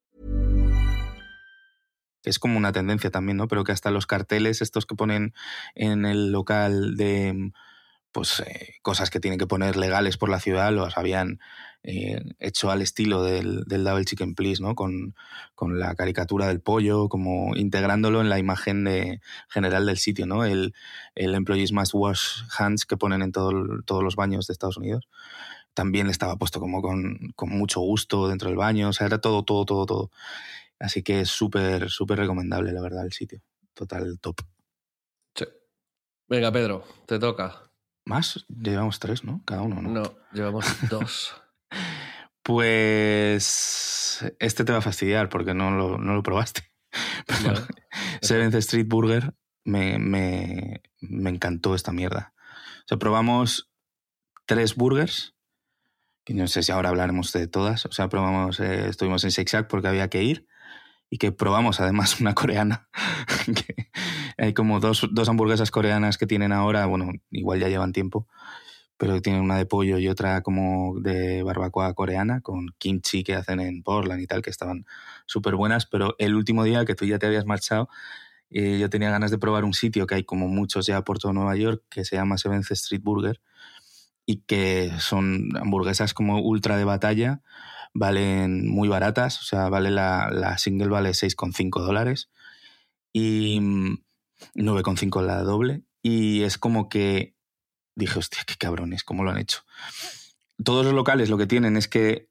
Es 2.23 2.39
como 2.39 2.57
una 2.57 2.71
tendencia 2.71 3.11
también, 3.11 3.37
¿no? 3.37 3.47
Pero 3.47 3.63
que 3.63 3.71
hasta 3.71 3.91
los 3.91 4.07
carteles, 4.07 4.61
estos 4.61 4.85
que 4.85 4.95
ponen 4.95 5.33
en 5.75 6.05
el 6.05 6.31
local 6.31 6.95
de 6.95 7.51
pues 8.11 8.41
eh, 8.41 8.75
cosas 8.81 9.09
que 9.09 9.19
tienen 9.19 9.39
que 9.39 9.47
poner 9.47 9.77
legales 9.77 10.17
por 10.17 10.29
la 10.29 10.39
ciudad, 10.39 10.71
los 10.73 10.97
habían 10.97 11.39
eh, 11.83 12.21
hecho 12.39 12.69
al 12.69 12.81
estilo 12.81 13.23
del, 13.23 13.63
del 13.65 13.83
Double 13.83 14.05
Chicken 14.05 14.35
Please, 14.35 14.61
¿no? 14.61 14.75
Con, 14.75 15.15
con 15.55 15.79
la 15.79 15.95
caricatura 15.95 16.47
del 16.47 16.61
pollo, 16.61 17.09
como 17.09 17.55
integrándolo 17.55 18.21
en 18.21 18.29
la 18.29 18.37
imagen 18.37 18.83
de, 18.83 19.21
general 19.49 19.85
del 19.85 19.97
sitio, 19.97 20.25
¿no? 20.27 20.45
El, 20.45 20.73
el 21.15 21.33
Employees 21.35 21.71
Must 21.71 21.93
Wash 21.93 22.43
Hands 22.57 22.85
que 22.85 22.97
ponen 22.97 23.21
en 23.21 23.31
todo 23.31 23.51
todos 23.85 24.03
los 24.03 24.15
baños 24.15 24.47
de 24.47 24.53
Estados 24.53 24.77
Unidos. 24.77 25.07
También 25.73 26.09
estaba 26.09 26.35
puesto 26.35 26.59
como 26.59 26.81
con, 26.81 27.31
con 27.35 27.49
mucho 27.49 27.79
gusto 27.79 28.27
dentro 28.27 28.49
del 28.49 28.57
baño, 28.57 28.89
o 28.89 28.93
sea, 28.93 29.07
era 29.07 29.21
todo, 29.21 29.43
todo, 29.43 29.65
todo, 29.65 29.85
todo. 29.85 30.11
Así 30.81 31.03
que 31.03 31.21
es 31.21 31.29
súper, 31.29 31.89
súper 31.89 32.17
recomendable, 32.17 32.73
la 32.73 32.81
verdad, 32.81 33.05
el 33.05 33.13
sitio. 33.13 33.39
Total 33.75 34.19
top. 34.19 34.41
Sí. 35.35 35.45
Venga, 36.27 36.51
Pedro, 36.51 36.83
te 37.05 37.19
toca. 37.19 37.71
Más, 38.05 38.45
llevamos 38.49 38.99
tres, 38.99 39.23
¿no? 39.23 39.43
Cada 39.45 39.61
uno, 39.61 39.79
¿no? 39.81 39.89
No, 39.91 40.17
llevamos 40.33 40.65
dos. 40.89 41.35
Pues 42.41 44.25
este 44.39 44.65
te 44.65 44.71
va 44.71 44.79
a 44.79 44.81
fastidiar 44.81 45.29
porque 45.29 45.53
no 45.53 45.69
lo, 45.69 45.99
no 45.99 46.15
lo 46.15 46.23
probaste. 46.23 46.63
Pero. 47.27 47.61
Seventh 48.23 48.55
Street 48.55 48.87
Burger 48.87 49.35
me, 49.63 49.99
me, 49.99 50.81
me 50.99 51.29
encantó 51.29 51.75
esta 51.75 51.91
mierda. 51.91 52.33
O 52.79 52.87
sea, 52.87 52.97
probamos 52.97 53.71
tres 54.47 54.75
burgers, 54.75 55.35
que 56.25 56.33
no 56.33 56.47
sé 56.47 56.63
si 56.63 56.71
ahora 56.71 56.89
hablaremos 56.89 57.31
de 57.33 57.47
todas. 57.47 57.85
O 57.85 57.91
sea, 57.91 58.09
probamos, 58.09 58.59
eh, 58.59 58.89
estuvimos 58.89 59.23
en 59.23 59.29
Shack 59.29 59.67
porque 59.67 59.87
había 59.87 60.09
que 60.09 60.23
ir 60.23 60.47
y 61.11 61.17
que 61.17 61.31
probamos 61.31 61.79
además 61.79 62.19
una 62.21 62.33
coreana. 62.33 62.87
que 63.45 63.91
hay 64.37 64.53
como 64.55 64.79
dos, 64.79 65.07
dos 65.11 65.29
hamburguesas 65.29 65.69
coreanas 65.69 66.17
que 66.17 66.25
tienen 66.25 66.51
ahora, 66.53 66.87
bueno, 66.87 67.11
igual 67.29 67.59
ya 67.59 67.67
llevan 67.67 67.91
tiempo, 67.91 68.27
pero 68.97 69.21
tienen 69.21 69.43
una 69.43 69.57
de 69.57 69.65
pollo 69.65 69.99
y 69.99 70.07
otra 70.07 70.41
como 70.41 70.99
de 70.99 71.43
barbacoa 71.43 71.93
coreana 71.93 72.41
con 72.41 72.67
kimchi 72.77 73.23
que 73.23 73.35
hacen 73.35 73.59
en 73.59 73.83
Portland 73.83 74.21
y 74.21 74.27
tal, 74.27 74.41
que 74.41 74.49
estaban 74.49 74.85
súper 75.25 75.55
buenas, 75.55 75.85
pero 75.85 76.15
el 76.17 76.33
último 76.33 76.63
día 76.63 76.85
que 76.85 76.95
tú 76.95 77.05
ya 77.05 77.19
te 77.19 77.27
habías 77.27 77.45
marchado, 77.45 77.89
eh, 78.49 78.79
yo 78.79 78.89
tenía 78.89 79.11
ganas 79.11 79.31
de 79.31 79.37
probar 79.37 79.65
un 79.65 79.73
sitio 79.73 80.07
que 80.07 80.15
hay 80.15 80.23
como 80.23 80.47
muchos 80.47 80.85
ya 80.85 81.03
por 81.03 81.19
todo 81.19 81.33
Nueva 81.33 81.55
York, 81.55 81.83
que 81.89 82.05
se 82.05 82.15
llama 82.15 82.37
Seventh 82.37 82.71
Street 82.71 83.01
Burger, 83.03 83.41
y 84.25 84.43
que 84.43 84.91
son 84.99 85.49
hamburguesas 85.57 86.13
como 86.13 86.39
ultra 86.39 86.77
de 86.77 86.85
batalla, 86.85 87.41
valen 87.93 88.67
muy 88.69 88.87
baratas, 88.87 89.39
o 89.39 89.43
sea, 89.43 89.69
vale 89.69 89.91
la, 89.91 90.29
la 90.31 90.57
single 90.57 90.89
vale 90.89 91.11
6,5 91.11 91.81
dólares 91.81 92.29
y 93.13 93.59
mm, 93.59 94.03
9,5 94.55 95.21
la 95.21 95.43
doble, 95.43 95.83
y 96.01 96.43
es 96.43 96.57
como 96.57 96.89
que 96.89 97.35
dije, 97.95 98.19
hostia, 98.19 98.43
qué 98.45 98.55
cabrones, 98.55 99.03
cómo 99.03 99.23
lo 99.23 99.31
han 99.31 99.37
hecho. 99.37 99.61
todos 100.63 100.85
los 100.85 100.93
locales 100.93 101.29
lo 101.29 101.37
que 101.37 101.47
tienen 101.47 101.75
es 101.75 101.87
que 101.87 102.27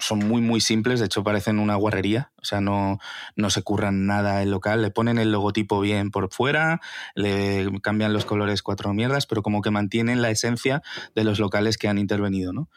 son 0.00 0.20
muy, 0.20 0.40
muy 0.42 0.60
simples. 0.60 1.00
De 1.00 1.06
hecho, 1.06 1.24
parecen 1.24 1.58
una 1.58 1.74
guarrería. 1.74 2.32
O 2.36 2.44
sea, 2.44 2.60
no, 2.60 2.98
no 3.36 3.50
se 3.50 3.62
curran 3.62 4.06
nada 4.06 4.42
el 4.42 4.50
local. 4.50 4.82
Le 4.82 4.90
ponen 4.90 5.18
el 5.18 5.32
logotipo 5.32 5.80
bien 5.80 6.10
por 6.10 6.32
fuera, 6.32 6.80
le 7.14 7.68
cambian 7.82 8.12
los 8.12 8.24
colores 8.24 8.62
cuatro 8.62 8.92
mierdas, 8.94 9.26
pero 9.26 9.42
como 9.42 9.62
que 9.62 9.70
mantienen 9.70 10.22
la 10.22 10.30
esencia 10.30 10.82
de 11.14 11.24
los 11.24 11.38
locales 11.38 11.78
que 11.78 11.88
han 11.88 11.98
intervenido, 11.98 12.52
¿no? 12.52 12.68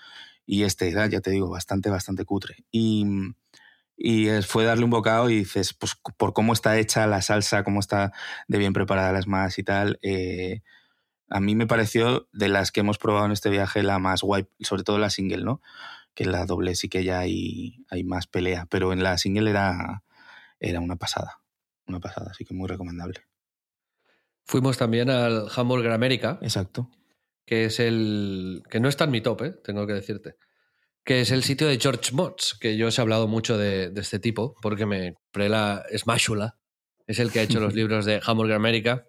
Y 0.51 0.65
este 0.65 0.89
era, 0.89 1.07
ya 1.07 1.21
te 1.21 1.31
digo, 1.31 1.49
bastante, 1.49 1.89
bastante 1.89 2.25
cutre. 2.25 2.65
Y, 2.71 3.05
y 3.95 4.27
eh, 4.27 4.41
fue 4.41 4.65
darle 4.65 4.83
un 4.83 4.89
bocado 4.89 5.29
y 5.29 5.37
dices, 5.37 5.73
pues 5.73 5.95
por 6.17 6.33
cómo 6.33 6.51
está 6.51 6.77
hecha 6.77 7.07
la 7.07 7.21
salsa, 7.21 7.63
cómo 7.63 7.79
está 7.79 8.11
de 8.49 8.57
bien 8.57 8.73
preparada 8.73 9.13
las 9.13 9.27
más 9.27 9.57
y 9.57 9.63
tal, 9.63 9.97
eh, 10.01 10.59
a 11.29 11.39
mí 11.39 11.55
me 11.55 11.67
pareció 11.67 12.27
de 12.33 12.49
las 12.49 12.73
que 12.73 12.81
hemos 12.81 12.97
probado 12.97 13.25
en 13.27 13.31
este 13.31 13.49
viaje 13.49 13.81
la 13.81 13.97
más 13.97 14.23
guay, 14.23 14.45
sobre 14.59 14.83
todo 14.83 14.97
la 14.97 15.09
single, 15.09 15.45
¿no? 15.45 15.61
Que 16.15 16.25
en 16.25 16.33
la 16.33 16.45
doble 16.45 16.75
sí 16.75 16.89
que 16.89 17.05
ya 17.05 17.19
hay, 17.19 17.85
hay 17.89 18.03
más 18.03 18.27
pelea, 18.27 18.67
pero 18.69 18.91
en 18.91 19.03
la 19.03 19.17
single 19.17 19.49
era, 19.49 20.03
era 20.59 20.81
una 20.81 20.97
pasada, 20.97 21.39
una 21.87 22.01
pasada, 22.01 22.31
así 22.31 22.43
que 22.43 22.53
muy 22.53 22.67
recomendable. 22.67 23.21
Fuimos 24.43 24.77
también 24.77 25.09
al 25.09 25.47
Hamburger 25.55 25.93
América, 25.93 26.39
Exacto. 26.41 26.89
Que 27.45 27.65
es 27.65 27.79
el. 27.79 28.63
que 28.69 28.79
no 28.79 28.89
está 28.89 29.05
en 29.05 29.11
mi 29.11 29.21
top, 29.21 29.41
¿eh? 29.43 29.51
tengo 29.63 29.85
que 29.87 29.93
decirte. 29.93 30.35
Que 31.03 31.21
es 31.21 31.31
el 31.31 31.43
sitio 31.43 31.67
de 31.67 31.79
George 31.79 32.11
Motz, 32.13 32.53
que 32.59 32.77
yo 32.77 32.87
os 32.87 32.97
he 32.97 33.01
hablado 33.01 33.27
mucho 33.27 33.57
de, 33.57 33.89
de 33.89 34.01
este 34.01 34.19
tipo, 34.19 34.55
porque 34.61 34.85
me 34.85 35.13
compré 35.15 35.49
la 35.49 35.83
Smashula. 35.97 36.57
Es 37.07 37.19
el 37.19 37.31
que 37.31 37.39
ha 37.39 37.43
hecho 37.43 37.59
los 37.59 37.73
libros 37.75 38.05
de 38.05 38.21
Hamburger 38.23 38.55
América 38.55 39.07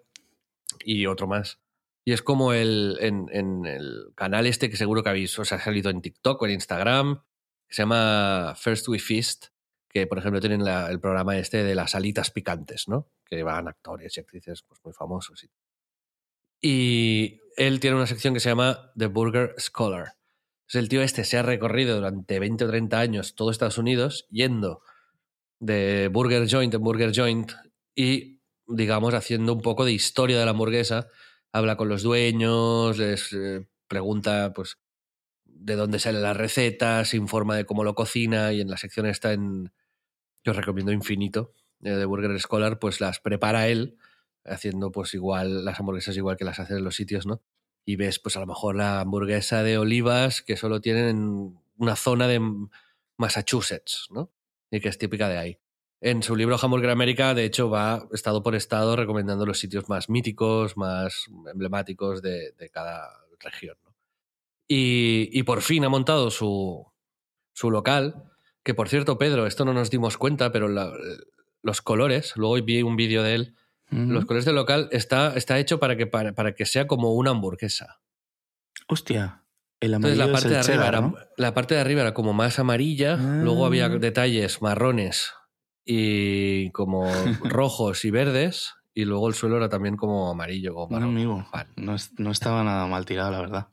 y 0.83 1.05
otro 1.05 1.27
más. 1.27 1.59
Y 2.05 2.11
es 2.11 2.21
como 2.21 2.51
el, 2.53 2.97
en, 2.99 3.27
en 3.31 3.65
el 3.65 4.07
canal 4.15 4.45
este 4.47 4.69
que 4.69 4.75
seguro 4.75 5.03
que 5.03 5.09
habéis, 5.09 5.37
os 5.39 5.51
ha 5.53 5.59
salido 5.59 5.89
en 5.89 6.01
TikTok 6.01 6.41
o 6.41 6.45
en 6.47 6.53
Instagram, 6.53 7.23
que 7.67 7.75
se 7.75 7.83
llama 7.83 8.55
First 8.57 8.89
We 8.89 8.99
Feast, 8.99 9.45
que 9.87 10.05
por 10.07 10.17
ejemplo 10.17 10.41
tienen 10.41 10.65
la- 10.65 10.89
el 10.89 10.99
programa 10.99 11.37
este 11.37 11.63
de 11.63 11.75
las 11.75 11.93
alitas 11.95 12.31
picantes, 12.31 12.87
¿no? 12.89 13.09
Que 13.23 13.43
van 13.43 13.67
actores 13.69 14.17
y 14.17 14.19
actrices 14.19 14.63
pues, 14.67 14.81
muy 14.83 14.93
famosos. 14.93 15.43
Y, 15.43 15.47
y 16.63 17.41
él 17.57 17.79
tiene 17.81 17.97
una 17.97 18.07
sección 18.07 18.33
que 18.33 18.39
se 18.39 18.49
llama 18.49 18.91
The 18.97 19.07
Burger 19.07 19.53
Scholar. 19.59 20.15
Entonces 20.61 20.81
el 20.81 20.89
tío 20.89 21.01
este 21.03 21.25
se 21.25 21.37
ha 21.37 21.43
recorrido 21.43 21.95
durante 21.95 22.39
20 22.39 22.63
o 22.63 22.67
30 22.69 22.99
años 22.99 23.35
todo 23.35 23.51
Estados 23.51 23.77
Unidos 23.77 24.25
yendo 24.31 24.81
de 25.59 26.09
burger 26.11 26.47
joint 26.49 26.73
en 26.73 26.81
burger 26.81 27.11
joint 27.13 27.51
y, 27.95 28.41
digamos, 28.65 29.13
haciendo 29.13 29.53
un 29.53 29.61
poco 29.61 29.83
de 29.83 29.91
historia 29.91 30.39
de 30.39 30.45
la 30.45 30.51
hamburguesa. 30.51 31.09
Habla 31.51 31.75
con 31.75 31.89
los 31.89 32.01
dueños, 32.01 32.97
les 32.97 33.33
eh, 33.33 33.67
pregunta, 33.87 34.53
pues, 34.55 34.77
de 35.43 35.75
dónde 35.75 35.99
salen 35.99 36.23
las 36.23 36.35
recetas, 36.35 37.13
informa 37.13 37.57
de 37.57 37.65
cómo 37.65 37.83
lo 37.83 37.93
cocina 37.93 38.53
y 38.53 38.61
en 38.61 38.69
la 38.69 38.77
sección 38.77 39.05
está 39.05 39.33
en, 39.33 39.71
yo 40.43 40.51
os 40.51 40.57
recomiendo 40.57 40.93
infinito, 40.93 41.53
eh, 41.81 41.91
de 41.91 42.05
Burger 42.05 42.39
Scholar, 42.39 42.79
pues 42.79 43.01
las 43.01 43.19
prepara 43.19 43.67
él, 43.67 43.97
haciendo 44.45 44.91
pues 44.91 45.13
igual 45.13 45.65
las 45.65 45.79
hamburguesas 45.79 46.17
igual 46.17 46.37
que 46.37 46.45
las 46.45 46.59
hacen 46.59 46.77
en 46.77 46.83
los 46.83 46.95
sitios, 46.95 47.25
¿no? 47.25 47.41
Y 47.85 47.95
ves 47.95 48.19
pues 48.19 48.37
a 48.37 48.39
lo 48.39 48.47
mejor 48.47 48.75
la 48.75 49.01
hamburguesa 49.01 49.63
de 49.63 49.77
olivas 49.77 50.41
que 50.41 50.57
solo 50.57 50.81
tienen 50.81 51.07
en 51.09 51.59
una 51.77 51.95
zona 51.95 52.27
de 52.27 52.41
Massachusetts, 53.17 54.07
¿no? 54.11 54.31
Y 54.71 54.79
que 54.79 54.89
es 54.89 54.97
típica 54.97 55.29
de 55.29 55.37
ahí. 55.37 55.59
En 56.01 56.21
su 56.21 56.35
libro 56.35 56.57
Hamburger 56.61 56.89
América, 56.89 57.33
de 57.33 57.45
hecho, 57.45 57.69
va 57.69 58.07
estado 58.11 58.43
por 58.43 58.55
estado 58.55 58.95
recomendando 58.97 59.45
los 59.45 59.57
sitios 59.59 59.87
más 59.87 60.09
míticos, 60.09 60.75
más 60.75 61.27
emblemáticos 61.49 62.21
de, 62.21 62.53
cada 62.73 63.09
región. 63.39 63.77
Y, 64.67 65.43
por 65.43 65.61
fin 65.61 65.85
ha 65.85 65.89
montado 65.89 66.29
su, 66.29 66.85
su 67.53 67.71
local, 67.71 68.31
que 68.63 68.73
por 68.73 68.89
cierto, 68.89 69.17
Pedro, 69.17 69.47
esto 69.47 69.63
no 69.63 69.73
nos 69.73 69.91
dimos 69.91 70.17
cuenta, 70.17 70.51
pero 70.51 70.67
los 70.67 71.81
colores, 71.81 72.33
luego 72.35 72.55
vi 72.65 72.81
un 72.81 72.97
vídeo 72.97 73.23
de 73.23 73.35
él, 73.35 73.55
los 73.93 74.25
colores 74.25 74.45
del 74.45 74.55
local 74.55 74.89
está, 74.91 75.33
está 75.35 75.59
hecho 75.59 75.79
para 75.79 75.95
que, 75.95 76.07
para, 76.07 76.33
para 76.33 76.53
que 76.55 76.65
sea 76.65 76.87
como 76.87 77.13
una 77.13 77.31
hamburguesa. 77.31 77.99
Hostia, 78.87 79.43
el 79.79 79.93
Entonces 79.93 80.17
la 80.17 80.31
parte, 80.31 80.49
de 80.49 80.55
arriba 80.57 80.73
cheddar, 80.73 80.93
era, 80.93 81.01
¿no? 81.01 81.15
la 81.37 81.53
parte 81.53 81.75
de 81.75 81.81
arriba 81.81 82.01
era 82.01 82.13
como 82.13 82.33
más 82.33 82.59
amarilla, 82.59 83.15
luego 83.43 83.65
había 83.65 83.85
Ah. 83.85 83.89
detalles 83.89 84.61
marrones 84.61 85.31
y 85.85 86.71
como 86.71 87.11
rojos 87.41 88.05
y 88.05 88.11
verdes, 88.11 88.73
y 88.93 89.05
luego 89.05 89.27
el 89.27 89.33
suelo 89.33 89.57
era 89.57 89.69
también 89.69 89.95
como 89.97 90.29
amarillo, 90.29 90.73
como 90.73 90.89
marrón, 90.89 91.09
amigo, 91.09 91.45
no, 91.75 91.95
es- 91.95 92.11
no 92.19 92.31
estaba 92.31 92.63
nada 92.63 92.87
mal 92.87 93.05
tirado, 93.05 93.31
la 93.31 93.41
verdad. 93.41 93.67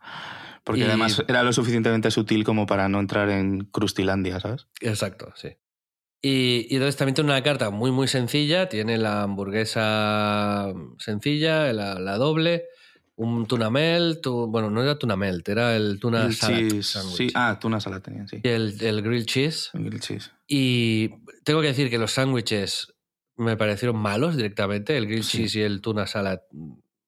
Porque 0.65 0.81
Y- 0.83 0.85
además 0.85 1.23
era 1.29 1.43
lo 1.43 1.53
suficientemente 1.53 2.11
sutil 2.11 2.45
como 2.45 2.67
para 2.67 2.89
no 2.89 3.01
entrar 3.01 3.31
en 3.31 3.65
Crustilandia, 3.67 4.41
¿sabes? 4.41 4.67
Exacto, 4.81 5.33
sí. 5.35 5.57
Y, 6.23 6.67
y 6.69 6.75
entonces 6.75 6.97
también 6.97 7.15
tiene 7.15 7.31
una 7.31 7.43
carta 7.43 7.71
muy, 7.71 7.91
muy 7.91 8.07
sencilla. 8.09 8.69
Tiene 8.69 8.99
la 8.99 9.23
hamburguesa 9.23 10.73
sencilla, 10.99 11.73
la, 11.73 11.99
la 11.99 12.17
doble, 12.19 12.65
un 13.17 13.47
tuna 13.47 13.71
melt, 13.71 14.21
tu- 14.23 14.47
bueno, 14.47 14.71
no 14.71 14.83
era 14.83 14.99
tuna 14.99 15.17
melt, 15.17 15.49
era 15.49 15.77
el 15.77 15.99
tuna 15.99 16.27
El 16.27 16.35
salad 16.35 16.59
cheese, 16.59 16.99
sí, 17.17 17.29
ah, 17.35 17.59
tuna 17.61 17.81
salad 17.81 18.01
tenían, 18.03 18.29
sí. 18.29 18.41
Y 18.43 18.49
el, 18.49 18.77
el 18.83 19.03
grilled 19.03 19.27
cheese. 19.27 19.71
El 19.75 20.01
cheese. 20.01 20.31
Y 20.47 21.09
tengo 21.45 21.61
que 21.61 21.69
decir 21.69 21.91
que 21.91 21.99
los 21.99 22.13
sándwiches 22.13 22.95
me 23.37 23.57
parecieron 23.57 23.97
malos 23.97 24.37
directamente. 24.37 24.97
El 24.97 25.07
grilled 25.07 25.23
Sí. 25.25 25.39
cheese 25.39 25.57
y 25.57 25.63
el 25.63 25.81
tuna 25.81 26.07
salad 26.07 26.41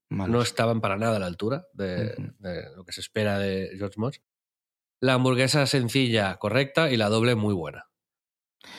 Malos. 0.08 0.32
no 0.32 0.42
estaban 0.42 0.80
para 0.80 0.96
nada 0.96 1.16
a 1.16 1.18
la 1.20 1.26
altura 1.26 1.66
de, 1.74 2.14
Ujú. 2.18 2.32
de 2.38 2.62
lo 2.76 2.84
que 2.84 2.92
se 2.92 3.00
espera 3.00 3.38
de 3.38 3.70
George 3.76 3.98
Motz. 3.98 4.20
La 5.00 5.14
hamburguesa 5.14 5.66
sencilla, 5.66 6.36
correcta, 6.36 6.90
y 6.90 6.96
la 6.96 7.08
doble 7.08 7.34
muy 7.34 7.54
buena. 7.54 7.86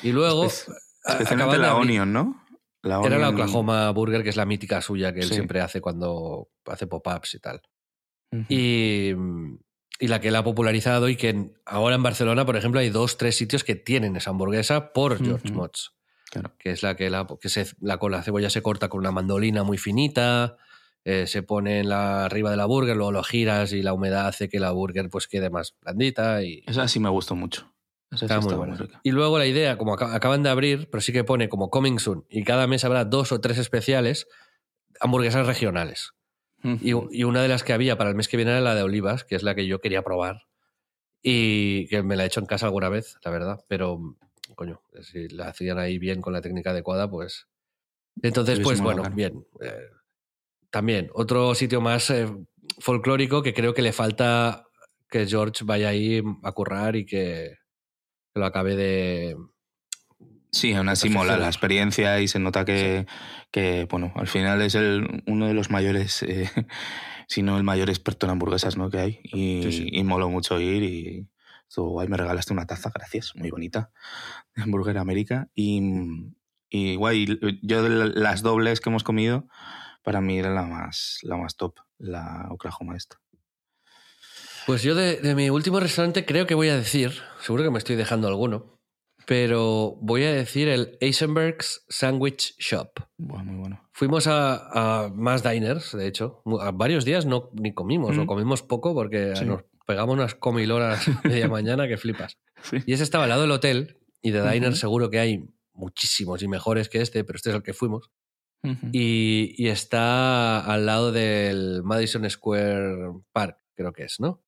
Y 0.01 0.11
luego, 0.11 0.45
Espe- 0.45 0.73
a- 1.05 1.11
Especialmente 1.13 1.57
la 1.57 1.75
Onion, 1.75 2.11
¿no? 2.13 2.43
La 2.81 2.99
Era 3.01 3.17
la 3.17 3.29
Oklahoma 3.29 3.89
Burger, 3.91 4.23
que 4.23 4.29
es 4.29 4.36
la 4.36 4.45
mítica 4.45 4.81
suya 4.81 5.13
que 5.13 5.19
él 5.21 5.27
Sí. 5.29 5.36
siempre 5.36 5.61
hace 5.61 5.79
cuando 5.81 6.49
hace 6.65 6.86
pop-ups 6.88 7.36
y 7.36 7.39
tal. 7.39 7.61
Y, 8.49 9.11
y 9.99 10.07
la 10.07 10.19
que 10.19 10.29
él 10.29 10.36
ha 10.36 10.43
popularizado 10.43 11.07
y 11.07 11.15
que 11.15 11.51
ahora 11.65 11.95
en 11.95 12.03
Barcelona, 12.03 12.45
por 12.45 12.57
ejemplo, 12.57 12.79
hay 12.79 12.89
dos, 12.89 13.17
tres 13.17 13.36
sitios 13.38 13.63
que 13.63 13.75
tienen 13.75 14.15
esa 14.15 14.31
hamburguesa 14.31 14.91
por 14.91 15.23
George 15.23 15.49
Ujú. 15.49 15.57
Motz, 15.59 15.91
Claro. 16.31 16.53
que 16.57 16.71
es 16.71 16.81
la 16.84 16.95
que, 16.95 17.09
la, 17.11 17.27
que 17.39 17.47
se, 17.49 17.67
la, 17.79 17.97
con 17.99 18.11
la 18.11 18.23
cebolla 18.23 18.49
se 18.49 18.61
corta 18.63 18.89
con 18.89 18.99
una 18.99 19.11
mandolina 19.11 19.63
muy 19.63 19.77
finita, 19.77 20.57
eh, 21.05 21.27
se 21.27 21.43
pone 21.43 21.79
en 21.81 21.89
la, 21.89 22.25
arriba 22.25 22.49
de 22.49 22.57
la 22.57 22.65
burger, 22.65 22.95
luego 22.95 23.11
lo 23.11 23.23
giras 23.23 23.71
y 23.71 23.84
la 23.84 23.93
humedad 23.93 24.27
hace 24.27 24.49
que 24.49 24.59
la 24.59 24.71
burger 24.71 25.09
pues 25.09 25.27
quede 25.27 25.49
más 25.51 25.75
blandita 25.81 26.41
y 26.43 26.63
Esa 26.65 26.88
sí 26.88 26.99
me 26.99 27.09
gustó 27.09 27.36
mucho. 27.36 27.71
Sí 28.16 28.26
está 28.26 28.36
muy 28.57 28.76
rica. 28.78 28.99
Y 29.03 29.11
luego 29.11 29.38
la 29.38 29.45
idea, 29.45 29.78
como 29.78 29.93
aca- 29.93 30.14
acaban 30.16 30.43
de 30.43 30.49
abrir, 30.49 30.89
pero 30.89 31.01
sí 31.01 31.11
que 31.14 31.24
pone 31.24 31.49
como 31.49 31.70
coming 31.70 31.97
soon 31.99 32.26
y 32.30 32.43
cada 32.43 32.68
mes 32.68 32.84
habrá 32.86 33.05
dos 33.05 33.32
o 33.32 33.41
tres 33.41 33.57
especiales, 33.57 34.28
hamburguesas 34.99 35.45
regionales. 35.47 36.11
Y, 36.82 36.91
y 37.11 37.24
una 37.26 37.41
de 37.41 37.49
las 37.49 37.64
que 37.64 37.74
había 37.74 37.97
para 37.97 38.09
el 38.09 38.16
mes 38.16 38.30
que 38.30 38.38
viene 38.38 38.51
era 38.51 38.61
la 38.61 38.74
de 38.76 38.84
olivas, 38.84 39.26
que 39.26 39.36
es 39.36 39.43
la 39.43 39.53
que 39.53 39.68
yo 39.68 39.82
quería 39.82 40.01
probar. 40.01 40.43
Y 41.22 41.88
que 41.88 42.03
me 42.03 42.16
la 42.16 42.24
he 42.24 42.28
hecho 42.28 42.39
en 42.39 42.45
casa 42.45 42.66
alguna 42.68 42.89
vez, 42.89 43.18
la 43.24 43.32
verdad. 43.32 43.59
Pero, 43.68 44.16
coño, 44.55 44.82
si 45.01 45.28
la 45.30 45.47
hacían 45.49 45.78
ahí 45.80 45.97
bien 45.99 46.22
con 46.22 46.32
la 46.34 46.41
técnica 46.41 46.72
adecuada, 46.72 47.09
pues. 47.09 47.47
Entonces, 48.22 48.59
pues 48.64 48.80
bueno, 48.82 49.03
bien. 49.16 49.45
Eh, 49.61 49.89
también, 50.70 51.09
otro 51.14 51.53
sitio 51.55 51.82
más 51.82 52.09
eh, 52.09 52.28
folclórico 52.80 53.41
que 53.43 53.53
creo 53.53 53.74
que 53.74 53.82
le 53.82 53.91
falta 53.93 54.66
que 55.09 55.28
George 55.28 55.64
vaya 55.66 55.89
ahí 55.89 56.22
a 56.43 56.51
currar 56.53 56.95
y 56.95 57.05
que, 57.05 57.57
que 58.34 58.39
lo 58.39 58.45
acabe 58.45 58.75
de. 58.75 59.38
Sí, 60.51 60.73
aún 60.73 60.89
así 60.89 61.09
mola 61.09 61.38
la 61.38 61.47
experiencia 61.47 62.19
y 62.19 62.27
se 62.27 62.38
nota 62.38 62.63
que, 62.63 63.07
que, 63.49 63.88
bueno, 63.89 64.11
al 64.15 64.27
final 64.27 64.61
es 64.61 64.75
el, 64.75 65.23
uno 65.25 65.47
de 65.47 65.55
los 65.55 65.71
mayores, 65.71 66.21
eh, 66.21 66.47
si 67.27 67.41
no 67.41 67.57
el 67.57 67.63
mayor 67.63 67.89
experto 67.89 68.27
en 68.27 68.34
hamburguesas 68.34 68.77
¿no? 68.77 68.91
que 68.91 68.99
hay. 68.99 69.19
Y, 69.23 69.63
Sí, 69.63 69.71
sí. 69.71 69.88
y 69.91 70.03
moló 70.03 70.29
mucho 70.29 70.59
ir 70.59 70.84
y 70.84 71.27
estuvo 71.67 71.89
guay. 71.89 72.07
Me 72.07 72.17
regalaste 72.17 72.53
una 72.53 72.67
taza, 72.67 72.91
gracias, 72.93 73.36
muy 73.36 73.49
bonita, 73.49 73.91
de 74.55 74.61
Hamburger 74.61 74.99
América. 74.99 75.49
Y, 75.55 75.81
y 76.69 76.97
guay, 76.97 77.39
yo 77.63 77.81
de 77.81 78.11
las 78.13 78.43
dobles 78.43 78.79
que 78.79 78.89
hemos 78.89 79.03
comido, 79.03 79.47
para 80.03 80.21
mí 80.21 80.38
era 80.38 80.53
la 80.53 80.63
más, 80.63 81.17
la 81.23 81.38
más 81.38 81.55
top, 81.55 81.79
la 81.97 82.47
Oklahoma 82.51 82.95
esta. 82.95 83.22
Pues 84.66 84.82
yo 84.84 84.95
de, 84.95 85.18
de 85.18 85.36
mi 85.36 85.49
último 85.49 85.80
restaurante 85.80 86.26
creo 86.26 86.47
que 86.47 86.55
voy 86.55 86.70
a 86.70 86.76
decir, 86.78 87.11
seguro 87.41 87.64
que 87.64 87.70
me 87.72 87.78
estoy 87.78 87.95
dejando 87.95 88.28
alguno, 88.28 88.80
pero 89.26 89.97
voy 90.01 90.24
a 90.24 90.32
decir 90.34 90.68
el 90.68 90.97
Eisenberg's 91.01 91.86
Sandwich 91.89 92.55
Shop. 92.59 92.91
Buah, 93.18 93.43
muy 93.43 93.55
bueno. 93.55 93.89
Fuimos 93.93 94.28
a, 94.28 95.03
a 95.05 95.09
más 95.09 95.43
diners, 95.43 95.91
de 95.95 96.07
hecho. 96.07 96.41
A 96.61 96.72
varios 96.72 97.03
días 97.05 97.26
no 97.26 97.49
ni 97.53 97.74
comimos, 97.74 98.18
o 98.18 98.26
comimos 98.26 98.64
poco 98.64 98.93
porque 98.93 99.36
Sí. 99.36 99.45
nos 99.45 99.64
pegamos 99.86 100.14
unas 100.16 100.36
comilonas 100.36 101.05
media 101.26 101.47
mañana 101.49 101.88
que 101.88 101.97
flipas. 101.97 102.38
Sí. 102.64 102.78
Y 102.86 102.93
ese 102.93 103.03
estaba 103.03 103.26
al 103.26 103.30
lado 103.30 103.41
del 103.41 103.51
hotel, 103.51 103.97
y 104.22 104.32
de 104.32 104.49
diners 104.49 104.80
seguro 104.80 105.09
que 105.09 105.20
hay 105.20 105.43
muchísimos 105.74 106.41
y 106.41 106.47
mejores 106.47 106.88
que 106.88 107.01
este, 107.01 107.24
pero 107.26 107.36
este 107.38 107.49
es 107.49 107.55
el 107.55 107.64
que 107.64 107.74
fuimos. 107.74 108.11
Y, 108.93 109.55
y 109.57 109.68
está 109.68 110.61
al 110.61 110.86
lado 110.86 111.11
del 111.11 111.82
Madison 111.84 112.30
Square 112.30 113.11
Park, 113.34 113.57
creo 113.76 113.91
que 113.91 114.03
es, 114.05 114.22
¿no? 114.22 114.41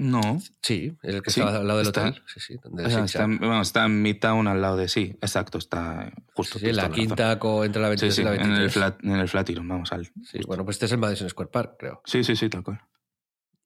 No. 0.00 0.38
Sí, 0.62 0.96
es 1.02 1.14
el 1.16 1.22
que 1.22 1.30
Sí, 1.30 1.40
estaba 1.40 1.58
al 1.58 1.66
lado 1.66 1.78
del 1.80 1.88
está- 1.88 2.08
hotel. 2.08 2.22
Sí, 2.32 2.38
sí, 2.40 2.56
donde 2.62 2.84
O 2.84 2.88
sea, 2.88 2.98
Shake 2.98 3.06
está, 3.06 3.24
en- 3.24 3.38
bueno, 3.38 3.60
está 3.60 3.84
en 3.86 4.00
Midtown 4.02 4.46
al 4.46 4.62
lado 4.62 4.76
de 4.76 4.86
sí, 4.88 5.16
exacto, 5.20 5.58
está 5.58 6.12
justo. 6.34 6.58
Sí, 6.60 6.68
en 6.68 6.76
la 6.76 6.88
quinta 6.90 7.36
co- 7.40 7.64
entre 7.64 7.82
la 7.82 7.88
Sí, 7.88 7.90
22 8.06 8.14
sí, 8.14 8.20
y 8.20 8.24
la 8.24 8.30
en 8.30 8.36
23. 8.38 8.64
el, 8.64 8.70
flat, 8.70 9.04
en 9.04 9.10
el 9.16 9.28
Flatiron, 9.28 9.66
vamos 9.66 9.92
al. 9.92 10.06
Sí, 10.22 10.38
bueno, 10.46 10.64
pues 10.64 10.76
este 10.76 10.86
es 10.86 10.92
el 10.92 10.98
Madison 10.98 11.28
Square 11.28 11.50
Park, 11.50 11.76
creo. 11.80 12.00
Sí, 12.04 12.22
sí, 12.22 12.36
sí, 12.36 12.48
tal 12.48 12.62
cual. 12.62 12.80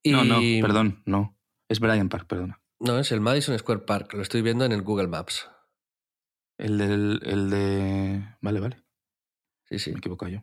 Y... 0.02 0.12
No, 0.12 0.24
no, 0.24 0.40
perdón, 0.66 1.02
no. 1.04 1.38
Es 1.68 1.80
Bryant 1.80 2.10
Park, 2.10 2.26
perdona. 2.26 2.60
No, 2.80 2.98
es 2.98 3.12
el 3.12 3.20
Madison 3.20 3.58
Square 3.58 3.82
Park. 3.82 4.14
Lo 4.14 4.22
estoy 4.22 4.40
viendo 4.42 4.64
en 4.64 4.72
el 4.72 4.82
Google 4.82 5.08
Maps. 5.08 5.48
El 6.58 6.78
del. 6.78 7.20
El 7.24 7.50
de. 7.50 8.36
Vale, 8.40 8.58
vale. 8.60 8.82
Sí, 9.68 9.78
sí. 9.78 9.90
Me 9.90 9.96
he 9.96 9.98
equivocado 9.98 10.32
yo. 10.32 10.42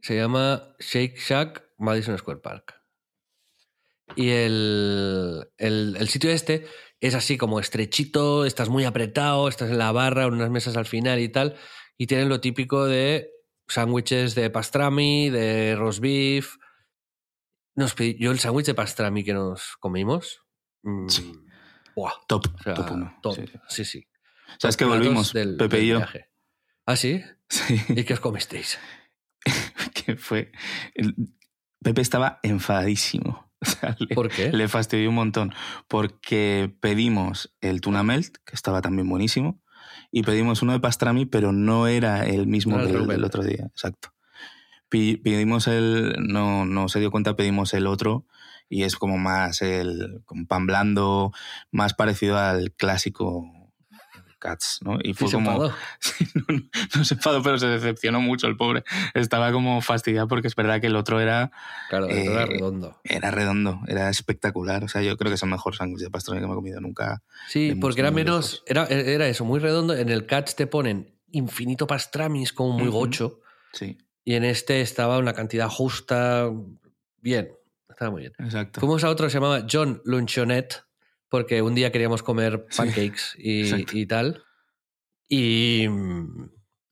Se 0.00 0.14
llama 0.16 0.74
Shake 0.78 1.16
Shack 1.18 1.62
Madison 1.78 2.16
Square 2.18 2.40
Park. 2.40 2.81
Y 4.16 4.30
el, 4.30 5.48
el, 5.58 5.96
el 5.98 6.08
sitio 6.08 6.30
este 6.30 6.66
es 7.00 7.14
así 7.14 7.36
como 7.38 7.58
estrechito, 7.60 8.44
estás 8.44 8.68
muy 8.68 8.84
apretado, 8.84 9.48
estás 9.48 9.70
en 9.70 9.78
la 9.78 9.90
barra, 9.92 10.26
unas 10.26 10.50
mesas 10.50 10.76
al 10.76 10.86
final 10.86 11.18
y 11.20 11.28
tal. 11.28 11.56
Y 11.98 12.06
tienen 12.06 12.28
lo 12.28 12.40
típico 12.40 12.84
de 12.86 13.30
sándwiches 13.68 14.34
de 14.34 14.50
pastrami, 14.50 15.30
de 15.30 15.74
roast 15.76 16.00
beef. 16.00 16.56
Nos 17.74 17.96
pedí- 17.96 18.16
yo 18.18 18.30
el 18.32 18.38
sándwich 18.38 18.66
de 18.66 18.74
pastrami 18.74 19.24
que 19.24 19.32
nos 19.34 19.76
comimos. 19.80 20.40
mm, 20.82 21.08
Sí. 21.08 21.32
buah, 21.96 22.12
Top, 22.26 22.46
o 22.58 22.62
sea, 22.62 22.74
top 22.74 22.90
uno. 22.90 23.18
top. 23.22 23.34
Sí, 23.36 23.46
sí. 23.68 23.84
Sí. 23.84 24.08
¿Sabes 24.58 24.76
que 24.76 24.84
volvimos, 24.84 25.32
del- 25.32 25.56
Pepe 25.56 25.76
del 25.76 25.84
y 25.84 25.88
yo? 25.88 25.96
viaje. 25.98 26.28
¿Ah, 26.86 26.96
sí? 26.96 27.22
Sí. 27.48 27.80
¿Y 27.88 28.04
qué 28.04 28.14
os 28.14 28.20
comisteis? 28.20 28.78
que 29.94 30.16
fue. 30.16 30.52
el- 30.94 31.14
Pepe 31.82 32.00
estaba 32.00 32.38
enfadísimo. 32.42 33.51
O 33.66 33.70
sea, 33.70 33.96
le, 33.98 34.14
¿Por 34.14 34.28
qué? 34.28 34.52
le 34.52 34.68
fastidió 34.68 35.08
un 35.08 35.14
montón. 35.14 35.54
Porque 35.88 36.74
pedimos 36.80 37.54
el 37.60 37.80
tuna 37.80 38.02
melt, 38.02 38.36
que 38.44 38.54
estaba 38.54 38.82
también 38.82 39.08
buenísimo, 39.08 39.60
y 40.10 40.22
pedimos 40.24 40.62
uno 40.62 40.72
de 40.72 40.80
pastrami, 40.80 41.26
pero 41.26 41.52
no 41.52 41.86
era 41.86 42.26
el 42.26 42.46
mismo 42.46 42.76
No 42.76 42.82
era 42.82 42.98
el 42.98 43.06
del, 43.06 43.24
otro 43.24 43.44
día. 43.44 43.66
Exacto. 43.66 44.12
Pedimos 44.88 45.68
el. 45.68 46.16
No, 46.18 46.66
no 46.66 46.88
se 46.88 47.00
dio 47.00 47.10
cuenta, 47.10 47.36
pedimos 47.36 47.72
el 47.72 47.86
otro, 47.86 48.26
y 48.68 48.82
es 48.82 48.96
como 48.96 49.16
más 49.16 49.62
el. 49.62 50.22
con 50.26 50.46
pan 50.46 50.66
blando, 50.66 51.32
más 51.70 51.94
parecido 51.94 52.36
al 52.36 52.72
clásico 52.72 53.61
Cats, 54.42 54.80
¿no? 54.82 54.98
Y 55.02 55.10
¿Y 55.10 55.14
fue 55.14 55.30
como. 55.30 55.58
no, 55.68 55.72
no, 56.96 57.04
se 57.04 57.14
enfadó, 57.14 57.42
pero 57.42 57.58
se 57.58 57.68
decepcionó 57.68 58.20
mucho 58.20 58.48
el 58.48 58.56
pobre. 58.56 58.82
Estaba 59.14 59.52
como 59.52 59.80
fastidiado 59.80 60.26
porque 60.26 60.48
es 60.48 60.56
verdad 60.56 60.80
que 60.80 60.88
el 60.88 60.96
otro 60.96 61.20
era, 61.20 61.52
Claro, 61.88 62.08
era 62.08 62.42
Eh, 62.42 62.46
redondo. 62.46 63.00
era 63.04 63.30
redondo, 63.30 63.80
era 63.86 64.10
espectacular. 64.10 64.82
O 64.84 64.88
sea, 64.88 65.00
yo 65.02 65.16
creo 65.16 65.30
que 65.30 65.36
es 65.36 65.42
el 65.44 65.48
mejor 65.50 65.76
sándwich 65.76 66.02
de 66.02 66.10
pastrami 66.10 66.40
que 66.40 66.46
me 66.48 66.52
he 66.52 66.56
comido 66.56 66.80
nunca. 66.80 67.22
Sí, 67.48 67.76
porque 67.80 68.00
era 68.00 68.10
menos, 68.10 68.64
era, 68.66 68.86
era 68.86 69.28
eso, 69.28 69.44
muy 69.44 69.60
redondo. 69.60 69.94
En 69.94 70.08
el 70.08 70.26
Cats 70.26 70.56
te 70.56 70.66
ponen 70.66 71.14
infinito 71.30 71.86
pastramis, 71.86 72.52
como 72.52 72.76
muy 72.78 72.88
gocho, 72.88 73.40
Sí, 73.72 73.96
y 74.24 74.34
en 74.34 74.44
este 74.44 74.80
estaba 74.82 75.18
una 75.18 75.32
cantidad 75.32 75.68
justa, 75.68 76.50
bien, 77.20 77.52
estaba 77.88 78.10
muy 78.10 78.20
bien. 78.22 78.32
exacto. 78.38 78.80
Fuimos 78.80 79.02
a 79.04 79.08
otro 79.08 79.26
que 79.26 79.30
se 79.30 79.38
llamaba 79.38 79.64
John 79.70 80.02
Lunchonet, 80.04 80.82
porque 81.32 81.62
un 81.62 81.74
día 81.74 81.90
queríamos 81.90 82.22
comer 82.22 82.66
Sí, 82.68 82.76
pancakes 82.82 83.22
y, 83.38 83.62
exacto. 83.62 83.96
y 83.96 84.04
tal. 84.06 84.44
Y, 85.30 85.84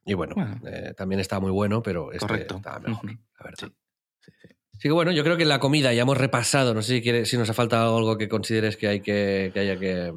y 0.07 0.15
bueno, 0.15 0.35
Bueno. 0.35 0.59
eh, 0.67 0.95
también 0.97 1.21
estaba 1.21 1.41
muy 1.41 1.51
bueno, 1.51 1.83
pero 1.83 2.11
este 2.11 2.27
Correcto. 2.27 2.57
estaba 2.57 2.79
mejor, 2.81 3.05
Ujú. 3.05 3.19
la 3.39 3.45
verdad. 3.45 3.69
Sí, 3.69 3.75
sí, 4.21 4.33
sí. 4.41 4.49
Así 4.73 4.89
que 4.89 4.93
bueno, 4.93 5.13
yo 5.13 5.25
creo 5.25 5.37
que 5.37 5.45
la 5.45 5.61
comida 5.61 5.93
ya 5.93 6.01
hemos 6.03 6.17
repasado. 6.17 6.73
No 6.73 6.81
sé 6.81 6.95
si, 6.95 7.03
quiere, 7.03 7.27
si 7.27 7.37
nos 7.37 7.51
ha 7.51 7.53
faltado 7.53 7.99
algo 7.99 8.17
que 8.17 8.31
consideres 8.31 8.79
que 8.79 8.89
hay 8.89 9.01
que, 9.03 9.51
que 9.53 9.61
haya 9.61 9.79
que. 9.79 10.11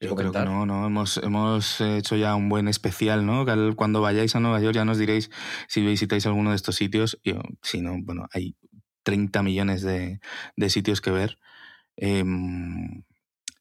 Yo 0.00 0.16
creo 0.16 0.32
que 0.32 0.38
no, 0.38 0.64
no. 0.64 0.86
Hemos, 0.86 1.18
hemos 1.18 1.78
hecho 1.82 2.16
ya 2.16 2.34
un 2.36 2.48
buen 2.48 2.68
especial, 2.68 3.26
¿no? 3.26 3.44
Cuando 3.76 4.00
vayáis 4.00 4.34
a 4.34 4.40
Nueva 4.40 4.62
York 4.62 4.74
ya 4.76 4.86
nos 4.86 4.96
diréis 4.96 5.30
si 5.68 5.84
visitáis 5.84 6.24
alguno 6.24 6.50
de 6.50 6.56
estos 6.56 6.76
sitios. 6.76 7.20
Y, 7.22 7.34
si 7.60 7.82
no, 7.82 7.96
bueno, 8.00 8.26
hay 8.32 8.56
30 9.02 9.42
millones 9.42 9.82
de, 9.82 10.20
de 10.56 10.70
sitios 10.70 11.02
que 11.02 11.10
ver. 11.10 11.36
Em, 12.00 13.02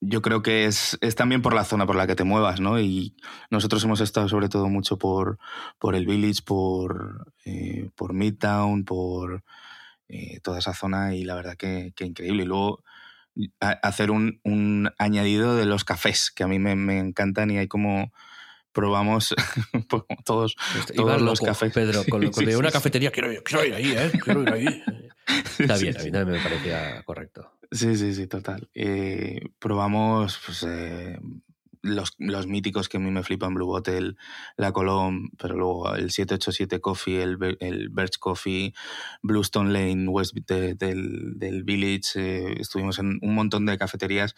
yo 0.02 0.22
creo 0.22 0.42
que 0.42 0.64
es, 0.66 0.98
es 1.02 1.16
también 1.16 1.42
por 1.42 1.54
la 1.54 1.66
zona 1.66 1.86
por 1.86 1.96
la 1.98 2.08
que 2.08 2.16
te 2.16 2.24
muevas, 2.24 2.62
¿no? 2.62 2.80
Y 2.80 3.18
nosotros 3.52 3.84
hemos 3.84 4.00
estado 4.00 4.30
sobre 4.30 4.48
todo 4.48 4.70
mucho 4.70 4.98
por, 4.98 5.38
por 5.78 5.94
el 5.94 6.06
Village, 6.06 6.42
por, 6.46 7.34
eh, 7.46 7.90
por 7.96 8.14
Midtown, 8.14 8.86
por 8.86 9.44
eh, 10.08 10.40
toda 10.42 10.60
esa 10.60 10.74
zona 10.74 11.16
y 11.16 11.26
la 11.26 11.36
verdad 11.36 11.58
que, 11.58 11.92
que 11.98 12.06
increíble. 12.06 12.44
Y 12.44 12.46
luego 12.46 12.82
a- 13.60 13.72
hacer 13.84 14.10
un, 14.10 14.40
un 14.46 14.90
añadido 14.98 15.56
de 15.58 15.66
los 15.66 15.84
cafés, 15.84 16.32
que 16.32 16.44
a 16.44 16.48
mí 16.48 16.60
me, 16.60 16.76
me 16.78 16.98
encantan 17.00 17.52
y 17.52 17.58
hay 17.58 17.68
como 17.68 18.14
probamos 18.72 19.36
todos, 20.26 20.56
Este, 20.78 20.94
todos 20.94 21.22
los 21.22 21.42
cafés. 21.42 21.74
Pedro, 21.74 22.06
con, 22.10 22.22
con 22.32 22.46
sí, 22.46 22.56
una 22.56 22.70
sí. 22.70 22.74
cafetería. 22.74 23.12
Quiero, 23.12 23.34
ir- 23.34 23.44
quiero 23.44 23.66
ir 23.66 23.74
ahí, 23.74 23.92
¿eh? 23.92 24.12
Quiero 24.24 24.44
ir 24.44 24.50
ahí. 24.50 24.82
Está 25.60 25.76
bien, 25.78 25.98
a 26.00 26.04
mí 26.04 26.12
también 26.12 26.38
me 26.38 26.42
parecía 26.42 27.02
correcto. 27.04 27.52
Sí, 27.72 27.96
sí, 27.98 28.14
sí, 28.16 28.28
total. 28.28 28.70
Eh, 28.74 29.42
probamos 29.60 30.40
pues, 30.44 30.64
eh, 30.68 31.20
los, 31.84 32.16
los 32.18 32.48
míticos 32.48 32.90
que 32.90 32.98
a 32.98 33.00
mí 33.00 33.12
me 33.12 33.22
flipan, 33.22 33.54
Blue 33.54 33.68
Bottle, 33.68 34.16
la 34.58 34.72
Colomb, 34.72 35.30
pero 35.38 35.56
luego 35.56 35.94
el 35.96 36.10
787 36.10 36.82
Coffee, 36.82 37.22
el, 37.22 37.58
el 37.60 37.90
Birch 37.90 38.18
Coffee, 38.18 38.74
Bluestone 39.22 39.72
Lane, 39.72 40.08
West 40.10 40.34
de- 40.48 40.74
del, 40.74 41.38
del 41.38 41.64
Village. 41.64 42.14
eh, 42.16 42.56
estuvimos 42.60 42.98
en 43.00 43.20
un 43.22 43.36
montón 43.36 43.68
de 43.68 43.78
cafeterías 43.78 44.34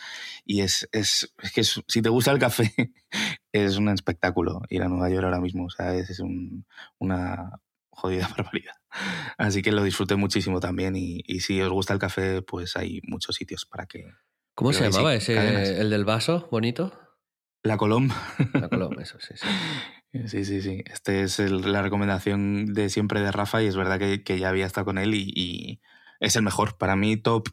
y 0.46 0.60
es, 0.62 0.90
es, 0.92 1.34
que 1.56 1.62
es- 1.62 1.82
si 1.88 2.02
te 2.02 2.10
gusta 2.10 2.32
el 2.32 2.40
café, 2.40 2.74
es 3.54 3.78
un 3.78 3.88
espectáculo 3.90 4.62
ir 4.70 4.82
a 4.84 4.90
Nueva 4.90 5.10
York 5.10 5.24
ahora 5.24 5.40
mismo. 5.40 5.66
O 5.66 5.70
sea, 5.70 5.96
es, 5.96 6.10
es 6.10 6.20
un- 6.20 6.66
una 7.00 7.52
jodida 7.92 8.28
barbaridad. 8.38 8.81
Así 9.38 9.62
que 9.62 9.72
lo 9.72 9.84
disfruté 9.84 10.16
muchísimo 10.16 10.60
también 10.60 10.96
y, 10.96 11.22
y 11.26 11.40
si 11.42 11.62
os 11.62 11.70
gusta 11.72 11.94
el 11.94 12.00
café, 12.00 12.42
pues 12.42 12.76
hay 12.76 13.02
muchos 13.04 13.36
sitios 13.36 13.66
para 13.66 13.86
que... 13.86 14.06
¿Cómo 14.54 14.74
se 14.74 14.84
llamaba 14.90 15.14
ese, 15.16 15.36
cadenas. 15.36 15.70
el 15.70 15.90
del 15.90 16.06
vaso 16.06 16.48
bonito? 16.52 16.98
La 17.64 17.78
Colom. 17.78 18.10
La 18.54 18.70
Coloma, 18.70 19.02
eso, 19.02 19.18
sí, 19.20 19.34
sí. 19.36 19.48
Sí, 20.28 20.44
sí, 20.46 20.62
sí. 20.62 20.84
Este 20.92 21.22
es 21.24 21.40
el- 21.40 21.72
la 21.72 21.82
recomendación 21.82 22.74
de 22.74 22.90
siempre 22.90 23.22
de 23.22 23.32
Rafa 23.32 23.64
y 23.64 23.68
es 23.68 23.78
verdad 23.78 23.98
que, 23.98 24.24
que 24.24 24.38
ya 24.40 24.50
había 24.50 24.66
estado 24.66 24.86
con 24.86 24.98
él 24.98 25.14
y, 25.16 25.32
y 25.36 25.82
es 26.20 26.36
el 26.36 26.44
mejor. 26.44 26.78
Para 26.78 26.96
mí, 26.98 27.16
top 27.18 27.48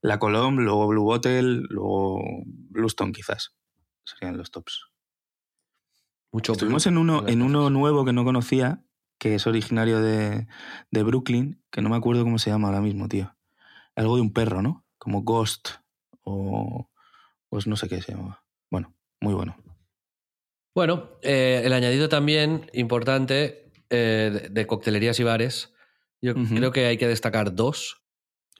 La 0.00 0.18
Colom, 0.18 0.56
luego 0.56 0.88
Blue 0.88 1.04
Bottle, 1.04 1.62
luego 1.68 2.20
Bluestone 2.44 3.12
quizás. 3.12 3.54
Serían 4.04 4.36
los 4.36 4.50
tops. 4.50 4.86
Mucho 6.32 6.52
Estuvimos 6.52 6.86
en 6.86 6.96
uno, 6.98 7.28
en 7.28 7.42
uno 7.42 7.70
nuevo 7.70 8.04
que 8.04 8.12
no 8.12 8.24
conocía, 8.24 8.82
que 9.22 9.36
es 9.36 9.46
originario 9.46 10.00
de, 10.00 10.48
de 10.90 11.02
Brooklyn, 11.04 11.62
que 11.70 11.80
no 11.80 11.88
me 11.88 11.94
acuerdo 11.94 12.24
cómo 12.24 12.40
se 12.40 12.50
llama 12.50 12.66
ahora 12.66 12.80
mismo, 12.80 13.06
tío. 13.06 13.32
Algo 13.94 14.16
de 14.16 14.22
un 14.22 14.32
perro, 14.32 14.62
¿no? 14.62 14.84
Como 14.98 15.22
Ghost 15.22 15.68
o... 16.22 16.90
Pues 17.48 17.68
no 17.68 17.76
sé 17.76 17.88
qué 17.88 18.02
se 18.02 18.16
llama. 18.16 18.42
Bueno, 18.68 18.96
muy 19.20 19.32
bueno. 19.32 19.56
Bueno, 20.74 21.20
eh, 21.22 21.62
el 21.64 21.72
añadido 21.72 22.08
también 22.08 22.68
importante 22.72 23.70
eh, 23.90 24.30
de, 24.32 24.48
de 24.48 24.66
coctelerías 24.66 25.20
y 25.20 25.22
bares. 25.22 25.72
Yo 26.20 26.34
creo 26.34 26.72
que 26.72 26.86
hay 26.86 26.98
que 26.98 27.06
destacar 27.06 27.54
dos. 27.54 28.02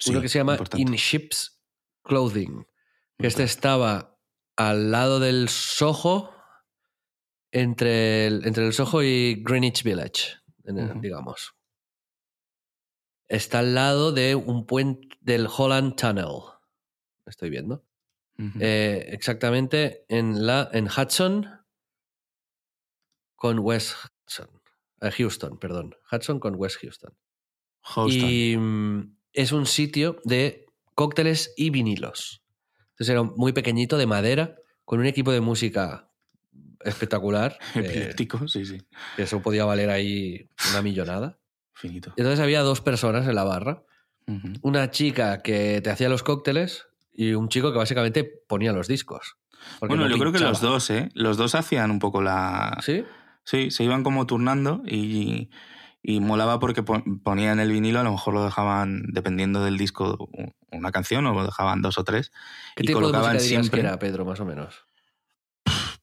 Uno 0.07 0.21
que 0.21 0.29
se 0.29 0.39
llama 0.39 0.53
importante. 0.53 0.81
In 0.81 0.93
Ships 0.93 1.61
Clothing. 2.05 2.69
Que 3.19 3.27
este 3.27 3.43
estaba 3.43 4.17
al 4.57 4.93
lado 4.93 5.19
del 5.19 5.49
Soho, 5.49 6.31
entre 7.51 8.27
el, 8.27 8.47
entre 8.47 8.65
el 8.65 8.73
Soho 8.73 9.03
y 9.03 9.43
Greenwich 9.43 9.83
Village, 9.83 10.42
digamos. 10.65 11.55
Está 13.29 13.61
al 13.61 13.75
lado 13.75 14.13
de 14.13 14.35
un 14.35 14.67
puente 14.67 15.17
del 15.21 15.47
Holland 15.47 15.97
Tunnel. 15.97 16.43
Estoy 17.27 17.51
viendo. 17.51 17.85
Eh, 18.59 19.11
exactamente 19.13 20.05
en 20.09 20.47
la 20.47 20.69
en 20.73 20.87
Hudson 20.87 21.47
con 23.37 23.59
West 23.61 23.95
Hudson. 24.27 24.49
Eh, 25.01 25.11
Houston, 25.11 25.59
perdón. 25.59 25.95
Hudson 26.11 26.41
con 26.41 26.57
West 26.57 26.79
Houston. 26.81 27.15
Houston. 27.83 28.29
Y 28.29 28.57
mm, 28.57 29.17
es 29.33 29.53
un 29.53 29.67
sitio 29.67 30.21
de 30.25 30.67
cócteles 30.95 31.53
y 31.57 31.71
vinilos. 31.71 32.43
Entonces 32.91 33.09
era 33.11 33.23
muy 33.23 33.53
pequeñito, 33.53 33.97
de 33.97 34.07
madera, 34.07 34.57
con 34.85 35.01
un 35.01 35.07
equipo 35.07 35.33
de 35.33 35.41
música 35.41 36.12
espectacular. 36.85 37.59
que- 37.73 37.81
Epiléptico, 37.81 38.49
sí, 38.49 38.65
sí. 38.65 38.79
que 39.17 39.23
eso 39.25 39.41
podía 39.43 39.65
valer 39.65 39.91
ahí 39.91 40.49
una 40.71 40.83
millonada. 40.83 41.39
Finito. 41.75 42.13
Entonces 42.17 42.41
había 42.41 42.61
dos 42.61 42.81
personas 42.81 43.27
en 43.27 43.35
la 43.35 43.45
barra. 43.45 43.83
Una 44.63 44.91
chica 44.91 45.43
que 45.43 45.81
te 45.83 45.91
hacía 45.91 46.09
los 46.09 46.23
cócteles 46.23 46.87
y 47.13 47.33
un 47.35 47.49
chico 47.49 47.73
que 47.73 47.79
básicamente 47.79 48.25
ponía 48.25 48.73
los 48.73 48.87
discos. 48.89 49.37
Bueno, 49.81 49.97
no 50.05 50.09
yo 50.09 50.17
creo 50.19 50.33
que 50.33 50.39
los 50.39 50.61
dos, 50.61 50.89
¿eh? 50.91 51.09
Los 51.15 51.37
dos 51.37 51.55
hacían 51.55 51.91
un 51.91 51.99
poco 51.99 52.23
la... 52.23 52.79
¿Sí? 52.83 53.05
Sí, 53.45 53.71
se 53.71 53.85
iban 53.85 54.03
como 54.05 54.27
turnando 54.27 54.83
y, 54.87 55.51
Y 56.03 56.21
molaba 56.21 56.59
porque 56.61 56.83
ponían 56.83 57.59
el 57.61 57.71
vinilo, 57.73 58.01
a 58.01 58.05
lo 58.05 58.13
mejor 58.13 58.35
lo 58.35 58.45
dejaban, 58.45 59.03
dependiendo 59.09 59.65
del 59.65 59.77
disco, 59.77 60.29
una 60.71 60.91
canción 60.93 61.27
o 61.27 61.35
lo 61.35 61.45
dejaban 61.45 61.83
dos 61.83 61.99
o 61.99 62.05
tres. 62.05 62.33
¿Qué 62.77 62.85
y 62.85 62.87
tipo 62.87 63.01
colocaban 63.01 63.33
de 63.33 63.39
música 63.39 63.61
siempre. 63.61 63.81
que 63.83 63.87
era, 63.87 63.99
Pedro, 63.99 64.25
más 64.25 64.41
o 64.41 64.45
menos? 64.45 64.85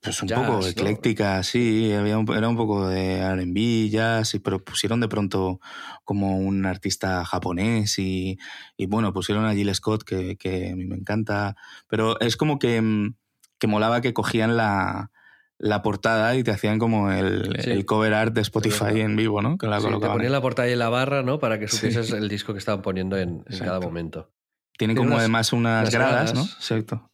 Pues 0.10 0.22
un 0.24 0.28
Jazz, 0.30 0.40
poco 0.46 0.60
¿no? 0.62 0.68
ecléctica, 0.68 1.44
sí, 1.44 1.92
había 1.94 2.18
un- 2.18 2.32
era 2.36 2.48
un 2.50 2.56
poco 2.58 2.88
de 2.88 3.18
R&B, 3.20 3.90
jazz, 3.90 4.34
y- 4.36 4.40
pero 4.40 4.64
pusieron 4.64 5.00
de 5.00 5.08
pronto 5.08 5.60
como 6.04 6.38
un 6.38 6.66
artista 6.66 7.24
japonés 7.26 7.98
y, 8.00 8.38
y 8.78 8.86
bueno, 8.88 9.14
pusieron 9.14 9.46
a 9.46 9.54
Jill 9.54 9.74
Scott, 9.76 10.04
que, 10.04 10.36
que 10.38 10.72
a 10.72 10.76
mí 10.76 10.86
me 10.86 10.96
encanta, 10.96 11.56
pero 11.88 12.20
es 12.20 12.38
como 12.38 12.60
que, 12.60 12.82
mm, 12.82 13.16
que 13.60 13.68
molaba 13.68 14.02
que 14.02 14.14
cogían 14.14 14.56
la, 14.58 15.12
la 15.58 15.82
portada 15.82 16.36
y 16.36 16.44
te 16.44 16.52
hacían 16.52 16.80
como 16.80 17.12
el, 17.12 17.58
Sí. 17.62 17.72
el 17.72 17.86
cover 17.86 18.14
art 18.14 18.34
de. 18.34 18.40
Spotify 18.42 19.02
en 19.02 19.16
vivo, 19.18 19.42
¿no? 19.42 19.58
Que 19.58 19.68
la 19.68 19.82
Sí, 19.82 19.88
te 19.88 20.08
ponían 20.08 20.32
la 20.32 20.42
portada 20.42 20.70
y 20.70 20.76
la 20.76 20.88
barra, 20.88 21.22
¿no? 21.24 21.40
Para 21.40 21.60
que 21.60 21.68
supieses 21.68 22.12
el 22.14 22.30
disco 22.30 22.54
que 22.54 22.60
estaban 22.60 22.82
poniendo 22.82 23.18
en, 23.18 23.44
en 23.48 23.60
cada 23.60 23.80
momento. 23.82 24.32
Tienen 24.78 24.96
Tiene 24.96 24.96
como 24.96 25.08
unas- 25.16 25.20
además 25.20 25.52
unas 25.52 25.90
gradas, 25.92 26.34
¿no? 26.34 26.44
Exacto. 26.44 27.12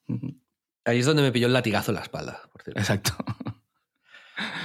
Ahí 0.86 1.00
es 1.00 1.06
donde 1.06 1.24
me 1.24 1.32
pilló 1.32 1.48
el 1.48 1.54
latigazo 1.54 1.92
en 1.92 1.96
la 1.96 2.02
espalda, 2.02 2.42
por 2.54 2.62
cierto. 2.64 2.80
Exacto. 2.80 3.14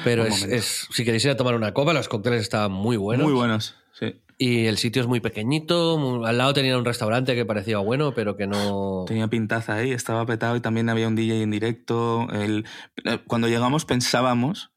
Pero 0.04 0.24
es, 0.26 0.42
es- 0.44 0.86
si 0.90 1.04
queréis 1.04 1.24
ir 1.24 1.30
a 1.30 1.36
tomar 1.36 1.54
una 1.54 1.72
copa, 1.72 1.92
los 1.92 2.08
cócteles 2.08 2.42
estaban 2.42 2.72
muy 2.72 2.96
buenos. 2.96 3.24
Muy 3.24 3.34
buenos, 3.34 3.76
sí. 3.98 4.20
Y 4.36 4.66
el 4.66 4.78
sitio 4.78 5.02
es 5.02 5.08
muy 5.08 5.20
pequeñito. 5.20 5.98
muy- 5.98 6.26
al 6.26 6.38
lado 6.38 6.54
tenía 6.54 6.76
un 6.78 6.84
restaurante 6.84 7.34
que 7.34 7.44
parecía 7.44 7.78
bueno, 7.78 8.14
pero 8.14 8.36
que 8.36 8.46
no. 8.46 9.04
Tenía 9.06 9.28
pintaza 9.28 9.74
ahí, 9.74 9.92
estaba 9.92 10.24
petado 10.26 10.56
y 10.56 10.60
también 10.60 10.88
había 10.88 11.08
un 11.08 11.14
DJ 11.14 11.42
en 11.42 11.50
directo. 11.50 12.26
El- 12.32 12.64
eh, 13.04 13.18
Cuando 13.26 13.48
llegamos 13.48 13.84
pensábamos 13.84 14.70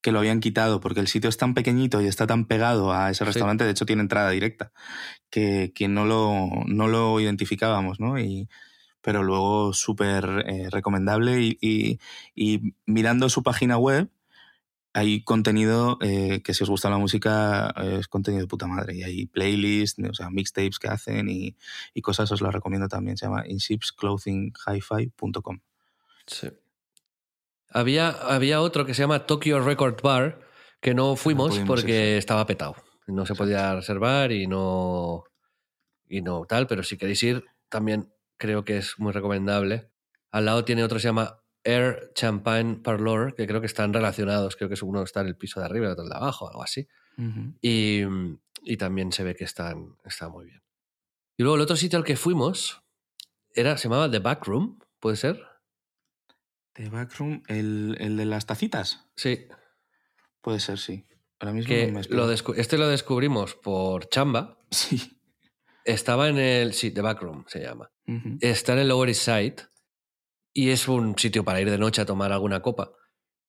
que 0.00 0.10
lo 0.12 0.18
habían 0.18 0.40
quitado 0.40 0.80
porque 0.80 1.00
el 1.00 1.08
sitio 1.08 1.30
es 1.30 1.36
tan 1.38 1.54
pequeñito 1.54 2.00
y 2.02 2.06
está 2.06 2.26
tan 2.26 2.44
pegado 2.46 2.92
a 2.92 3.10
ese 3.10 3.20
Sí. 3.20 3.24
restaurante, 3.24 3.64
de 3.64 3.70
hecho 3.70 3.86
tiene 3.86 4.02
entrada 4.02 4.30
directa, 4.30 4.72
que, 5.30 5.72
que 5.74 5.88
no, 5.88 6.04
lo, 6.04 6.48
no 6.66 6.88
lo 6.88 7.18
identificábamos, 7.20 8.00
¿no? 8.00 8.18
Y, 8.18 8.48
pero 9.04 9.22
luego 9.22 9.74
súper 9.74 10.44
eh, 10.46 10.68
recomendable 10.70 11.42
y, 11.42 11.58
y- 11.60 11.98
y 12.34 12.74
mirando 12.86 13.28
su 13.28 13.42
página 13.42 13.76
web 13.76 14.08
hay 14.96 15.22
contenido 15.24 15.98
eh, 16.00 16.40
que 16.42 16.54
si 16.54 16.62
os 16.62 16.70
gusta 16.70 16.88
la 16.88 16.96
música 16.98 17.74
eh, 17.76 17.96
es 18.00 18.06
contenido 18.08 18.42
de 18.42 18.46
puta 18.48 18.66
madre 18.68 18.94
y 18.96 19.02
hay 19.02 19.26
playlists, 19.26 20.00
o 20.08 20.14
sea, 20.14 20.30
mixtapes 20.30 20.78
que 20.78 20.86
hacen 20.88 21.28
y, 21.28 21.56
y 21.92 22.00
cosas, 22.00 22.30
os 22.32 22.40
las 22.40 22.54
recomiendo 22.54 22.86
también. 22.88 23.16
Se 23.16 23.26
llama 23.26 23.42
inshipsclothinghifi.com. 23.46 25.58
Sí. 26.26 26.48
Había, 27.70 28.08
había 28.10 28.60
otro 28.60 28.86
que 28.86 28.94
se 28.94 29.02
llama 29.02 29.26
Tokyo 29.26 29.58
Record 29.60 30.00
Bar, 30.00 30.38
que 30.80 30.94
no 30.94 31.16
fuimos 31.16 31.48
pudimos 31.50 31.66
porque 31.68 32.16
estaba 32.16 32.46
petado. 32.46 32.76
No 33.08 33.26
se 33.26 33.34
podía 33.34 33.74
reservar 33.74 34.30
y 34.32 34.46
no. 34.46 35.24
Y 36.08 36.22
no 36.22 36.44
tal, 36.46 36.66
pero 36.68 36.84
si 36.84 36.96
queréis 36.96 37.20
ir, 37.24 37.44
también 37.68 38.13
creo 38.36 38.64
que 38.64 38.78
es 38.78 38.98
muy 38.98 39.12
recomendable. 39.12 39.90
Al 40.30 40.46
lado 40.46 40.64
tiene 40.64 40.84
otro 40.84 40.96
que 40.96 41.02
se 41.02 41.08
llama 41.08 41.42
Air 41.64 42.12
Champagne 42.14 42.76
Parlor, 42.76 43.34
que 43.34 43.46
creo 43.46 43.60
que 43.60 43.66
están 43.66 43.92
relacionados. 43.92 44.56
Creo 44.56 44.68
que 44.68 44.84
uno 44.84 45.02
está 45.02 45.20
en 45.20 45.28
el 45.28 45.36
piso 45.36 45.60
de 45.60 45.66
arriba 45.66 45.86
y 45.86 45.90
otro 45.90 46.02
en 46.02 46.06
el 46.06 46.10
de 46.10 46.16
abajo, 46.16 46.48
algo 46.48 46.62
así. 46.62 46.86
Y, 47.60 48.02
y 48.62 48.76
también 48.76 49.12
se 49.12 49.24
ve 49.24 49.34
que 49.34 49.44
están, 49.44 49.96
está 50.04 50.28
muy 50.28 50.46
bien. 50.46 50.62
Y 51.36 51.42
luego 51.42 51.56
el 51.56 51.62
otro 51.62 51.76
sitio 51.76 51.98
al 51.98 52.04
que 52.04 52.16
fuimos 52.16 52.82
era, 53.52 53.76
se 53.76 53.84
llamaba 53.84 54.10
The 54.10 54.18
Backroom, 54.18 54.78
¿puede 55.00 55.16
ser? 55.16 55.42
The 56.74 56.88
Backroom, 56.88 57.42
el, 57.46 57.96
el 58.00 58.16
de 58.16 58.24
las 58.24 58.46
tacitas. 58.46 59.06
Sí. 59.16 59.46
Puede 60.40 60.60
ser, 60.60 60.78
sí. 60.78 61.06
Ahora 61.38 61.52
mismo 61.52 61.68
Que 61.68 61.86
no 61.86 62.00
me 62.00 62.04
lo 62.08 62.30
este 62.30 62.78
lo 62.78 62.88
descubrimos 62.88 63.54
por 63.54 64.08
chamba. 64.08 64.58
Sí. 64.70 65.20
Estaba 65.84 66.28
en 66.28 66.38
el. 66.38 66.72
Sí, 66.72 66.90
The 66.90 67.00
Backroom 67.00 67.44
se 67.46 67.60
llama. 67.60 67.92
Está 68.40 68.74
en 68.74 68.80
el 68.80 68.88
Lower 68.88 69.08
East 69.08 69.22
Side 69.22 69.56
y 70.52 70.70
es 70.70 70.88
un 70.88 71.18
sitio 71.18 71.44
para 71.44 71.60
ir 71.60 71.70
de 71.70 71.78
noche 71.78 72.02
a 72.02 72.06
tomar 72.06 72.32
alguna 72.32 72.60
copa. 72.60 72.92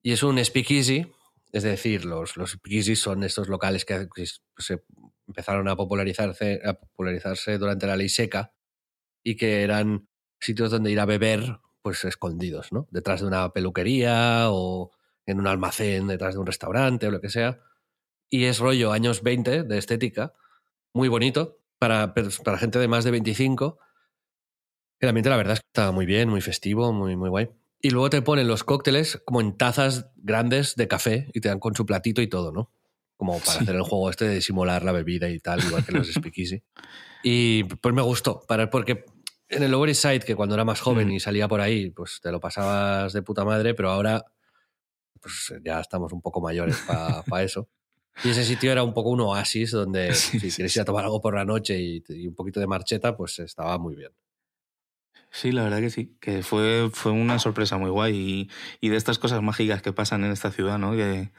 Y 0.02 0.12
es 0.12 0.24
un 0.24 0.44
speakeasy, 0.44 1.12
es 1.52 1.64
decir, 1.64 2.06
los, 2.06 2.38
los 2.38 2.52
speakeasy 2.52 2.96
son 2.96 3.24
estos 3.24 3.50
locales 3.50 3.86
que, 3.86 4.08
que 4.14 4.26
se 4.58 4.84
empezaron 5.28 5.68
a 5.68 5.76
popularizarse, 5.76 6.62
a 6.64 6.74
popularizarse 6.74 7.58
durante 7.58 7.88
la 7.88 7.98
ley 7.98 8.10
seca 8.10 8.54
y 9.24 9.36
que 9.36 9.64
eran 9.64 10.08
sitios 10.40 10.72
donde 10.72 10.92
ir 10.92 11.00
a 11.00 11.06
beber, 11.06 11.60
pues 11.82 12.06
escondidos, 12.06 12.72
¿no? 12.72 12.88
Detrás 12.92 13.22
de 13.22 13.28
una 13.28 13.52
peluquería 13.52 14.52
o 14.52 14.92
en 15.26 15.40
un 15.40 15.48
almacén, 15.48 16.08
detrás 16.08 16.36
de 16.36 16.40
un 16.40 16.46
restaurante 16.46 17.08
o 17.08 17.12
lo 17.12 17.22
que 17.22 17.30
sea. 17.30 17.60
Y 18.30 18.46
es 18.46 18.60
rollo 18.60 18.92
años 18.92 19.24
20 19.24 19.64
de 19.64 19.78
estética, 19.78 20.34
muy 20.94 21.08
bonito, 21.10 21.60
para, 21.78 22.14
para 22.14 22.58
gente 22.58 22.80
de 22.80 22.88
más 22.88 23.04
de 23.04 23.12
25. 23.12 23.80
El 25.00 25.10
ambiente, 25.10 25.30
la 25.30 25.38
verdad, 25.38 25.54
es 25.54 25.60
que 25.60 25.68
estaba 25.68 25.92
muy 25.92 26.06
bien, 26.06 26.30
muy 26.30 26.42
festivo, 26.42 26.92
muy, 26.94 27.16
muy 27.16 27.30
guay. 27.30 27.50
Y 27.82 27.90
luego 27.92 28.10
te 28.10 28.22
ponen 28.22 28.48
los 28.48 28.64
cócteles 28.64 29.22
como 29.26 29.42
en 29.42 29.58
tazas 29.58 30.10
grandes 30.16 30.76
de 30.76 30.88
café 30.88 31.30
y 31.34 31.42
te 31.42 31.50
dan 31.50 31.60
con 31.60 31.76
su 31.76 31.86
platito 31.86 32.22
y 32.22 32.28
todo, 32.28 32.52
¿no? 32.52 32.72
Como 33.18 33.40
para 33.40 33.60
Sí. 33.60 33.64
hacer 33.64 33.76
el 33.76 33.84
juego 33.84 34.10
este 34.10 34.26
de 34.26 34.42
simular 34.42 34.84
la 34.84 34.92
bebida 34.92 35.30
y 35.30 35.40
tal, 35.40 35.64
igual 35.64 35.86
que 35.86 35.92
los 35.92 36.08
speakeasy. 36.14 36.64
Y 37.22 37.64
pues 37.66 37.94
me 37.94 38.02
gustó, 38.02 38.42
para, 38.48 38.70
porque 38.70 39.06
en 39.50 39.64
el 39.64 39.72
Lower 39.72 39.90
East 39.90 40.02
Side, 40.02 40.20
que 40.22 40.36
cuando 40.36 40.56
era 40.56 40.66
más 40.66 40.82
joven 40.82 41.10
Mm. 41.10 41.12
y 41.12 41.20
salía 41.20 41.48
por 41.48 41.62
ahí, 41.62 41.92
pues 41.92 42.20
te 42.22 42.32
lo 42.32 42.40
pasabas 42.40 43.14
de 43.14 43.22
puta 43.22 43.46
madre, 43.46 43.74
pero 43.76 43.92
ahora 43.92 44.24
pues 45.22 45.54
ya 45.64 45.80
estamos 45.80 46.14
un 46.14 46.22
poco 46.22 46.40
mayores 46.42 46.78
para 46.88 47.44
eso. 47.44 47.68
Y 48.24 48.30
ese 48.30 48.44
sitio 48.46 48.72
era 48.72 48.84
un 48.84 48.94
poco 48.94 49.10
un 49.10 49.22
oasis 49.22 49.72
donde 49.72 50.14
si 50.16 50.52
quieres 50.52 50.76
ir 50.76 50.82
a 50.82 50.86
tomar 50.86 51.04
algo 51.04 51.20
por 51.22 51.36
la 51.36 51.46
noche 51.46 51.80
y, 51.80 52.04
y 52.10 52.28
un 52.28 52.36
poquito 52.36 52.60
de 52.60 52.68
marcheta, 52.68 53.16
pues 53.16 53.40
estaba 53.40 53.78
muy 53.78 53.96
bien. 53.96 54.12
Sí, 55.36 55.52
la 55.52 55.64
verdad 55.64 55.82
que 55.82 55.90
sí, 55.90 56.16
que 56.22 56.44
fue, 56.44 56.90
fue 56.94 57.12
una 57.12 57.40
sorpresa 57.40 57.78
muy 57.78 57.90
guay 57.90 58.16
y, 58.16 58.50
y 58.80 58.90
de 58.90 58.96
estas 58.96 59.20
cosas 59.20 59.42
mágicas 59.42 59.82
que 59.82 59.92
pasan 59.92 60.24
en 60.24 60.32
esta 60.32 60.50
ciudad, 60.50 60.80
¿no? 60.80 60.94
Que, 60.94 61.34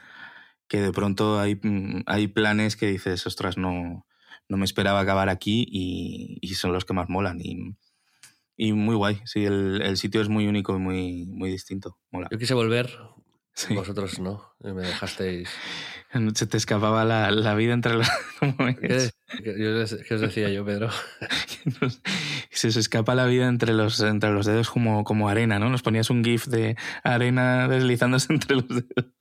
que 0.67 0.79
de 0.81 0.91
pronto 0.91 1.39
hay, 1.39 1.55
mm, 1.55 2.03
hay 2.05 2.27
planes 2.27 2.75
que 2.75 2.85
dices, 2.85 3.25
ostras, 3.25 3.57
no, 3.57 4.05
no 4.47 4.57
me 4.57 4.65
esperaba 4.65 4.99
acabar 4.99 5.29
aquí 5.29 5.65
y, 5.67 6.37
y 6.41 6.53
son 6.53 6.73
los 6.73 6.85
que 6.85 6.93
más 6.93 7.09
molan. 7.09 7.39
Y, 7.41 7.75
y 8.55 8.73
muy 8.73 8.93
guay, 8.95 9.19
sí, 9.25 9.45
el, 9.45 9.81
el 9.81 9.97
sitio 9.97 10.21
es 10.21 10.29
muy 10.29 10.45
único 10.47 10.75
y 10.75 10.79
muy, 10.79 11.25
muy 11.25 11.49
distinto. 11.49 11.97
Mola. 12.11 12.27
Yo 12.31 12.37
quise 12.37 12.53
volver, 12.53 12.95
Sí. 13.57 13.73
vosotros 13.73 14.19
no, 14.19 14.53
me 14.59 14.83
dejasteis... 14.83 15.49
Se 16.35 16.45
te 16.45 16.57
escapaba 16.57 17.03
la, 17.03 17.31
la 17.31 17.55
vida 17.55 17.73
entre 17.73 17.95
los... 17.95 18.07
¿cómo 18.39 18.55
¿Qué, 18.79 19.09
qué 19.43 20.13
os 20.13 20.21
decía 20.21 20.49
yo, 20.49 20.63
Pedro? 20.63 20.89
Se 22.57 22.69
os 22.69 22.75
escapa 22.75 23.13
la 23.13 23.25
vida 23.25 23.47
entre 23.47 23.73
los, 23.73 23.99
entre 23.99 24.31
los 24.31 24.45
dedos 24.45 24.69
como, 24.69 25.03
como 25.03 25.29
arena, 25.29 25.59
¿no? 25.59 25.69
Nos 25.69 25.83
ponías 25.83 26.09
un 26.09 26.23
GIF 26.23 26.47
de 26.47 26.75
arena 27.03 27.67
deslizándose 27.67 28.33
entre 28.33 28.55
los 28.55 28.67
dedos. 28.67 29.13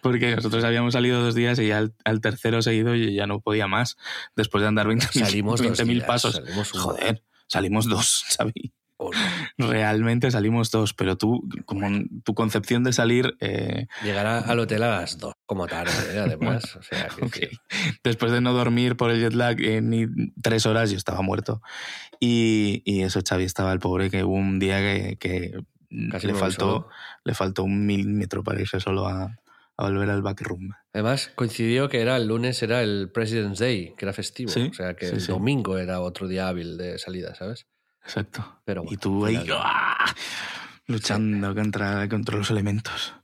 Porque 0.00 0.34
nosotros 0.34 0.64
habíamos 0.64 0.94
salido 0.94 1.22
dos 1.22 1.34
días 1.34 1.58
y 1.58 1.68
ya 1.68 1.76
al, 1.78 1.94
al 2.04 2.20
tercero 2.22 2.62
seguido 2.62 2.94
yo 2.94 3.10
ya 3.10 3.26
no 3.26 3.40
podía 3.40 3.66
más. 3.66 3.96
Después 4.34 4.62
de 4.62 4.68
andar 4.68 4.86
20.000 4.86 5.24
Salimos 5.26 5.60
dos 5.60 5.78
20.000 5.78 5.86
días, 5.92 6.06
pasos. 6.06 6.36
salimos 6.36 6.72
uno. 6.72 6.82
Joder, 6.84 7.24
salimos 7.46 7.86
dos, 7.86 8.24
Xavi. 8.36 8.72
Realmente 9.58 10.30
salimos 10.30 10.70
dos, 10.70 10.94
pero 10.94 11.16
tú, 11.16 11.48
como 11.66 11.88
tu 12.24 12.34
concepción 12.34 12.84
de 12.84 12.92
salir, 12.92 13.36
eh, 13.40 13.86
Llegar 14.02 14.26
a- 14.26 14.38
al 14.40 14.58
hotel 14.60 14.82
a 14.82 15.00
las 15.00 15.18
dos, 15.18 15.34
como 15.46 15.66
tarde, 15.66 15.92
¿eh? 16.14 16.18
además. 16.36 16.76
o 16.76 16.82
sea, 16.82 17.08
que 17.08 17.24
Ok. 17.24 17.34
sí. 17.34 17.48
Después 18.04 18.32
de 18.32 18.40
no 18.40 18.52
dormir 18.52 18.96
por 18.96 19.10
el 19.10 19.20
jet 19.20 19.34
lag 19.34 19.60
eh, 19.60 19.80
ni 19.80 20.06
tres 20.40 20.66
horas, 20.66 20.90
yo 20.90 20.96
estaba 20.96 21.22
muerto. 21.22 21.60
Y, 22.20 22.82
y 22.84 23.02
eso, 23.02 23.20
Xavi 23.26 23.44
estaba 23.44 23.72
el 23.72 23.78
pobre 23.78 24.10
que 24.10 24.24
hubo 24.24 24.34
un 24.34 24.58
día 24.58 24.78
que, 24.78 25.16
que 25.18 25.52
Casi 26.10 26.26
le, 26.26 26.34
faltó, 26.34 26.88
le 27.24 27.34
faltó 27.34 27.64
un 27.64 27.84
milímetro 27.84 28.42
para 28.42 28.60
irse 28.60 28.80
solo 28.80 29.06
a, 29.06 29.24
a 29.76 29.82
volver 29.84 30.08
al 30.08 30.22
backroom. 30.22 30.70
Además, 30.94 31.30
coincidió 31.34 31.88
que 31.88 32.00
era 32.00 32.16
el 32.16 32.28
lunes, 32.28 32.62
era 32.62 32.82
el 32.82 33.10
President's 33.12 33.58
Day, 33.58 33.94
que 33.96 34.04
era 34.06 34.12
festivo. 34.12 34.50
Sí, 34.50 34.68
o 34.70 34.74
sea, 34.74 34.94
que 34.94 35.06
sí, 35.06 35.14
el 35.16 35.20
sí. 35.20 35.32
domingo 35.32 35.76
era 35.78 36.00
otro 36.00 36.28
día 36.28 36.48
hábil 36.48 36.76
de 36.78 36.98
salida, 36.98 37.34
¿sabes? 37.34 37.66
Exacto. 38.04 38.60
Pero 38.64 38.82
y 38.82 38.86
bueno, 38.86 39.00
tú 39.00 39.24
ahí 39.26 39.46
¡ah! 39.52 40.12
luchando 40.86 41.54
contra, 41.54 42.08
contra 42.08 42.36
los 42.36 42.50
elementos. 42.50 43.14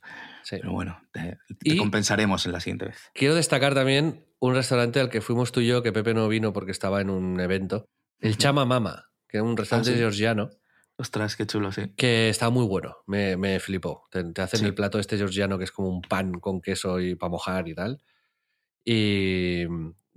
Sí. 0.45 0.57
Pero 0.61 0.73
bueno, 0.73 1.01
te, 1.13 1.39
te 1.59 1.75
Y- 1.75 1.77
compensaremos 1.77 2.47
en 2.47 2.53
la 2.53 2.61
siguiente 2.61 2.87
vez. 2.87 3.11
Quiero 3.15 3.35
destacar 3.35 3.75
también 3.75 4.25
un 4.39 4.55
restaurante 4.55 5.01
al 5.01 5.11
que 5.11 5.21
fuimos 5.21 5.53
tú 5.53 5.61
y 5.61 5.67
yo, 5.67 5.83
que 5.83 5.93
Pepe 5.93 6.15
no 6.15 6.29
vino 6.29 6.53
porque 6.53 6.71
estaba 6.71 7.01
en 7.01 7.11
un 7.11 7.39
evento. 7.41 7.85
El. 8.21 8.37
Chama 8.39 8.65
Mama, 8.65 9.11
que 9.29 9.39
es 9.39 9.43
un 9.43 9.57
restaurante 9.57 9.91
Ah, 9.91 9.95
sí. 9.95 9.99
georgiano, 9.99 10.51
Ostras, 11.01 11.37
qué 11.37 11.47
chulo, 11.47 11.71
sí. 11.71 11.93
que 11.97 12.29
está 12.29 12.51
muy 12.51 12.65
bueno. 12.67 12.97
Me, 13.07 13.37
me 13.37 13.61
flipó. 13.61 14.09
Te, 14.11 14.25
te 14.33 14.43
hacen 14.43 14.61
Sí. 14.61 14.67
el 14.67 14.75
plato 14.75 14.99
este 14.99 15.17
georgiano, 15.17 15.57
que 15.59 15.65
es 15.65 15.71
como 15.71 15.89
un 15.91 16.03
pan 16.03 16.33
con 16.41 16.61
queso 16.61 16.99
y 17.01 17.15
para 17.15 17.31
mojar 17.31 17.69
y 17.69 17.75
tal. 17.75 18.01
Y 18.85 19.65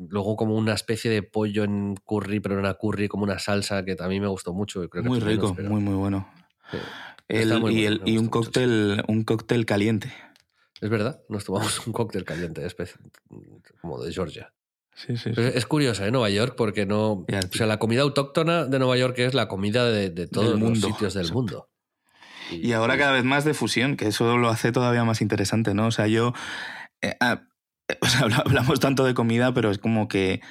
luego 0.09 0.35
como 0.35 0.55
una 0.55 0.73
especie 0.73 1.09
de 1.11 1.23
pollo 1.23 1.63
en 1.63 1.95
curry, 2.05 2.39
pero 2.39 2.55
no 2.55 2.61
una 2.61 2.73
curry, 2.75 3.07
como 3.07 3.23
una 3.23 3.39
salsa 3.39 3.83
que 3.85 3.95
también 3.95 4.21
me 4.21 4.27
gustó 4.27 4.53
mucho. 4.53 4.87
Creo 4.89 5.03
que 5.03 5.09
Muy 5.09 5.19
menos, 5.19 5.51
rico, 5.51 5.69
muy, 5.69 5.81
muy 5.81 5.95
bueno. 5.95 6.29
sí. 6.71 6.77
El- 7.27 7.41
Está 7.43 7.59
muy 7.59 7.73
y, 7.79 7.85
el- 7.85 8.01
un 8.05 8.15
mucho, 8.25 8.29
cóctel, 8.31 9.03
un 9.07 9.23
cóctel 9.23 9.65
caliente. 9.65 10.13
Es 10.81 10.89
verdad, 10.89 11.21
nos 11.29 11.45
tomamos 11.45 11.85
un 11.87 11.93
cóctel 11.93 12.25
caliente, 12.25 12.65
como 13.81 14.01
de 14.03 14.11
Georgia. 14.11 14.53
Sí, 14.93 15.15
sí, 15.15 15.31
es 15.35 15.65
curioso, 15.65 16.03
¿eh? 16.05 16.11
Nueva 16.11 16.29
York, 16.29 16.55
porque 16.57 16.85
no. 16.85 17.11
O 17.11 17.25
sea, 17.53 17.65
la 17.65 17.79
comida 17.79 18.01
autóctona 18.01 18.65
de 18.65 18.77
Nueva 18.77 18.97
York 18.97 19.17
es 19.19 19.33
la 19.33 19.47
comida 19.47 19.85
de, 19.85 20.09
de 20.09 20.27
todos 20.27 20.59
mundo, 20.59 20.69
los 20.69 20.79
sitios 20.79 21.13
del 21.13 21.23
exacto. 21.23 21.37
mundo. 21.37 21.69
Y 22.51 22.73
ahora 22.73 22.97
cada 22.97 23.13
vez 23.13 23.23
más 23.23 23.45
de 23.45 23.53
fusión, 23.53 23.95
que 23.95 24.07
eso 24.07 24.37
lo 24.37 24.49
hace 24.49 24.73
todavía 24.73 25.05
más 25.05 25.21
interesante, 25.21 25.73
¿no? 25.73 25.87
O 25.87 25.91
sea, 25.91 26.07
yo... 26.07 26.33
eh, 27.01 27.15
ah, 27.21 27.47
hablamos 28.45 28.79
tanto 28.79 29.05
de 29.05 29.13
comida, 29.13 29.53
pero 29.53 29.71
es 29.71 29.77
como 29.77 30.07
que 30.07 30.41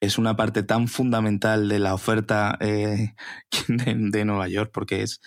es 0.00 0.18
una 0.18 0.36
parte 0.36 0.62
tan 0.62 0.88
fundamental 0.88 1.68
de 1.68 1.78
la 1.78 1.94
oferta 1.94 2.56
eh, 2.60 3.14
de, 3.68 4.24
Nueva 4.24 4.48
York, 4.48 4.70
porque 4.72 5.02
es... 5.02 5.20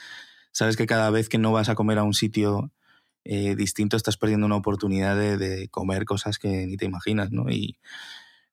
Sabes 0.52 0.76
que 0.76 0.88
cada 0.88 1.12
vez 1.12 1.30
que 1.30 1.38
no 1.38 1.52
vas 1.52 1.70
a 1.70 1.76
comer 1.76 2.00
a 2.00 2.04
un 2.04 2.16
sitio 2.16 2.72
eh, 3.24 3.56
distinto 3.56 3.96
estás 3.96 4.18
perdiendo 4.18 4.48
una 4.48 4.56
oportunidad 4.56 5.16
de, 5.16 5.38
de 5.38 5.70
comer 5.70 6.06
cosas 6.06 6.40
que 6.40 6.66
ni 6.66 6.78
te 6.78 6.86
imaginas, 6.86 7.32
¿no? 7.32 7.50
Y 7.50 7.78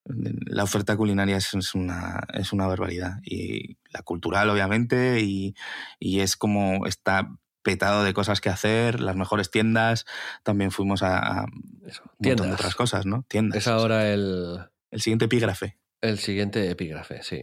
la 0.05 0.63
oferta 0.63 0.95
culinaria 0.95 1.37
es, 1.37 1.53
es 1.53 1.73
una, 1.73 2.23
es 2.33 2.53
una 2.53 2.67
barbaridad. 2.67 3.19
Y 3.23 3.77
la 3.91 4.01
cultural, 4.03 4.49
obviamente, 4.49 5.21
y, 5.21 5.55
y 5.99 6.19
es 6.19 6.37
como 6.37 6.85
está 6.85 7.31
petado 7.65 8.03
de 8.05 8.13
cosas 8.13 8.39
que 8.39 8.47
hacer, 8.49 9.01
las 9.01 9.17
mejores 9.17 9.51
tiendas, 9.51 10.05
también 10.43 10.71
fuimos 10.71 11.03
a, 11.03 11.17
a 11.17 11.43
un 11.43 11.81
Eso, 11.85 12.03
montón 12.03 12.15
de 12.19 12.35
tiendas. 12.35 12.53
otras 12.53 12.75
cosas, 12.75 13.05
¿no? 13.05 13.25
Tiendas. 13.27 13.57
Es 13.57 13.67
ahora 13.67 14.13
el, 14.13 14.59
El 14.91 15.01
siguiente 15.01 15.25
epígrafe. 15.25 15.77
el 16.01 16.19
siguiente 16.19 16.69
epígrafe, 16.69 17.21
sí. 17.23 17.41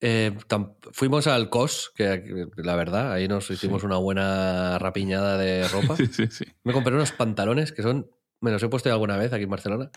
Eh, 0.00 0.32
tam- 0.48 0.76
fuimos 0.92 1.26
al 1.26 1.50
COS, 1.50 1.90
que 1.94 2.46
la 2.56 2.76
verdad, 2.76 3.12
ahí 3.12 3.26
nos 3.26 3.50
hicimos 3.50 3.82
una 3.82 3.96
buena 3.96 4.78
rapiñada 4.78 5.36
de 5.36 5.66
ropa. 5.68 5.96
Sí, 5.96 6.06
sí, 6.06 6.26
sí. 6.28 6.44
Me 6.62 6.72
compré 6.72 6.94
unos 6.94 7.10
pantalones 7.12 7.72
que 7.72 7.82
son, 7.82 8.08
me 8.40 8.52
los 8.52 8.62
he 8.62 8.68
puesto 8.68 8.90
alguna 8.92 9.16
vez 9.16 9.32
aquí 9.32 9.42
en 9.44 9.50
Barcelona, 9.50 9.90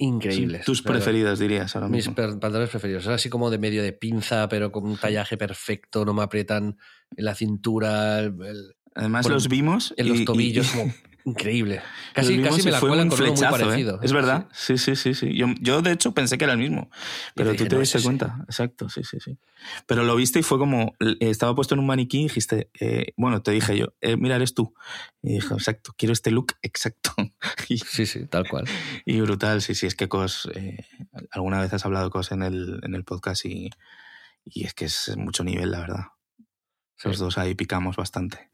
increíbles. 0.00 0.60
Sí, 0.62 0.66
tus 0.66 0.82
preferidos, 0.82 1.38
dirías, 1.38 1.74
ahora 1.76 1.88
Mis 1.88 2.08
mismo. 2.08 2.14
pantalones 2.14 2.68
preferidos. 2.70 3.04
Es 3.04 3.08
así 3.10 3.28
como 3.30 3.50
de 3.50 3.58
medio 3.58 3.82
de 3.82 3.92
pinza, 3.92 4.48
pero 4.48 4.72
con 4.72 4.84
un 4.84 4.96
tallaje 4.96 5.36
perfecto, 5.36 6.04
no 6.04 6.12
me 6.14 6.22
aprietan 6.22 6.76
en 7.16 7.24
la 7.24 7.34
cintura, 7.34 8.18
el- 8.20 8.74
Además, 8.94 9.28
los 9.28 9.48
vimos. 9.48 9.94
en 9.96 10.08
los 10.08 10.20
y- 10.20 10.24
tobillos, 10.24 10.66
y- 10.74 10.78
como 10.78 10.92
increíble. 11.24 11.82
Casi, 12.14 12.40
casi 12.42 12.62
me 12.62 12.70
la 12.70 12.80
fue 12.80 12.88
cuelan 12.88 13.06
un 13.06 13.10
con 13.10 13.20
uno 13.20 13.28
muy 13.30 13.36
flechazo, 13.36 13.56
¿eh? 13.56 13.60
parecido. 13.64 14.00
Es 14.02 14.12
verdad, 14.12 14.48
sí, 14.52 14.78
sí, 14.78 14.96
sí. 14.96 15.14
sí. 15.14 15.34
Yo, 15.36 15.46
yo, 15.60 15.82
de 15.82 15.92
hecho, 15.92 16.12
pensé 16.12 16.38
que 16.38 16.44
era 16.44 16.52
el 16.54 16.58
mismo. 16.58 16.90
Pero 17.34 17.52
dije, 17.52 17.64
tú 17.64 17.68
te 17.68 17.74
"No, 17.76 17.80
diste 17.80 17.98
es 17.98 18.02
ese". 18.02 18.08
cuenta. 18.08 18.38
Exacto, 18.46 18.88
sí, 18.88 19.02
sí, 19.04 19.18
sí. 19.20 19.38
Pero 19.86 20.04
lo 20.04 20.16
viste 20.16 20.38
y 20.38 20.42
fue 20.42 20.58
como. 20.58 20.94
Estaba 21.20 21.54
puesto 21.54 21.74
en 21.74 21.80
un 21.80 21.86
maniquí 21.86 22.20
y 22.20 22.22
dijiste. 22.24 22.70
eh, 22.80 23.12
bueno, 23.16 23.42
te 23.42 23.50
dije 23.50 23.76
yo, 23.76 23.94
eh, 24.00 24.16
mira, 24.16 24.36
eres 24.36 24.54
tú. 24.54 24.74
Y 25.22 25.34
dije, 25.34 25.54
exacto, 25.54 25.94
quiero 25.96 26.12
este 26.12 26.30
look 26.30 26.54
exacto. 26.62 27.12
y, 27.68 27.78
Sí, 27.78 28.06
sí, 28.06 28.26
tal 28.26 28.48
cual. 28.48 28.64
y 29.04 29.20
brutal, 29.20 29.62
sí, 29.62 29.74
sí, 29.74 29.86
es 29.86 29.94
que 29.94 30.08
Cos. 30.08 30.48
eh, 30.54 30.84
alguna 31.30 31.60
vez 31.60 31.72
has 31.72 31.84
hablado 31.84 32.10
Cos 32.10 32.32
en 32.32 32.42
el, 32.42 32.80
en 32.82 32.94
el 32.94 33.04
podcast 33.04 33.44
y, 33.44 33.70
y 34.44 34.64
es 34.64 34.74
que 34.74 34.86
es 34.86 35.14
mucho 35.16 35.44
nivel, 35.44 35.70
la 35.70 35.80
verdad. 35.80 36.04
Sí. 36.96 37.08
Los 37.08 37.18
dos 37.18 37.38
ahí 37.38 37.54
picamos 37.54 37.96
bastante. 37.96 38.50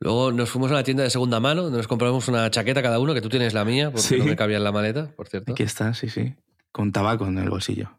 Luego 0.00 0.30
nos 0.32 0.50
fuimos 0.50 0.70
a 0.70 0.74
la 0.74 0.82
tienda 0.82 1.02
de 1.04 1.10
segunda 1.10 1.40
mano, 1.40 1.62
donde 1.62 1.78
nos 1.78 1.88
compramos 1.88 2.28
una 2.28 2.50
chaqueta 2.50 2.82
cada 2.82 2.98
uno, 2.98 3.14
que 3.14 3.20
tú 3.22 3.28
tienes 3.28 3.54
la 3.54 3.64
mía, 3.64 3.90
porque 3.90 4.02
Sí. 4.06 4.18
no 4.18 4.24
me 4.26 4.36
cabía 4.36 4.58
en 4.58 4.64
la 4.64 4.72
maleta, 4.72 5.10
por 5.16 5.28
cierto. 5.28 5.52
Aquí 5.52 5.62
está, 5.62 5.94
sí, 5.94 6.08
sí. 6.10 6.34
Con 6.70 6.92
tabaco 6.92 7.26
en 7.26 7.38
el 7.38 7.48
bolsillo. 7.48 7.98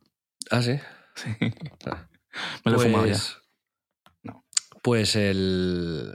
Ah, 0.51 0.61
sí. 0.61 0.79
Sí. 1.15 1.29
Ah. 1.85 2.07
Me 2.65 2.71
lo 2.71 2.79
he 2.81 2.85
fumado 2.85 3.05
ya. 3.07 3.13
Pues- 3.13 3.37
No. 4.23 4.45
Pues 4.83 5.15
el. 5.15 6.13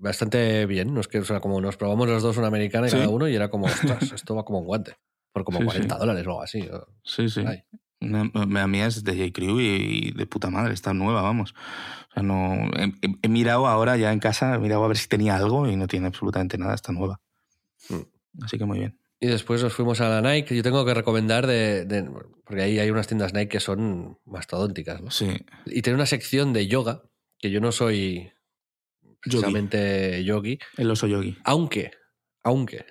Bastante 0.00 0.66
bien. 0.66 0.92
Nos, 0.94 1.08
o 1.14 1.24
sea, 1.24 1.40
como 1.40 1.60
nos 1.60 1.76
probamos 1.76 2.08
los 2.08 2.22
dos 2.22 2.36
una 2.38 2.46
americana 2.48 2.86
y 2.88 2.90
Sí. 2.90 2.96
cada 2.96 3.08
uno, 3.10 3.28
y 3.28 3.34
era 3.36 3.50
como, 3.50 3.66
ostras, 3.66 4.00
esto 4.14 4.34
va 4.34 4.44
como 4.44 4.58
un 4.60 4.66
guante. 4.66 4.96
Por 5.32 5.44
como 5.44 5.58
Sí, 5.60 5.64
40 5.66 5.94
sí. 5.94 6.00
dólares 6.00 6.26
o 6.26 6.30
algo 6.30 6.42
así. 6.42 6.68
Sí, 7.04 7.28
sí. 7.28 7.44
Ay. 7.46 7.62
La 8.00 8.66
mía 8.66 8.86
es 8.86 9.04
de 9.04 9.12
J. 9.12 9.32
Crew 9.32 9.60
y, 9.60 10.12
de 10.12 10.26
puta 10.26 10.48
madre, 10.50 10.72
está 10.72 10.94
nueva, 10.94 11.20
vamos. 11.22 11.54
O 12.10 12.14
sea, 12.14 12.22
no, 12.22 12.54
he, 12.76 12.84
he- 13.06 13.16
he 13.22 13.28
mirado 13.28 13.66
ahora 13.68 13.96
ya 13.98 14.12
en 14.12 14.20
casa, 14.20 14.54
he 14.54 14.58
mirado 14.58 14.82
a 14.84 14.88
ver 14.88 14.96
si 14.96 15.06
tenía 15.08 15.36
algo 15.36 15.68
y 15.68 15.76
no 15.76 15.86
tiene 15.86 16.06
absolutamente 16.06 16.56
nada, 16.56 16.74
está 16.74 16.92
nueva. 16.92 17.20
Mm. 17.90 18.42
Así 18.44 18.56
que 18.58 18.64
muy 18.64 18.78
bien. 18.78 18.98
Y 19.20 19.26
después 19.26 19.62
nos 19.62 19.74
fuimos 19.74 20.00
a 20.00 20.08
la 20.08 20.22
Nike. 20.22 20.56
Yo 20.56 20.62
tengo 20.62 20.82
que 20.86 20.94
recomendar 20.94 21.46
de, 21.46 21.84
de- 21.84 22.10
Porque 22.44 22.62
ahí 22.62 22.78
hay 22.78 22.90
unas 22.90 23.06
tiendas 23.06 23.34
Nike 23.34 23.48
que 23.50 23.60
son 23.60 24.18
mastodónticas, 24.24 25.02
¿no? 25.02 25.10
Sí, 25.10 25.36
Y 25.66 25.82
tiene 25.82 25.96
una 25.96 26.06
sección 26.06 26.54
de 26.54 26.66
yoga, 26.68 27.02
que 27.38 27.50
yo 27.50 27.60
no 27.60 27.70
soy 27.70 28.32
precisamente 29.20 30.24
yogi, 30.24 30.58
el 30.78 30.90
oso 30.90 31.06
yogi. 31.06 31.36
aunque, 31.44 31.90
aunque 32.42 32.86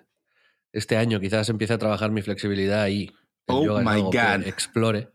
este 0.72 0.98
año 0.98 1.20
quizás 1.20 1.50
empiece 1.50 1.74
a 1.74 1.78
trabajar 1.80 2.12
mi 2.12 2.22
flexibilidad 2.22 2.84
ahí. 2.84 3.12
El 3.50 3.70
Oh 3.70 3.80
my 3.82 4.02
God. 4.02 4.46
explore. 4.48 5.10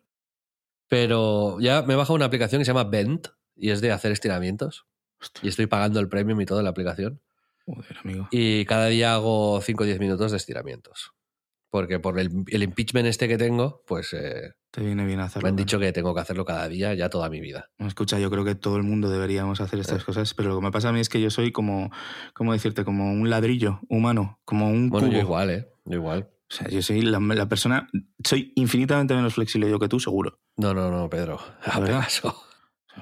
Pero 0.89 1.59
ya 1.61 1.83
me 1.83 1.95
he 1.95 1.97
bajado 1.97 2.15
una 2.15 2.27
aplicación 2.27 2.61
que 2.61 2.65
se 2.65 2.71
llama 2.73 2.85
Bent 2.85 3.29
y 3.57 3.71
es 3.71 3.81
de 3.81 3.93
hacer 3.93 4.13
estiramientos. 4.13 4.87
Y 5.43 5.49
estoy 5.49 5.67
pagando 5.67 6.01
el 6.01 6.09
premium 6.09 6.41
y 6.41 6.47
toda 6.47 6.63
la 6.63 6.71
aplicación. 6.71 7.21
Joder, 7.67 7.97
amigo. 8.05 8.29
Y 8.31 8.65
cada 8.67 8.87
día 8.89 9.15
hago 9.15 9.61
5 9.63 9.83
o 9.83 9.87
10 9.87 9.99
minutos 9.99 10.31
de 10.33 10.37
estiramientos. 10.37 11.13
Porque 11.71 11.99
por 11.99 12.21
el, 12.21 12.31
el 12.49 12.63
impeachment 12.63 13.07
este 13.09 13.27
que 13.27 13.37
tengo, 13.39 13.83
pues 13.87 14.13
eh, 14.13 14.53
Te 14.71 14.83
viene 14.83 15.05
bien 15.07 15.19
hacerlo. 15.21 15.47
me 15.47 15.49
han 15.49 15.57
¿no? 15.57 15.61
dicho 15.63 15.79
que 15.81 15.91
tengo 15.93 16.15
que 16.15 16.21
hacerlo 16.21 16.45
cada 16.45 16.69
día, 16.69 16.95
ya 16.95 17.09
toda 17.09 17.29
mi 17.31 17.41
vida. 17.41 17.71
Escucha, 17.79 18.19
yo 18.21 18.31
creo 18.31 18.45
que 18.45 18.55
todo 18.55 18.77
el 18.77 18.85
mundo 18.85 19.09
deberíamos 19.09 19.61
hacer 19.61 19.81
estas 19.81 20.03
Eh. 20.03 20.05
cosas, 20.05 20.35
pero 20.35 20.51
lo 20.51 20.57
que 20.61 20.63
me 20.67 20.71
pasa 20.71 20.91
a 20.91 20.93
mí 20.93 21.01
es 21.01 21.09
que 21.09 21.21
yo 21.21 21.31
soy 21.31 21.51
como, 21.51 21.91
¿cómo 22.35 22.53
decirte? 22.53 22.85
Como 22.85 23.11
un 23.13 23.29
ladrillo 23.29 23.81
humano, 23.89 24.39
como 24.45 24.69
un 24.69 24.89
Bueno, 24.91 25.09
cubo. 25.09 25.17
yo 25.17 25.23
igual, 25.23 25.51
¿eh? 25.51 25.69
Yo 25.87 25.97
igual. 25.97 26.29
O 26.55 26.57
sea, 26.57 26.69
yo 26.69 26.81
soy 26.83 27.03
la, 27.03 27.19
la 27.19 27.49
persona, 27.49 27.89
soy 28.25 28.53
infinitamente 28.55 29.13
menos 29.15 29.35
flexible 29.35 29.69
yo 29.69 29.81
que 29.81 29.89
tú, 29.89 29.99
seguro. 29.99 30.39
No, 30.57 30.73
no, 30.73 30.89
no, 30.89 31.11
Pedro. 31.11 31.41
¿La 31.67 31.81
verdad? 31.81 32.01
Paso. 32.03 32.33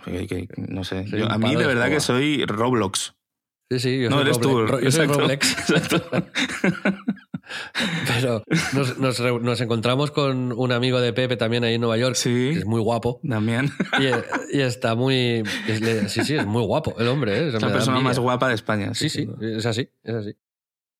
Que- 0.07 0.27
que- 0.27 0.49
no 0.57 0.85
sé. 0.85 1.05
Yo- 1.07 1.31
a 1.31 1.37
mí 1.37 1.51
de 1.55 1.61
de 1.61 1.67
verdad 1.67 1.91
que 1.91 2.01
soy 2.01 2.47
Roblox. 2.47 3.15
Sí, 3.71 3.79
sí, 3.79 4.01
yo 4.01 4.09
no, 4.09 4.17
soy 4.17 4.23
eres 4.25 4.41
tú. 4.41 4.67
Roblex. 4.67 4.83
Yo 4.85 4.91
soy 4.91 5.07
Roblex. 5.07 5.71
Exacto. 5.71 6.03
Pero 8.07 8.43
nos, 8.73 9.21
nos 9.21 9.61
encontramos 9.61 10.11
con 10.11 10.53
un 10.53 10.73
amigo 10.73 11.01
de 11.01 11.13
Pepe 11.13 11.37
también 11.37 11.65
ahí 11.65 11.75
en 11.75 11.81
Nueva 11.81 11.99
York, 11.99 12.15
Sí. 12.15 12.31
que 12.55 12.59
es 12.61 12.65
muy 12.67 12.81
guapo. 12.81 13.21
Damián. 13.23 13.71
Y, 14.01 14.57
y 14.57 14.61
está 14.61 14.95
muy. 14.95 15.43
es- 15.69 16.13
sí, 16.13 16.25
sí, 16.25 16.37
es 16.37 16.47
muy 16.47 16.63
guapo 16.63 16.95
el 16.99 17.09
hombre. 17.09 17.37
¿eh? 17.39 17.49
Es 17.49 17.61
la 17.61 17.71
persona 17.73 18.01
más 18.01 18.19
guapa 18.19 18.49
de 18.49 18.55
España. 18.55 18.95
Sí, 18.95 19.09
sí, 19.11 19.29
es 19.41 19.67
así, 19.67 19.89
es 20.03 20.15
así. 20.15 20.31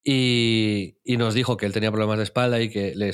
Y, 0.05 0.97
y 1.05 1.17
nos 1.17 1.35
dijo 1.35 1.57
que 1.57 1.67
él 1.67 1.73
tenía 1.73 1.91
problemas 1.91 2.19
de 2.19 2.25
espalda 2.25 2.61
y 2.61 2.69
que 2.71 2.95
le, 2.95 3.13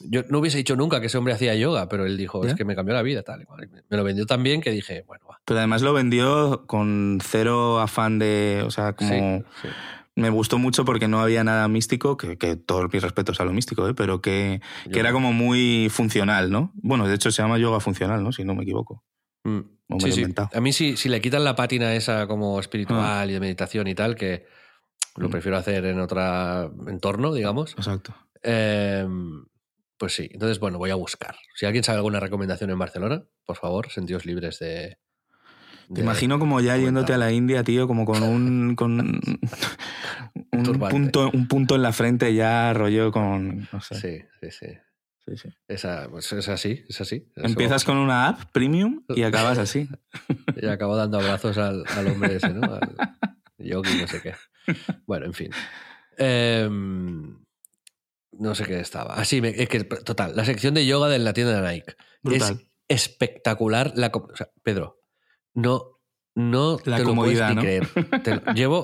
yo 0.00 0.22
no 0.28 0.38
hubiese 0.38 0.56
dicho 0.58 0.74
nunca 0.76 1.00
que 1.00 1.06
ese 1.06 1.18
hombre 1.18 1.34
hacía 1.34 1.54
yoga, 1.54 1.88
pero 1.88 2.06
él 2.06 2.16
dijo, 2.16 2.42
¿Ya? 2.42 2.50
es 2.50 2.54
que 2.56 2.64
me 2.64 2.74
cambió 2.74 2.94
la 2.94 3.02
vida, 3.02 3.22
tal. 3.22 3.46
me- 3.90 3.96
lo 3.96 4.04
vendió 4.04 4.26
tan 4.26 4.42
bien 4.42 4.60
que 4.60 4.70
dije, 4.70 5.04
bueno, 5.06 5.26
va. 5.30 5.38
Pero 5.44 5.58
además 5.58 5.82
lo 5.82 5.92
vendió 5.92 6.64
con 6.66 7.20
cero 7.22 7.78
afán 7.80 8.18
de. 8.18 8.62
O 8.66 8.70
sea, 8.70 8.94
como. 8.94 9.38
Sí, 9.38 9.44
sí. 9.62 9.68
Me 10.16 10.30
gustó 10.30 10.58
mucho 10.58 10.84
porque 10.84 11.08
no 11.08 11.20
había 11.20 11.42
nada 11.42 11.66
místico, 11.66 12.16
que, 12.16 12.38
que 12.38 12.54
todos 12.54 12.88
mis 12.92 13.02
respetos 13.02 13.40
a 13.40 13.44
lo 13.44 13.52
místico, 13.52 13.88
¿eh? 13.88 13.94
pero 13.94 14.20
que, 14.22 14.60
que 14.92 15.00
era 15.00 15.10
como 15.10 15.32
muy 15.32 15.88
funcional, 15.90 16.52
¿no? 16.52 16.70
Bueno, 16.76 17.08
de 17.08 17.16
hecho 17.16 17.32
se 17.32 17.42
llama 17.42 17.58
yoga 17.58 17.80
funcional, 17.80 18.22
¿no? 18.22 18.30
Si 18.30 18.44
no 18.44 18.54
me 18.54 18.62
equivoco. 18.62 19.02
Mm. 19.42 19.58
Me 19.88 20.12
Sí. 20.12 20.24
A 20.52 20.60
mí 20.60 20.72
si, 20.72 20.96
si 20.96 21.08
le 21.08 21.20
quitan 21.20 21.42
la 21.42 21.56
pátina 21.56 21.94
esa 21.96 22.28
como 22.28 22.60
espiritual 22.60 23.28
y 23.28 23.32
de 23.32 23.40
meditación 23.40 23.88
y 23.88 23.96
tal, 23.96 24.14
que 24.14 24.46
lo 25.16 25.28
Mm. 25.28 25.30
prefiero 25.30 25.56
hacer 25.56 25.84
en 25.86 26.00
otro 26.00 26.72
entorno, 26.88 27.32
digamos, 27.32 27.72
Exacto. 27.78 28.14
eh, 28.42 29.06
pues 29.96 30.14
sí. 30.14 30.28
Entonces, 30.32 30.58
bueno, 30.58 30.78
voy 30.78 30.90
a 30.90 30.96
buscar. 30.96 31.36
Si 31.54 31.66
alguien 31.66 31.84
sabe 31.84 31.96
alguna 31.98 32.20
recomendación 32.20 32.70
en 32.70 32.78
Barcelona, 32.78 33.22
por 33.46 33.56
favor, 33.56 33.90
sentidos 33.90 34.26
libres 34.26 34.58
de... 34.58 34.98
Te 35.94 36.00
imagino 36.00 36.38
como 36.38 36.60
ya 36.60 36.76
yéndote 36.78 37.12
a 37.12 37.18
la 37.18 37.30
India, 37.30 37.62
tío, 37.62 37.86
como 37.86 38.06
con 38.06 38.22
un, 38.22 38.74
con 38.74 39.00
un, 40.52 40.78
punto, 40.90 41.30
un 41.32 41.46
punto 41.46 41.74
en 41.76 41.82
la 41.82 41.92
frente 41.92 42.34
ya 42.34 42.72
rollo 42.72 43.12
con... 43.12 43.68
No 43.72 43.80
sé. 43.80 43.94
Sí, 43.94 44.18
sí, 44.40 44.50
sí. 44.50 44.66
Sí, 45.26 45.36
sí. 45.38 45.48
Esa, 45.68 46.08
pues 46.10 46.30
es 46.32 46.48
así, 46.48 46.84
es 46.88 47.00
así. 47.00 47.26
Eso- 47.36 47.46
Empiezas 47.46 47.84
con 47.84 47.96
una 47.98 48.28
app 48.28 48.50
premium 48.52 49.02
y 49.10 49.22
acabas 49.24 49.58
así. 49.58 49.88
Y 50.60 50.66
acabo 50.66 50.96
dando 50.96 51.18
abrazos 51.18 51.56
al, 51.58 51.84
al 51.96 52.06
hombre 52.08 52.36
ese, 52.36 52.52
¿no? 52.52 52.62
Al 52.74 52.94
yogi, 53.64 54.00
no 54.00 54.06
sé 54.06 54.20
qué. 54.22 54.34
Bueno, 55.06 55.26
en 55.26 55.34
fin. 55.34 55.50
Em, 56.16 57.44
no 58.32 58.54
sé 58.54 58.64
qué 58.64 58.80
estaba. 58.80 59.14
Así, 59.14 59.40
me, 59.40 59.48
es 59.50 59.68
que, 59.68 59.84
total, 59.84 60.34
la 60.36 60.44
sección 60.44 60.74
de 60.74 60.86
yoga 60.86 61.08
de 61.08 61.18
la 61.18 61.32
tienda 61.32 61.60
de 61.60 61.72
Nike. 61.72 61.96
Brutal. 62.22 62.60
Es 62.88 63.02
espectacular. 63.04 63.92
La, 63.96 64.10
co- 64.10 64.28
o 64.32 64.36
sea, 64.36 64.48
Pedro, 64.62 65.00
no, 65.54 66.00
no 66.34 66.78
La 66.84 66.96
te 66.98 67.04
lo 67.04 67.14
puedes 67.14 67.40
ni 67.48 67.54
¿no? 67.56 67.60
creer. 67.60 67.88
Te 68.22 68.36
lo- 68.36 68.42
llevo, 68.54 68.78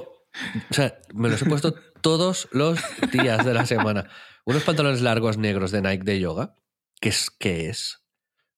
o 0.71 0.75
sea, 0.75 0.99
me 1.15 1.29
los 1.31 1.41
he 1.43 1.47
puesto 1.47 1.75
todos 2.03 2.49
los 2.53 2.79
días 3.13 3.45
de 3.45 3.55
la 3.55 3.67
semana. 3.67 4.09
Unos 4.45 4.63
pantalones 4.65 5.01
largos 5.01 5.39
negros 5.39 5.71
de 5.71 5.83
Nike 5.83 6.05
de 6.05 6.21
yoga. 6.21 6.57
¿Qué 7.01 7.09
es? 7.11 7.31
¿Qué 7.31 7.69
es? 7.69 8.00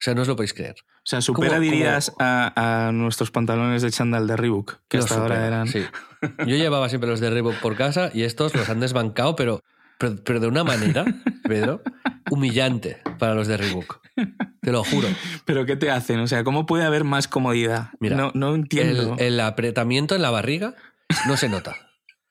O 0.03 0.05
sea, 0.05 0.15
no 0.17 0.23
os 0.23 0.29
lo 0.29 0.35
podéis 0.35 0.53
creer. 0.53 0.75
O 0.81 1.01
sea, 1.05 1.21
supera, 1.21 1.51
¿Cómo- 1.53 1.61
dirías, 1.61 2.11
cómo? 2.11 2.19
A, 2.29 2.89
a 2.89 2.93
nuestros 2.93 3.31
pantalones 3.31 3.83
de 3.83 3.91
chándal 3.93 4.27
de 4.27 4.37
Reebok, 4.37 4.81
que 4.89 4.97
Los 4.97 5.07
hasta 5.07 5.23
ahora 5.23 5.47
eran... 5.47 5.69
sí. 5.69 5.85
Yo 6.39 6.57
llevaba 6.57 6.89
siempre 6.89 7.09
los 7.09 7.21
de 7.21 7.31
Reebok 7.31 7.55
por 7.61 7.77
casa 7.77 8.11
y 8.13 8.23
estos 8.25 8.55
los 8.57 8.69
han 8.69 8.81
desbancado, 8.81 9.37
pero, 9.37 9.61
pero, 9.99 10.17
pero 10.25 10.41
de 10.41 10.49
una 10.49 10.65
manera, 10.65 11.05
Pedro, 11.45 11.83
humillante 12.31 13.01
para 13.19 13.35
los 13.35 13.47
de 13.47 13.57
Reebok. 13.57 14.01
Te 14.61 14.73
lo 14.73 14.83
juro. 14.85 15.09
¿Pero 15.45 15.67
qué 15.67 15.77
te 15.77 15.91
hacen? 15.91 16.19
O 16.21 16.27
sea, 16.27 16.43
¿cómo 16.45 16.67
puede 16.67 16.85
haber 16.85 17.05
más 17.05 17.29
comodidad? 17.29 17.91
Mira, 18.01 18.17
no, 18.17 18.31
no 18.35 18.55
entiendo. 18.57 19.15
El, 19.19 19.35
el 19.35 19.41
apretamiento 19.41 20.15
en 20.17 20.23
la 20.23 20.31
barriga 20.31 20.75
no 21.29 21.37
se 21.37 21.49
nota. 21.49 21.77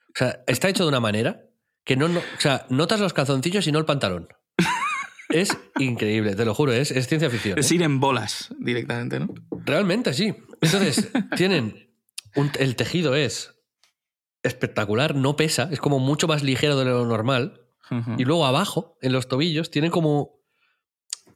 O 0.10 0.14
sea, 0.18 0.40
está 0.48 0.68
hecho 0.70 0.84
de 0.84 0.90
una 0.90 1.00
manera 1.00 1.42
que 1.86 1.96
no, 1.96 2.08
no- 2.10 2.20
o 2.20 2.40
sea, 2.40 2.66
notas 2.70 3.00
los 3.00 3.14
calzoncillos 3.14 3.66
y 3.68 3.72
no 3.72 3.80
el 3.80 3.86
pantalón. 3.86 4.28
Es 5.32 5.58
increíble, 5.80 6.36
te 6.36 6.46
lo 6.46 6.54
juro, 6.54 6.72
es, 6.74 6.92
es 6.92 7.08
ciencia 7.08 7.30
ficción. 7.30 7.58
Es 7.58 7.72
¿eh? 7.72 7.76
ir 7.76 7.84
en 7.84 8.00
bolas 8.00 8.54
directamente, 8.60 9.20
¿no? 9.20 9.34
Realmente 9.66 10.14
sí. 10.14 10.34
Entonces, 10.62 11.10
tienen. 11.36 11.90
un- 12.36 12.52
el 12.60 12.76
tejido 12.76 13.16
es 13.16 13.56
espectacular, 14.44 15.16
no 15.16 15.36
pesa, 15.36 15.70
es 15.72 15.80
como 15.80 16.00
mucho 16.00 16.28
más 16.28 16.44
ligero 16.44 16.78
de 16.78 16.86
lo 16.86 17.06
normal. 17.06 17.58
Y 18.18 18.24
luego 18.24 18.46
abajo, 18.46 18.98
en 19.02 19.12
los 19.12 19.28
tobillos, 19.28 19.70
tienen 19.70 19.92
como. 19.92 20.40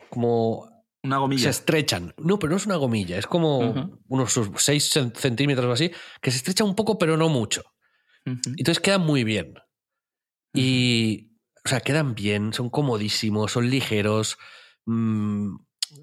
como. 0.09 0.69
Una 1.03 1.17
Se 1.17 1.19
gomilla. 1.19 1.49
estrechan. 1.49 2.13
No, 2.17 2.39
pero 2.39 2.51
no 2.51 2.57
es 2.57 2.65
una 2.65 2.77
gomilla, 2.77 3.17
es 3.17 3.27
como 3.27 4.01
unos 4.07 4.39
6 4.57 4.89
centímetros 5.15 5.65
o 5.67 5.71
así, 5.73 5.91
que 6.21 6.31
se 6.31 6.37
estrecha 6.37 6.63
un 6.63 6.73
poco, 6.75 6.97
pero 6.97 7.17
no 7.17 7.27
mucho. 7.29 7.63
Entonces 8.25 8.79
quedan 8.79 9.01
muy 9.01 9.23
bien. 9.25 9.53
Y. 10.53 11.34
O 11.65 11.69
sea, 11.69 11.79
quedan 11.81 12.13
bien, 12.15 12.53
son 12.53 12.69
comodísimos, 12.69 13.51
son 13.51 13.69
ligeros. 13.69 14.37
mm, 14.87 15.55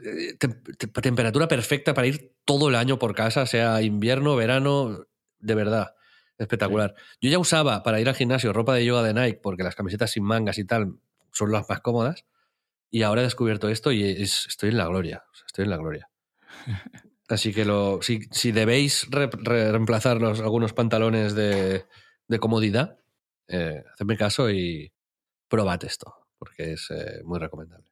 eh, 0.04 0.36
tem- 0.38 0.60
tem- 0.76 0.92
temperatura 1.02 1.46
perfecta 1.46 1.94
para 1.94 2.08
ir 2.08 2.32
todo 2.44 2.68
el 2.68 2.74
año 2.74 2.98
por 2.98 3.14
casa, 3.14 3.46
sea 3.46 3.80
invierno, 3.82 4.34
verano, 4.34 5.06
de 5.38 5.54
verdad. 5.54 5.94
Espectacular. 6.38 6.94
Yo 7.20 7.30
ya 7.30 7.38
usaba 7.38 7.82
para 7.84 8.00
ir 8.00 8.08
al 8.08 8.16
gimnasio 8.16 8.52
ropa 8.52 8.74
de 8.74 8.84
yoga 8.84 9.02
de 9.04 9.14
Nike, 9.14 9.38
porque 9.40 9.62
las 9.62 9.76
camisetas 9.76 10.10
sin 10.10 10.24
mangas 10.24 10.58
y 10.58 10.64
tal 10.64 10.96
son 11.32 11.52
las 11.52 11.68
más 11.68 11.80
cómodas. 11.80 12.24
Y 12.90 13.02
ahora 13.02 13.20
he 13.20 13.24
descubierto 13.24 13.68
esto 13.68 13.92
y 13.92 14.02
es- 14.02 14.46
estoy 14.48 14.70
en 14.70 14.78
la 14.78 14.86
gloria. 14.88 15.22
O 15.30 15.34
sea, 15.36 15.46
estoy 15.46 15.62
en 15.64 15.70
la 15.70 15.76
gloria. 15.76 16.08
Así 17.28 17.52
que 17.54 17.64
lo, 17.64 18.00
si, 18.02 18.20
si 18.30 18.52
debéis 18.52 19.06
re- 19.10 19.30
re- 19.32 19.70
reemplazar 19.70 20.20
los, 20.20 20.40
algunos 20.40 20.72
pantalones 20.72 21.34
de, 21.34 21.86
de 22.28 22.38
comodidad, 22.38 22.98
eh, 23.48 23.82
hacedme 23.94 24.16
caso 24.16 24.50
y 24.50 24.92
probad 25.52 25.84
esto, 25.84 26.14
porque 26.38 26.72
es 26.72 26.90
eh, 26.90 27.20
muy 27.24 27.38
recomendable. 27.38 27.86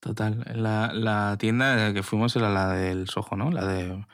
Total. 0.00 0.44
La, 0.54 0.92
la 0.92 1.36
tienda 1.38 1.92
que 1.94 2.02
fuimos 2.02 2.36
era 2.36 2.50
la 2.50 2.68
del 2.72 3.08
Soho, 3.08 3.36
¿no? 3.36 3.50
La 3.50 3.64
de 3.66 4.04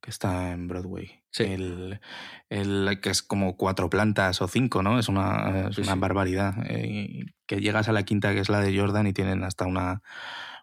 que 0.00 0.10
está 0.10 0.50
en 0.52 0.68
Broadway. 0.68 1.22
Sí. 1.30 1.44
El, 1.44 2.00
el 2.48 3.00
que 3.00 3.10
es 3.10 3.22
como 3.22 3.56
cuatro 3.56 3.88
plantas 3.88 4.42
o 4.42 4.48
cinco, 4.48 4.82
¿no? 4.82 4.98
Es 4.98 5.08
una, 5.08 5.68
es 5.68 5.76
Sí, 5.76 5.82
una 5.82 5.94
sí. 5.94 5.98
barbaridad. 6.00 6.54
Eh, 6.68 7.26
que 7.46 7.60
llegas 7.60 7.88
a 7.88 7.92
la 7.92 8.02
quinta, 8.04 8.34
que 8.34 8.40
es 8.40 8.48
la 8.48 8.60
de 8.60 8.76
Jordan, 8.78 9.06
y 9.06 9.12
tienen 9.12 9.44
hasta 9.44 9.64
una, 9.66 10.02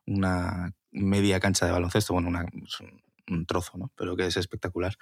una 0.05 0.73
media 0.91 1.39
cancha 1.39 1.65
de 1.65 1.71
baloncesto. 1.71 2.13
Bueno, 2.13 2.29
una, 2.29 2.45
un- 3.29 3.45
trozo, 3.47 3.77
¿no? 3.77 3.91
Pero 3.95 4.15
que 4.15 4.25
es 4.27 4.37
espectacular. 4.37 4.95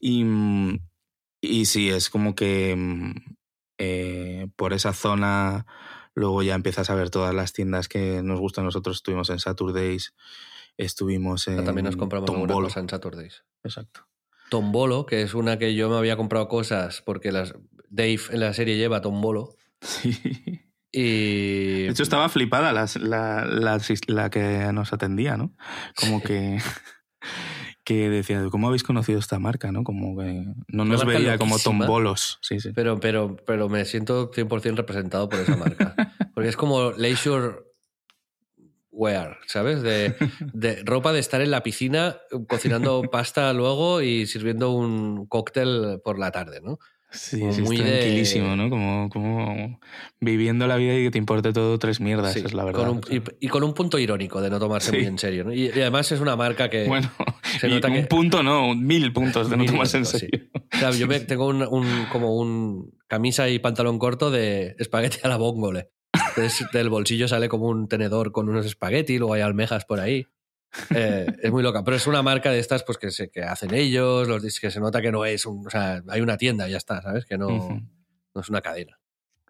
Y, 0.00 0.24
mm, 0.24 0.78
y 1.40 1.66
sí, 1.66 1.88
es 1.90 2.10
como 2.10 2.34
que 2.34 2.74
mm, 2.76 3.12
eh, 3.78 4.48
por 4.56 4.72
esa 4.72 4.92
zona 4.92 5.66
luego 6.14 6.42
ya 6.42 6.54
empiezas 6.54 6.90
a 6.90 6.94
ver 6.94 7.10
todas 7.10 7.34
las 7.34 7.52
tiendas 7.52 7.88
que 7.88 8.22
nos 8.22 8.40
gustan. 8.40 8.64
Nosotros 8.64 8.96
estuvimos 8.96 9.30
en 9.30 9.38
Saturdays, 9.38 10.14
estuvimos 10.76 11.48
en 11.48 11.64
También 11.64 11.84
nos 11.86 11.96
compramos 11.96 12.26
Tombolo. 12.30 12.66
cosa 12.68 12.80
en 12.80 12.88
Saturdays. 12.88 13.44
Exacto. 13.62 14.06
Tombolo, 14.50 15.06
que 15.06 15.22
es 15.22 15.34
una 15.34 15.58
que 15.58 15.74
yo 15.74 15.88
me 15.88 15.96
había 15.96 16.16
comprado 16.16 16.48
cosas 16.48 17.02
porque 17.04 17.32
las, 17.32 17.54
Dave 17.88 18.20
en 18.30 18.40
la 18.40 18.52
serie 18.52 18.76
lleva 18.76 19.00
Tombolo. 19.00 19.54
Sí. 19.80 20.60
Y. 20.92 21.82
De 21.84 21.88
hecho, 21.88 22.02
estaba 22.04 22.28
flipada 22.28 22.72
la, 22.72 22.86
la, 23.00 23.80
la 24.06 24.30
que 24.30 24.70
nos 24.72 24.92
atendía, 24.92 25.36
¿no? 25.36 25.52
Como 25.98 26.20
Sí. 26.20 26.24
que, 26.26 26.58
que 27.84 28.08
decía, 28.08 28.42
¿cómo 28.50 28.68
habéis 28.68 28.82
conocido 28.82 29.18
esta 29.18 29.38
marca? 29.38 29.70
¿no? 29.70 29.84
Como 29.84 30.18
que 30.18 30.46
no 30.68 30.84
nos 30.84 31.04
veía 31.04 31.38
como 31.38 31.58
tombolos. 31.58 32.38
Sí, 32.40 32.58
sí. 32.58 32.72
Pero, 32.74 32.98
pero, 32.98 33.36
pero 33.46 33.68
me 33.68 33.84
siento 33.84 34.30
100% 34.30 34.76
representado 34.76 35.28
por 35.28 35.40
esa 35.40 35.56
marca. 35.56 35.94
Porque 36.34 36.48
es 36.48 36.56
como 36.56 36.92
leisure 36.92 37.58
wear, 38.90 39.38
¿sabes? 39.46 39.82
De, 39.82 40.14
de 40.52 40.82
ropa 40.84 41.12
de 41.12 41.20
estar 41.20 41.40
en 41.40 41.50
la 41.50 41.62
piscina 41.62 42.16
cocinando 42.48 43.02
pasta 43.02 43.52
luego 43.52 44.00
y 44.02 44.26
sirviendo 44.26 44.70
un 44.70 45.26
cóctel 45.26 46.00
por 46.02 46.18
la 46.18 46.30
tarde, 46.30 46.60
¿no? 46.62 46.78
Sí, 47.14 47.38
como 47.40 47.52
sí, 47.52 47.60
es 47.62 47.66
muy 47.66 47.76
de- 47.76 47.82
tranquilísimo, 47.84 48.56
¿no? 48.56 48.68
Como, 48.68 49.08
como 49.08 49.80
viviendo 50.20 50.66
la 50.66 50.76
vida 50.76 50.94
y 50.98 51.04
que 51.04 51.10
te 51.10 51.18
importe 51.18 51.52
todo 51.52 51.78
tres 51.78 52.00
mierdas, 52.00 52.32
Sí, 52.34 52.42
es 52.44 52.52
la 52.54 52.64
verdad. 52.64 52.80
con 52.80 52.88
un- 52.90 52.98
O 52.98 53.06
sea, 53.06 53.16
y, 53.16 53.46
y 53.46 53.48
con 53.48 53.62
un 53.62 53.72
punto 53.74 53.98
irónico 53.98 54.40
de 54.40 54.50
no 54.50 54.58
tomarse 54.58 54.90
Sí. 54.90 54.96
muy 54.98 55.06
en 55.06 55.18
serio. 55.18 55.44
¿no? 55.44 55.52
Y, 55.52 55.66
y 55.66 55.70
además 55.80 56.10
es 56.12 56.20
una 56.20 56.36
marca 56.36 56.68
que... 56.68 56.86
bueno, 56.86 57.10
se 57.60 57.68
y 57.68 57.72
un 57.74 57.80
que- 57.80 58.02
punto 58.08 58.42
no, 58.42 58.74
mil 58.74 59.12
puntos 59.12 59.48
de 59.48 59.56
no 59.56 59.64
tomarse 59.64 59.98
en 59.98 60.02
puntos, 60.04 60.20
serio. 60.20 60.48
O 60.74 60.76
sea, 60.78 60.90
yo 60.90 61.06
me- 61.06 61.20
tengo 61.20 61.46
un, 61.46 61.62
un- 61.62 62.06
como 62.10 62.36
un 62.36 62.92
camisa 63.06 63.48
y 63.48 63.58
pantalón 63.60 63.98
corto 63.98 64.30
de 64.30 64.74
espagueti 64.78 65.18
a 65.22 65.28
la 65.28 65.36
bongole. 65.36 65.90
Entonces 66.36 66.66
del 66.72 66.88
bolsillo 66.90 67.28
sale 67.28 67.48
como 67.48 67.66
un 67.68 67.86
tenedor 67.88 68.32
con 68.32 68.48
unos 68.48 68.66
espagueti, 68.66 69.18
luego 69.18 69.34
hay 69.34 69.42
almejas 69.42 69.84
por 69.84 70.00
ahí. 70.00 70.26
Eh, 70.94 71.26
es 71.42 71.50
muy 71.52 71.62
loca, 71.62 71.84
pero 71.84 71.96
es 71.96 72.06
una 72.06 72.22
marca 72.22 72.50
de 72.50 72.58
estas 72.58 72.82
pues 72.82 72.98
que, 72.98 73.10
se, 73.10 73.30
que 73.30 73.42
hacen 73.42 73.72
ellos, 73.74 74.26
los 74.28 74.42
que 74.60 74.70
se 74.70 74.80
nota 74.80 75.00
que 75.00 75.12
no 75.12 75.24
es 75.24 75.46
un, 75.46 75.66
o 75.66 75.70
sea, 75.70 76.02
hay 76.08 76.20
una 76.20 76.36
tienda 76.36 76.68
y 76.68 76.72
ya 76.72 76.78
está, 76.78 77.00
¿sabes? 77.02 77.24
Que 77.26 77.38
no, 77.38 77.48
no 78.34 78.40
es 78.40 78.48
una 78.48 78.60
cadena. 78.60 78.98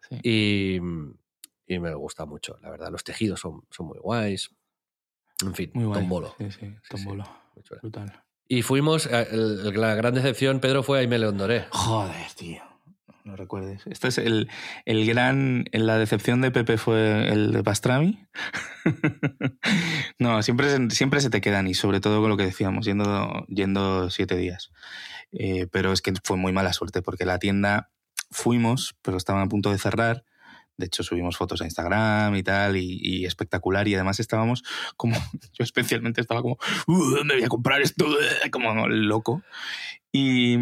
Sí. 0.09 0.19
Y, 0.23 0.75
y 1.67 1.79
me 1.79 1.93
gusta 1.95 2.25
mucho, 2.25 2.57
la 2.61 2.69
verdad. 2.69 2.91
Los 2.91 3.03
tejidos 3.03 3.39
son, 3.39 3.63
son 3.71 3.87
muy 3.87 3.97
guays. 3.97 4.49
En 5.43 5.53
fin, 5.55 5.71
Muy 5.73 5.85
guay. 5.85 5.99
tombolo. 6.01 6.35
Sí, 6.37 6.51
sí, 6.51 6.75
tombolo. 6.89 7.23
Brutal. 7.81 8.23
Y 8.47 8.61
fuimos, 8.61 9.07
eh, 9.07 9.27
el- 9.31 9.73
la 9.81 9.95
gran 9.95 10.13
decepción, 10.13 10.59
Pedro, 10.59 10.83
fue 10.83 10.99
a 10.99 11.01
Aimé 11.01 11.17
León 11.17 11.37
Doré. 11.37 11.65
Joder, 11.71 12.27
tío. 12.37 12.61
No 13.25 13.35
recuerdes. 13.35 13.81
Este 13.87 14.07
es 14.07 14.19
el, 14.19 14.49
el 14.85 15.03
gran. 15.07 15.65
La 15.71 15.97
decepción 15.97 16.41
de 16.41 16.51
Pepe 16.51 16.77
fue 16.77 17.27
el 17.29 17.51
de 17.53 17.63
Pastrami. 17.63 18.23
no, 20.19 20.43
siempre, 20.43 20.91
siempre 20.91 21.19
se 21.21 21.31
te 21.31 21.41
quedan 21.41 21.67
y 21.67 21.73
sobre 21.73 21.99
todo 21.99 22.21
con 22.21 22.29
lo 22.29 22.37
que 22.37 22.45
decíamos, 22.45 22.85
yendo, 22.85 23.43
yendo 23.47 24.11
siete 24.11 24.37
días. 24.37 24.71
Eh, 25.31 25.65
pero 25.71 25.91
es 25.91 26.03
que 26.03 26.13
fue 26.23 26.37
muy 26.37 26.53
mala 26.53 26.71
suerte 26.71 27.01
porque 27.01 27.25
la 27.25 27.39
tienda 27.39 27.89
fuimos, 28.29 28.95
pero 29.01 29.17
estaban 29.17 29.41
a 29.41 29.49
punto 29.49 29.71
de 29.71 29.79
cerrar. 29.79 30.23
De 30.77 30.85
hecho, 30.85 31.01
subimos 31.01 31.35
fotos 31.35 31.63
a 31.63 31.65
Instagram 31.65 32.35
y 32.35 32.43
tal, 32.43 32.77
y, 32.77 32.99
y 33.01 33.25
espectacular. 33.25 33.87
Y 33.87 33.95
además 33.95 34.19
estábamos 34.19 34.61
como, 34.97 35.15
yo 35.53 35.63
especialmente 35.63 36.21
estaba 36.21 36.43
como, 36.43 36.59
"Uh, 36.85 37.23
me 37.25 37.33
voy 37.33 37.43
a 37.43 37.49
comprar 37.49 37.81
esto, 37.81 38.05
uh", 38.05 38.49
como 38.51 38.87
loco. 38.87 39.41
Y, 40.11 40.57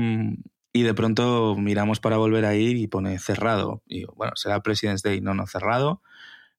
y 0.74 0.82
de 0.82 0.93
pronto 0.95 1.55
miramos 1.55 1.99
para 1.99 2.17
volver 2.17 2.45
a 2.45 2.55
ir 2.55 2.78
y 2.78 2.88
pone 2.88 3.19
cerrado. 3.19 3.84
Y 3.88 4.05
bueno, 4.15 4.34
será 4.36 4.61
President's 4.61 5.03
Day. 5.03 5.21
No, 5.21 5.36
no, 5.36 5.45
cerrado. 5.45 6.01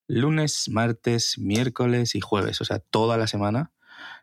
Lunes, 0.06 0.68
martes, 0.70 1.36
miércoles 1.38 2.14
y 2.14 2.20
jueves. 2.20 2.60
O 2.60 2.64
sea, 2.64 2.78
toda 2.78 3.16
la 3.18 3.26
semana 3.26 3.72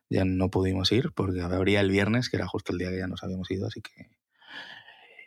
ya 0.09 0.23
no 0.23 0.49
pudimos 0.49 0.91
ir 0.93 1.11
porque 1.13 1.41
habría 1.41 1.81
el 1.81 1.91
viernes, 1.91 2.29
que 2.29 2.37
era 2.37 2.47
justo 2.47 2.71
el 2.71 2.79
día 2.79 2.89
que 2.89 2.99
ya 2.99 3.07
nos 3.07 3.21
habíamos 3.23 3.51
ido, 3.51 3.67
así 3.67 3.81
que 3.81 4.09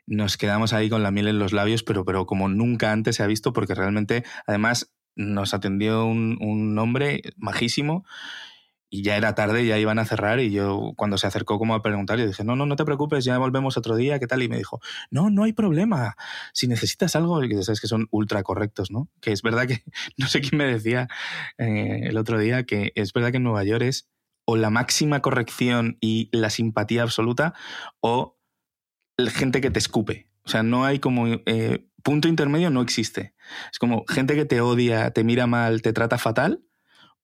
nos 0.07 0.37
quedamos 0.37 0.73
ahí 0.73 0.91
con 0.91 1.03
la 1.03 1.11
miel 1.11 1.29
en 1.29 1.39
los 1.39 1.53
labios, 1.53 1.83
pero, 1.83 2.05
pero 2.05 2.27
como 2.27 2.49
nunca 2.49 2.93
antes 2.93 3.17
se 3.17 3.23
ha 3.23 3.27
visto, 3.27 3.53
porque 3.55 3.75
realmente, 3.75 4.25
además, 4.47 4.93
nos 5.17 5.55
atendió 5.55 6.05
un, 6.05 6.37
un 6.41 6.79
hombre 6.79 7.23
majísimo 7.37 8.05
y 8.95 9.03
ya 9.03 9.17
era 9.17 9.35
tarde, 9.35 9.67
ya 9.67 9.77
iban 9.77 9.99
a 9.99 10.05
cerrar 10.05 10.39
y 10.39 10.53
yo 10.53 10.93
cuando 10.95 11.19
se 11.19 11.27
acercó 11.27 11.59
como 11.59 11.75
a 11.75 11.83
preguntar, 11.83 12.17
yo 12.17 12.29
dije, 12.29 12.45
no, 12.45 12.55
no, 12.55 12.65
no 12.65 12.77
te 12.77 12.85
preocupes, 12.85 13.25
ya 13.25 13.37
volvemos 13.39 13.77
otro 13.77 13.97
día, 13.97 14.21
¿qué 14.21 14.29
tal? 14.29 14.41
Y 14.45 14.49
me 14.49 14.57
dijo, 14.57 14.81
no, 15.11 15.31
no 15.31 15.43
hay 15.43 15.53
problema, 15.53 16.17
si 16.53 16.69
necesitas 16.69 17.17
algo, 17.17 17.41
que 17.41 17.61
sabes 17.65 17.81
que 17.81 17.89
son 17.89 18.07
ultra 18.13 18.45
correctos, 18.45 18.93
¿no? 18.93 19.11
Que 19.21 19.33
es 19.33 19.43
verdad 19.43 19.67
que, 19.67 19.83
no 20.17 20.29
sé 20.29 20.41
quién 20.43 20.59
me 20.59 20.67
decía 20.67 21.09
eh, 21.59 22.03
el 22.05 22.17
otro 22.17 22.39
día, 22.39 22.67
que 22.67 22.93
es 22.95 23.13
verdad 23.13 23.33
que 23.33 23.39
en 23.39 23.43
Nueva 23.43 23.65
York 23.65 23.83
es 23.83 24.09
o 24.45 24.55
la 24.55 24.71
máxima 24.71 25.21
corrección 25.23 25.99
y 26.01 26.29
la 26.31 26.49
simpatía 26.49 27.03
absoluta 27.03 27.53
o 27.99 28.39
la 29.17 29.33
gente 29.33 29.61
que 29.61 29.73
te 29.73 29.81
escupe. 29.81 30.31
O 30.45 30.51
sea, 30.51 30.63
no 30.63 30.85
hay 30.85 31.01
como 31.01 31.27
eh, 31.27 31.89
punto 32.05 32.29
intermedio, 32.29 32.71
no 32.71 32.81
existe. 32.81 33.35
Es 33.73 33.81
como 33.81 34.05
gente 34.07 34.37
que 34.37 34.45
te 34.45 34.61
odia, 34.61 35.11
te 35.11 35.25
mira 35.25 35.49
mal, 35.49 35.83
te 35.83 35.93
trata 35.93 36.17
fatal, 36.17 36.63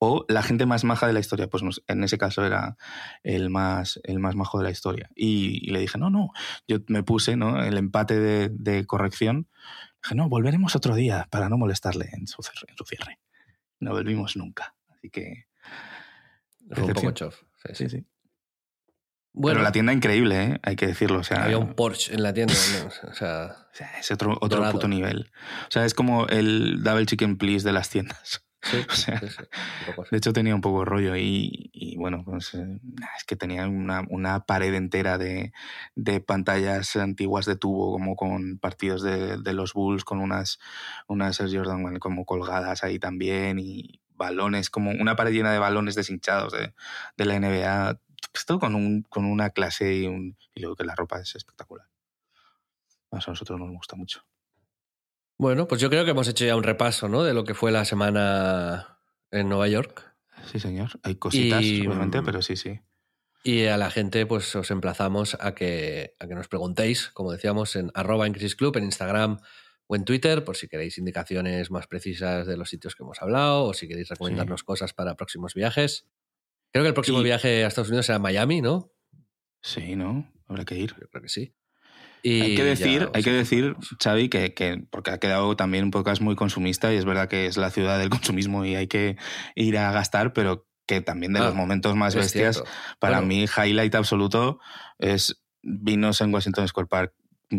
o 0.02 0.24
la 0.28 0.42
gente 0.42 0.64
más 0.66 0.82
maja 0.82 1.06
de 1.06 1.12
la 1.12 1.20
historia. 1.20 1.46
Pues 1.48 1.62
en 1.86 2.02
ese 2.02 2.16
caso 2.18 2.44
era 2.44 2.76
el 3.22 3.50
más, 3.50 4.00
el 4.02 4.18
más 4.18 4.34
majo 4.34 4.58
de 4.58 4.64
la 4.64 4.70
historia. 4.70 5.10
Y, 5.14 5.60
y 5.62 5.70
le 5.72 5.78
dije, 5.80 5.98
no, 5.98 6.08
no, 6.10 6.30
yo 6.66 6.78
me 6.88 7.02
puse 7.02 7.36
¿no? 7.36 7.62
el 7.62 7.76
empate 7.76 8.18
de, 8.18 8.48
de 8.48 8.86
corrección. 8.86 9.46
Dije, 10.02 10.14
no, 10.14 10.28
volveremos 10.30 10.74
otro 10.74 10.94
día 10.94 11.28
para 11.30 11.48
no 11.50 11.58
molestarle 11.58 12.08
en 12.12 12.26
su, 12.26 12.42
cer- 12.42 12.64
en 12.66 12.76
su 12.76 12.84
cierre. 12.84 13.20
No 13.78 13.90
volvimos 13.92 14.36
nunca. 14.36 14.74
Así 14.88 15.10
que... 15.10 15.44
Fue 16.70 16.82
un 16.84 16.88
poco 16.92 17.00
Decepción. 17.10 17.14
chof. 17.14 17.42
Sí, 17.66 17.74
sí. 17.74 17.88
Sí. 17.90 18.06
Bueno, 19.32 19.56
Pero 19.58 19.64
la 19.64 19.72
tienda 19.72 19.92
increíble, 19.92 20.42
¿eh? 20.42 20.60
hay 20.62 20.76
que 20.76 20.86
decirlo. 20.86 21.18
O 21.20 21.24
sea, 21.24 21.44
había 21.44 21.58
un 21.58 21.74
Porsche 21.74 22.14
en 22.14 22.22
la 22.22 22.32
tienda. 22.32 22.54
¿no? 22.54 22.88
O 23.10 23.14
sea, 23.14 23.56
o 23.72 23.74
sea, 23.74 23.98
es 23.98 24.10
otro, 24.10 24.36
otro 24.40 24.68
puto 24.72 24.88
nivel. 24.88 25.30
O 25.68 25.70
sea, 25.70 25.84
es 25.84 25.94
como 25.94 26.26
el 26.26 26.82
double 26.82 27.06
chicken 27.06 27.36
please 27.36 27.64
de 27.66 27.72
las 27.72 27.90
tiendas. 27.90 28.44
Sí, 28.62 28.86
O 28.88 28.92
sea, 28.94 29.18
sí, 29.18 29.28
sí, 29.28 29.42
un 29.78 29.84
poco 29.84 30.02
así. 30.02 30.10
De 30.10 30.18
hecho, 30.18 30.32
tenía 30.32 30.54
un 30.54 30.60
poco 30.60 30.80
de 30.80 30.84
rollo 30.86 31.16
y, 31.16 31.70
y 31.72 31.96
bueno, 31.96 32.22
pues 32.24 32.54
eh, 32.54 32.80
es 33.16 33.24
que 33.24 33.36
tenía 33.36 33.66
una, 33.68 34.04
una 34.08 34.44
pared 34.44 34.74
entera 34.74 35.18
de, 35.18 35.52
de 35.94 36.20
pantallas 36.20 36.96
antiguas 36.96 37.46
de 37.46 37.56
tubo, 37.56 37.92
como 37.92 38.16
con 38.16 38.58
partidos 38.58 39.02
de, 39.02 39.38
de 39.38 39.52
los 39.54 39.72
Bulls, 39.72 40.04
con 40.04 40.20
unas, 40.20 40.58
unas 41.08 41.40
Air 41.40 41.50
Jordan 41.56 41.82
bueno, 41.82 41.98
como 42.00 42.24
colgadas 42.26 42.84
ahí 42.84 42.98
también 42.98 43.58
y 43.58 44.00
balones, 44.10 44.68
como 44.70 44.90
una 44.90 45.16
pared 45.16 45.32
llena 45.32 45.52
de 45.52 45.58
balones 45.58 45.94
deshinchados 45.94 46.52
de, 46.52 46.74
de 47.16 47.24
la 47.24 47.36
NBA. 47.36 48.00
Pues 48.32 48.44
todo 48.46 48.58
con, 48.60 48.74
un, 48.74 49.02
con 49.02 49.24
una 49.24 49.50
clase 49.50 49.94
y, 49.94 50.06
un, 50.06 50.36
y 50.54 50.60
luego 50.60 50.76
que 50.76 50.84
la 50.84 50.94
ropa 50.94 51.20
es 51.20 51.34
espectacular. 51.34 51.86
A 53.12 53.16
nosotros 53.16 53.58
nos 53.60 53.70
gusta 53.70 53.94
mucho. 53.94 54.24
Bueno, 55.40 55.66
pues 55.66 55.80
yo 55.80 55.88
creo 55.88 56.04
que 56.04 56.10
hemos 56.10 56.28
hecho 56.28 56.44
ya 56.44 56.54
un 56.54 56.62
repaso, 56.62 57.08
¿no? 57.08 57.22
De 57.24 57.32
lo 57.32 57.44
que 57.44 57.54
fue 57.54 57.72
la 57.72 57.86
semana 57.86 58.98
en 59.30 59.48
Nueva 59.48 59.68
York. 59.68 60.04
Sí, 60.52 60.60
señor. 60.60 60.90
Hay 61.02 61.14
cositas, 61.14 61.62
Y, 61.62 61.86
obviamente, 61.86 62.20
mm, 62.20 62.24
pero 62.26 62.42
sí, 62.42 62.56
sí. 62.56 62.78
Y 63.42 63.64
a 63.64 63.78
la 63.78 63.90
gente, 63.90 64.26
pues 64.26 64.54
os 64.54 64.70
emplazamos 64.70 65.38
a 65.40 65.54
que, 65.54 66.14
a 66.20 66.26
que 66.28 66.34
nos 66.34 66.48
preguntéis, 66.48 67.08
como 67.08 67.32
decíamos, 67.32 67.74
en 67.76 67.90
arroba 67.94 68.26
en 68.26 68.34
Crisis 68.34 68.54
Club, 68.54 68.76
en 68.76 68.84
Instagram 68.84 69.38
o 69.86 69.96
en 69.96 70.04
Twitter, 70.04 70.44
por 70.44 70.58
si 70.58 70.68
queréis 70.68 70.98
indicaciones 70.98 71.70
más 71.70 71.86
precisas 71.86 72.46
de 72.46 72.58
los 72.58 72.68
sitios 72.68 72.94
que 72.94 73.02
hemos 73.02 73.22
hablado 73.22 73.64
o 73.64 73.72
si 73.72 73.88
queréis 73.88 74.10
recomendarnos 74.10 74.62
cosas 74.62 74.92
para 74.92 75.16
próximos 75.16 75.54
viajes. 75.54 76.06
Creo 76.70 76.84
que 76.84 76.88
el 76.88 76.94
próximo 76.94 77.20
Y- 77.20 77.24
viaje 77.24 77.64
a 77.64 77.68
Estados 77.68 77.88
Unidos 77.88 78.04
será 78.04 78.18
Miami, 78.18 78.60
¿no? 78.60 78.92
Sí, 79.62 79.96
¿no? 79.96 80.30
Habrá 80.46 80.66
que 80.66 80.76
ir. 80.76 80.94
Yo 81.00 81.08
creo 81.08 81.22
que 81.22 81.30
sí. 81.30 81.54
Y 82.22 82.40
hay 82.40 82.50
que 82.54 82.58
ya 82.58 82.64
decir, 82.64 83.02
os 83.04 83.10
hay 83.14 83.22
que 83.22 83.32
decir. 83.32 83.76
Xavi, 84.02 84.28
que, 84.28 84.54
que- 84.54 84.82
porque 84.90 85.10
ha 85.10 85.18
quedado 85.18 85.56
también 85.56 85.84
un 85.84 85.90
podcast 85.90 86.20
muy 86.22 86.36
consumista 86.36 86.92
y 86.92 86.96
es 86.96 87.04
verdad 87.04 87.28
que 87.28 87.46
es 87.46 87.56
la 87.56 87.70
ciudad 87.70 87.98
del 87.98 88.10
consumismo 88.10 88.64
y 88.64 88.74
hay 88.76 88.86
que 88.88 89.16
ir 89.54 89.78
a 89.78 89.90
gastar, 89.92 90.32
pero 90.32 90.66
que 90.86 91.00
también 91.00 91.32
de 91.32 91.40
Ah, 91.40 91.44
los 91.44 91.54
momentos 91.54 91.94
más 91.96 92.14
es 92.14 92.22
bestias, 92.22 92.56
cierto. 92.56 92.70
para 92.98 93.18
Bueno. 93.20 93.28
mí 93.28 93.44
highlight 93.44 93.94
absoluto 93.94 94.58
es 94.98 95.40
vinos 95.62 96.20
en 96.20 96.34
Washington 96.34 96.66
Square 96.66 96.88
Park, 96.88 97.12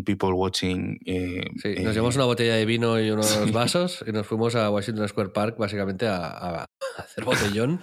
people 0.04 0.30
watching. 0.32 0.98
eh, 1.06 1.44
Sí, 1.62 1.68
eh, 1.68 1.82
nos 1.82 1.94
llevamos 1.94 2.16
una 2.16 2.24
botella 2.26 2.54
de 2.56 2.64
vino 2.66 3.00
y 3.00 3.10
unos 3.10 3.26
vasos 3.52 4.04
y 4.06 4.12
nos 4.12 4.26
fuimos 4.26 4.54
a 4.54 4.70
Washington 4.70 5.08
Square 5.08 5.30
Park 5.30 5.56
básicamente 5.58 6.06
a 6.08 6.66
hacer 6.98 7.24
botellón. 7.24 7.82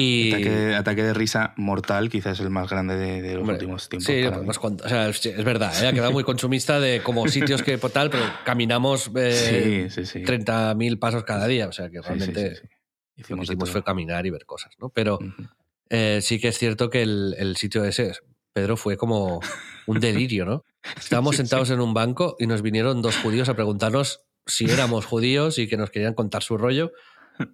Y 0.00 0.32
Ataque, 0.32 0.74
ataque 0.76 1.02
de 1.02 1.12
risa 1.14 1.54
mortal, 1.56 2.08
quizás 2.08 2.38
el 2.38 2.50
más 2.50 2.70
grande 2.70 2.96
de, 2.96 3.20
de 3.20 3.32
los 3.34 3.40
Hombre, 3.40 3.54
últimos 3.54 3.88
tiempos. 3.88 4.06
Sí, 4.06 4.22
para 4.22 4.38
mí. 4.38 4.48
O 4.48 4.88
sea, 4.88 5.08
es, 5.08 5.44
verdad, 5.44 5.82
¿eh? 5.82 5.88
ha 5.88 5.92
quedado 5.92 6.12
muy 6.12 6.22
consumista 6.22 6.78
de 6.78 7.02
como 7.02 7.26
sitios 7.26 7.62
que 7.62 7.76
tal, 7.78 8.08
pero 8.08 8.22
caminamos 8.44 9.10
eh, 9.16 9.88
sí, 9.90 10.04
sí, 10.04 10.06
sí. 10.06 10.24
30.000 10.24 10.98
pasos 11.00 11.24
cada 11.24 11.48
día. 11.48 11.66
O 11.66 11.72
sea, 11.72 11.90
que 11.90 12.00
realmente 12.00 12.54
sí. 12.54 12.62
lo 12.62 12.68
que 12.68 12.78
Hicimos 13.16 13.44
hicimos 13.46 13.70
fue 13.70 13.82
caminar 13.82 14.24
y 14.24 14.30
ver 14.30 14.46
cosas, 14.46 14.72
¿no? 14.78 14.90
Pero 14.90 15.16
Ujú. 15.16 15.48
eh, 15.90 16.20
sí 16.22 16.38
que 16.38 16.48
es 16.48 16.58
cierto 16.58 16.90
que 16.90 17.02
el, 17.02 17.34
el 17.36 17.56
sitio 17.56 17.84
ese, 17.84 18.12
Pedro, 18.52 18.76
fue 18.76 18.96
como 18.96 19.40
un 19.86 19.98
delirio, 19.98 20.44
¿no? 20.44 20.64
Estábamos 20.96 21.34
sentados 21.34 21.70
en 21.70 21.80
un 21.80 21.92
banco 21.92 22.36
y 22.38 22.46
nos 22.46 22.62
vinieron 22.62 23.02
dos 23.02 23.16
judíos 23.16 23.48
a 23.48 23.54
preguntarnos 23.54 24.20
si 24.46 24.70
éramos 24.70 25.06
judíos 25.06 25.58
y 25.58 25.66
que 25.66 25.76
nos 25.76 25.90
querían 25.90 26.14
contar 26.14 26.44
su 26.44 26.56
rollo. 26.56 26.92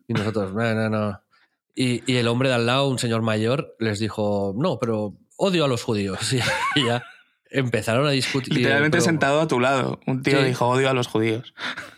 Y 0.06 0.14
nosotros, 0.14 0.54
no, 0.54 0.74
no, 0.74 0.88
no. 0.90 1.23
Y, 1.74 2.02
y 2.10 2.16
el 2.16 2.28
hombre 2.28 2.48
de 2.50 2.54
al 2.54 2.66
lado, 2.66 2.88
un 2.88 2.98
señor 2.98 3.22
mayor, 3.22 3.74
les 3.80 3.98
dijo, 3.98 4.54
no, 4.56 4.78
pero 4.78 5.14
odio 5.36 5.64
a 5.64 5.68
los 5.68 5.82
judíos. 5.82 6.18
Y 6.76 6.84
ya 6.86 7.04
empezaron 7.50 8.06
a 8.06 8.10
discutir. 8.10 8.52
Literalmente 8.54 8.96
pero- 8.96 9.04
sentado 9.04 9.40
a 9.40 9.48
tu 9.48 9.60
lado. 9.60 10.00
Un 10.06 10.22
tío 10.22 10.38
Sí. 10.40 10.44
dijo 10.44 10.66
odio 10.68 10.88
a 10.90 10.92
los 10.94 11.06
judíos. 11.06 11.54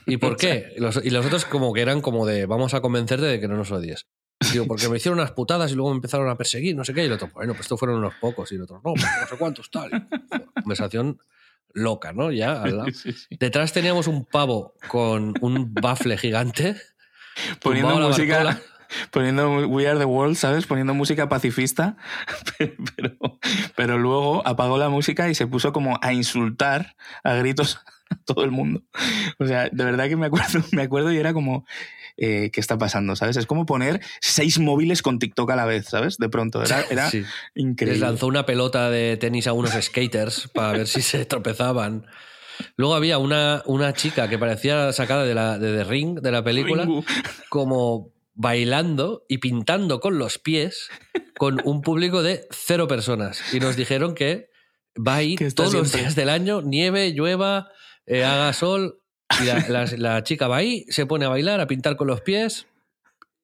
¿Y 0.06 0.16
por 0.18 0.36
qué? 0.38 0.72
Y 0.76 0.80
los, 0.80 1.00
y 1.04 1.10
los 1.10 1.24
otros 1.26 1.44
como 1.46 1.72
que 1.72 1.80
eran 1.82 2.00
como 2.02 2.26
de, 2.26 2.46
vamos 2.46 2.74
a 2.74 2.80
convencerte 2.80 3.26
de 3.26 3.40
que 3.40 3.48
no 3.48 3.56
nos 3.56 3.70
odies. 3.70 4.06
Digo, 4.52 4.66
porque 4.66 4.88
me 4.90 4.98
hicieron 4.98 5.18
unas 5.18 5.32
putadas 5.32 5.72
y 5.72 5.74
luego 5.74 5.90
me 5.90 5.96
empezaron 5.96 6.28
a 6.28 6.36
perseguir, 6.36 6.76
no 6.76 6.84
sé 6.84 6.92
qué. 6.92 7.02
Y 7.02 7.06
el 7.06 7.12
otro, 7.12 7.30
bueno, 7.32 7.54
pues 7.54 7.62
estos 7.62 7.78
fueron 7.78 7.96
unos 7.98 8.14
pocos. 8.20 8.52
Y 8.52 8.56
el 8.56 8.62
otro, 8.62 8.76
no, 8.84 8.92
pues 8.92 9.02
no 9.20 9.26
sé 9.28 9.36
cuántos 9.38 9.70
tal. 9.70 10.08
Conversación 10.54 11.18
loca, 11.72 12.12
¿no? 12.12 12.30
Ya 12.30 12.62
al 12.62 12.76
lado. 12.76 12.88
Sí, 12.94 13.12
sí. 13.12 13.36
Detrás 13.40 13.72
teníamos 13.72 14.06
un 14.08 14.26
pavo 14.26 14.74
con 14.88 15.32
un 15.40 15.72
bafle 15.72 16.18
gigante. 16.18 16.76
Poniendo 17.62 17.98
música. 17.98 18.60
Poniendo 19.10 19.66
We 19.68 19.88
Are 19.88 19.98
the 19.98 20.04
World, 20.04 20.36
¿sabes? 20.36 20.66
Poniendo 20.66 20.94
música 20.94 21.28
pacifista, 21.28 21.96
pero, 22.96 23.16
pero, 23.76 23.98
luego 23.98 24.46
apagó 24.46 24.78
la 24.78 24.88
música 24.88 25.28
y 25.28 25.34
se 25.34 25.46
puso 25.46 25.72
como 25.72 25.98
a 26.02 26.12
insultar 26.12 26.96
a 27.24 27.34
gritos 27.34 27.78
a 28.10 28.16
todo 28.24 28.44
el 28.44 28.50
mundo. 28.50 28.82
O 29.38 29.46
sea, 29.46 29.68
de 29.70 29.84
verdad 29.84 30.08
que 30.08 30.16
me 30.16 30.26
acuerdo, 30.26 30.60
me 30.72 30.82
acuerdo 30.82 31.12
y 31.12 31.18
era 31.18 31.32
como, 31.32 31.66
eh, 32.16 32.50
¿qué 32.52 32.60
está 32.60 32.78
pasando? 32.78 33.16
¿Sabes? 33.16 33.36
Es 33.36 33.46
como 33.46 33.66
poner 33.66 34.00
seis 34.20 34.58
móviles 34.58 35.02
con 35.02 35.18
TikTok 35.18 35.50
a 35.50 35.56
la 35.56 35.64
vez, 35.66 35.86
¿sabes? 35.86 36.16
De 36.16 36.28
pronto, 36.28 36.62
era, 36.62 36.82
era 36.90 37.10
Sí. 37.10 37.18
Les 37.20 37.28
increíble. 37.54 38.00
lanzó 38.00 38.26
una 38.26 38.46
pelota 38.46 38.90
de 38.90 39.16
tenis 39.16 39.46
a 39.46 39.52
unos 39.52 39.72
skaters 39.72 40.48
para 40.54 40.72
ver 40.72 40.86
si 40.88 41.02
se 41.02 41.24
tropezaban. 41.26 42.06
Luego 42.76 42.94
había 42.94 43.18
una, 43.18 43.62
una 43.66 43.92
chica 43.92 44.28
que 44.28 44.38
parecía 44.38 44.90
sacada 44.94 45.24
de, 45.24 45.34
la, 45.34 45.58
de 45.58 45.76
The 45.76 45.84
Ring, 45.84 46.20
de 46.20 46.30
la 46.32 46.42
película, 46.42 46.84
Ringu. 46.84 47.04
como 47.50 48.12
bailando 48.36 49.24
y 49.28 49.38
pintando 49.38 49.98
con 49.98 50.18
los 50.18 50.38
pies 50.38 50.88
con 51.38 51.60
un 51.64 51.80
público 51.82 52.22
de 52.22 52.46
cero 52.50 52.86
personas. 52.86 53.42
Y 53.52 53.58
nos 53.60 53.76
dijeron 53.76 54.14
que 54.14 54.50
va 54.96 55.16
ahí 55.16 55.34
Que 55.36 55.46
está 55.46 55.64
todos 55.64 55.74
los 55.74 55.92
días 55.92 56.14
del 56.14 56.28
año, 56.28 56.62
nieve, 56.62 57.12
llueva, 57.12 57.68
eh, 58.06 58.24
haga 58.24 58.52
sol. 58.52 59.00
Y 59.40 59.44
la, 59.44 59.66
la- 59.68 59.86
la 59.96 60.22
chica 60.22 60.46
va 60.48 60.58
ahí, 60.58 60.84
se 60.88 61.04
pone 61.06 61.24
a 61.24 61.28
bailar, 61.28 61.60
a 61.60 61.66
pintar 61.66 61.96
con 61.96 62.06
los 62.06 62.20
pies. 62.20 62.66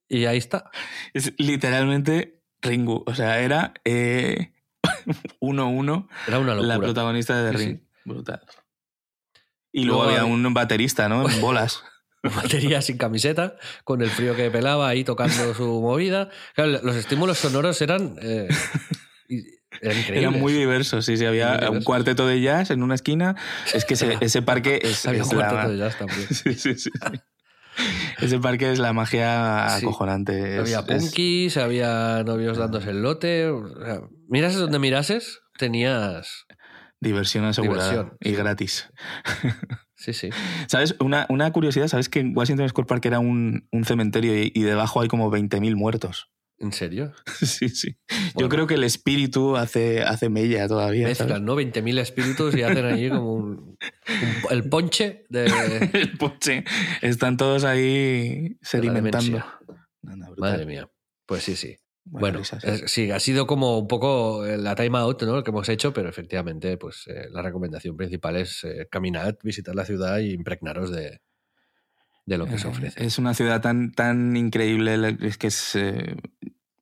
Y 0.09 0.27
ahí 0.27 0.39
está. 0.39 0.71
Es 1.15 1.33
literalmente 1.39 2.43
Ringu. 2.61 3.03
O 3.07 3.15
sea, 3.15 3.41
era 3.41 3.73
eh, 3.85 4.53
1-1 5.41 6.09
Era 6.29 6.39
una 6.39 6.55
locura. 6.55 6.75
la 6.75 6.79
protagonista 6.81 7.43
de 7.43 7.51
The 7.53 7.59
Sí, 7.59 7.65
Ring. 7.67 7.81
Brutal. 8.05 8.41
Y 9.73 9.85
luego, 9.85 10.03
Luego 10.05 10.11
había 10.19 10.23
había- 10.31 10.35
un 10.49 10.55
baterista, 10.55 11.09
¿no? 11.09 11.29
En 11.29 11.41
bolas. 11.41 11.83
batería 12.37 12.81
sin 12.83 12.97
camiseta, 12.99 13.57
con 13.85 14.03
el 14.03 14.11
frío 14.11 14.37
que 14.37 14.51
pelaba 14.51 14.89
ahí 14.89 15.05
tocando 15.05 15.55
su 15.55 15.81
movida. 15.81 16.31
Claro, 16.55 16.79
los 16.83 16.97
estímulos 16.97 17.39
sonoros 17.39 17.81
eran, 17.83 18.17
eh, 18.23 18.49
eran 19.81 19.99
increíbles. 19.99 20.11
Eran 20.11 20.39
muy 20.41 20.53
diversos, 20.53 21.05
sí, 21.05 21.17
sí. 21.17 21.25
Había 21.25 21.49
Muy 21.49 21.55
un 21.55 21.61
diversos. 21.61 21.85
cuarteto 21.85 22.27
de 22.27 22.41
jazz 22.41 22.71
en 22.71 22.83
una 22.83 22.95
esquina. 22.95 23.37
Es 23.75 23.85
que 23.85 23.95
ese, 23.95 24.17
ese 24.21 24.43
parque 24.43 24.81
es, 24.83 25.07
Había 25.07 25.23
es 25.23 25.29
un 25.29 25.35
cuarteto 25.37 25.63
la... 25.63 25.69
de 25.69 25.79
jazz 25.79 25.99
también. 25.99 26.27
Sí, 26.31 26.55
sí, 26.55 26.75
sí, 26.75 26.91
sí. 26.93 27.21
Ese 28.21 28.39
parque 28.39 28.71
es 28.71 28.79
la 28.79 28.93
magia 28.93 29.75
acojonante. 29.75 30.57
Es- 30.57 30.61
había 30.61 30.81
es- 30.81 30.85
punkis, 31.05 31.57
había 31.57 32.23
novios 32.23 32.59
dándose 32.59 32.91
el 32.91 33.01
lote. 33.03 33.49
o 33.49 33.67
sea, 33.85 34.01
mirases 34.29 34.59
donde 34.59 34.79
mirases, 34.79 35.41
tenías... 35.59 36.45
Diversión 37.01 37.45
asegurada 37.47 37.91
Diversión, 37.91 38.19
y 38.21 38.33
gratis. 38.33 38.89
Sí, 40.03 40.13
sí. 40.13 40.31
¿Sabes? 40.67 40.97
Una, 40.99 41.27
una 41.29 41.53
curiosidad, 41.53 41.87
¿sabes 41.87 42.09
que 42.09 42.19
en 42.21 42.37
Washington 42.37 42.69
Square 42.69 42.87
Park 42.89 43.05
era 43.07 43.21
un, 43.21 43.69
un 43.71 43.85
cementerio 43.85 44.37
y, 44.37 44.51
y 44.53 44.63
debajo 44.63 45.01
hay 45.01 45.07
como 45.09 45.31
20.000 45.31 45.77
muertos? 45.77 46.29
¿En 46.59 46.73
serio? 46.73 47.13
Sí, 47.41 47.69
sí. 47.69 47.97
Yo 48.37 48.49
creo 48.49 48.67
que 48.67 48.75
el 48.75 48.83
espíritu 48.85 49.57
hace, 49.57 50.03
hace 50.03 50.29
mella 50.29 50.67
todavía. 50.67 51.07
Mezclan, 51.07 51.45
¿no? 51.45 51.55
20.000 51.57 51.99
espíritus 52.01 52.57
y 52.57 52.63
hacen 52.63 52.85
allí 52.85 53.09
como 53.11 53.33
un, 53.35 53.47
un- 53.49 53.77
el 54.51 54.69
ponche 54.69 55.25
de... 55.29 55.47
El 55.93 56.17
poche. 56.19 56.65
Están 57.01 57.37
todos 57.37 57.63
ahí 57.65 58.57
sedimentando. 58.61 59.45
Anda. 60.07 60.31
Madre 60.37 60.67
mía. 60.67 60.89
Pues 61.27 61.45
sí, 61.45 61.55
sí. 61.57 61.77
Bueno, 62.05 62.39
risas. 62.39 62.65
es- 62.65 62.91
sí, 62.91 63.11
ha 63.11 63.21
sido 63.21 63.47
como 63.47 63.79
un 63.79 63.89
poco 63.89 64.45
eh, 64.45 64.59
la 64.59 64.75
time 64.75 64.99
out 64.99 65.23
¿no? 65.23 65.43
que 65.43 65.51
hemos 65.51 65.69
hecho, 65.69 65.93
pero 65.93 66.09
efectivamente, 66.09 66.77
pues 66.77 67.07
eh, 67.07 67.29
la 67.31 67.43
recomendación 67.43 67.97
principal 67.97 68.37
es 68.37 68.65
eh, 68.65 68.89
caminar, 68.91 69.39
visitar 69.43 69.75
la 69.75 69.85
ciudad 69.85 70.19
y 70.19 70.33
impregnaros 70.33 70.91
de, 70.91 71.21
de 72.27 72.39
lo 72.39 72.47
que 72.47 72.59
se 72.59 72.67
Eh, 72.67 72.71
ofrece. 72.71 73.05
Es 73.05 73.19
una 73.19 73.35
ciudad 73.35 73.61
tan, 73.61 73.93
tan 73.93 74.37
increíble. 74.37 75.17
Es 75.21 75.39
que 75.39 75.49
es. 75.49 75.75
eh, 75.77 76.17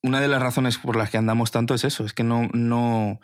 una 0.03 0.21
de 0.21 0.29
las 0.29 0.43
razones 0.43 0.79
por 0.79 0.97
las 0.97 1.11
que 1.11 1.19
andamos 1.19 1.51
tanto 1.51 1.75
es 1.75 1.85
eso. 1.85 2.05
Es 2.05 2.13
que 2.13 2.25
no. 2.25 2.49
no 2.53 3.21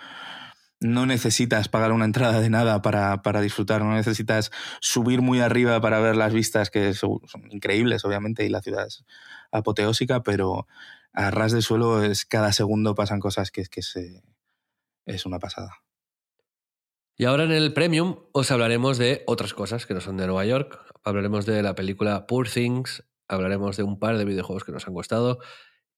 no 0.79 1.07
necesitas 1.07 1.71
pagar 1.71 1.91
una 1.91 2.05
entrada 2.05 2.39
de 2.39 2.51
nada 2.51 2.83
para, 2.83 3.23
para 3.23 3.41
disfrutar, 3.41 3.83
no 3.83 3.95
necesitas 3.95 4.51
subir 4.83 5.23
muy 5.23 5.41
arriba 5.41 5.81
para 5.81 6.01
ver 6.01 6.17
las 6.17 6.35
vistas 6.35 6.69
que 6.69 6.93
son, 6.93 7.21
son 7.27 7.51
increíbles, 7.51 8.05
obviamente, 8.05 8.45
y 8.45 8.51
la 8.51 8.61
ciudad 8.61 8.87
es 8.87 9.03
apoteósica, 9.51 10.23
pero 10.23 10.67
a 11.17 11.31
ras 11.31 11.51
de 11.51 11.63
suelo 11.63 12.03
es 12.03 12.25
cada 12.27 12.53
segundo 12.53 12.95
pasan 12.95 13.19
cosas 13.19 13.51
que, 13.51 13.65
que 13.65 13.83
se, 13.83 14.23
es 15.07 15.27
una 15.27 15.39
pasada. 15.39 15.83
Y 17.17 17.25
ahora 17.25 17.45
en 17.45 17.53
el 17.53 17.73
Premium 17.73 18.17
os 18.33 18.51
hablaremos 18.51 18.99
de 18.99 19.25
otras 19.27 19.55
cosas 19.55 19.87
que 19.87 19.95
no 19.95 20.01
son 20.03 20.19
de 20.19 20.27
Nueva 20.27 20.45
York. 20.45 20.79
Hablaremos 21.03 21.47
de 21.47 21.63
la 21.63 21.75
película 21.75 22.27
Poor 22.27 22.49
Things, 22.49 23.03
hablaremos 23.27 23.79
de 23.79 23.83
un 23.83 23.99
par 23.99 24.19
de 24.19 24.27
videojuegos 24.27 24.65
que 24.65 24.73
nos 24.73 24.87
han 24.87 24.93
gustado 24.93 25.39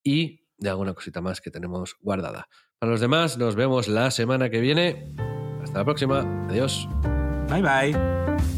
y 0.05 0.49
de 0.57 0.71
alguna 0.71 0.95
cosita 0.95 1.21
más 1.21 1.41
que 1.41 1.51
tenemos 1.51 1.97
guardada. 2.01 2.49
Para 2.79 2.93
los 2.93 3.01
demás, 3.01 3.37
nos 3.37 3.57
vemos 3.57 3.89
la 3.89 4.13
semana 4.13 4.51
que 4.51 4.61
viene. 4.61 5.15
Hasta 5.63 5.81
la 5.81 5.85
próxima. 5.85 6.47
Adiós. 6.49 6.89
Bye 7.49 7.63
bye. 7.63 8.58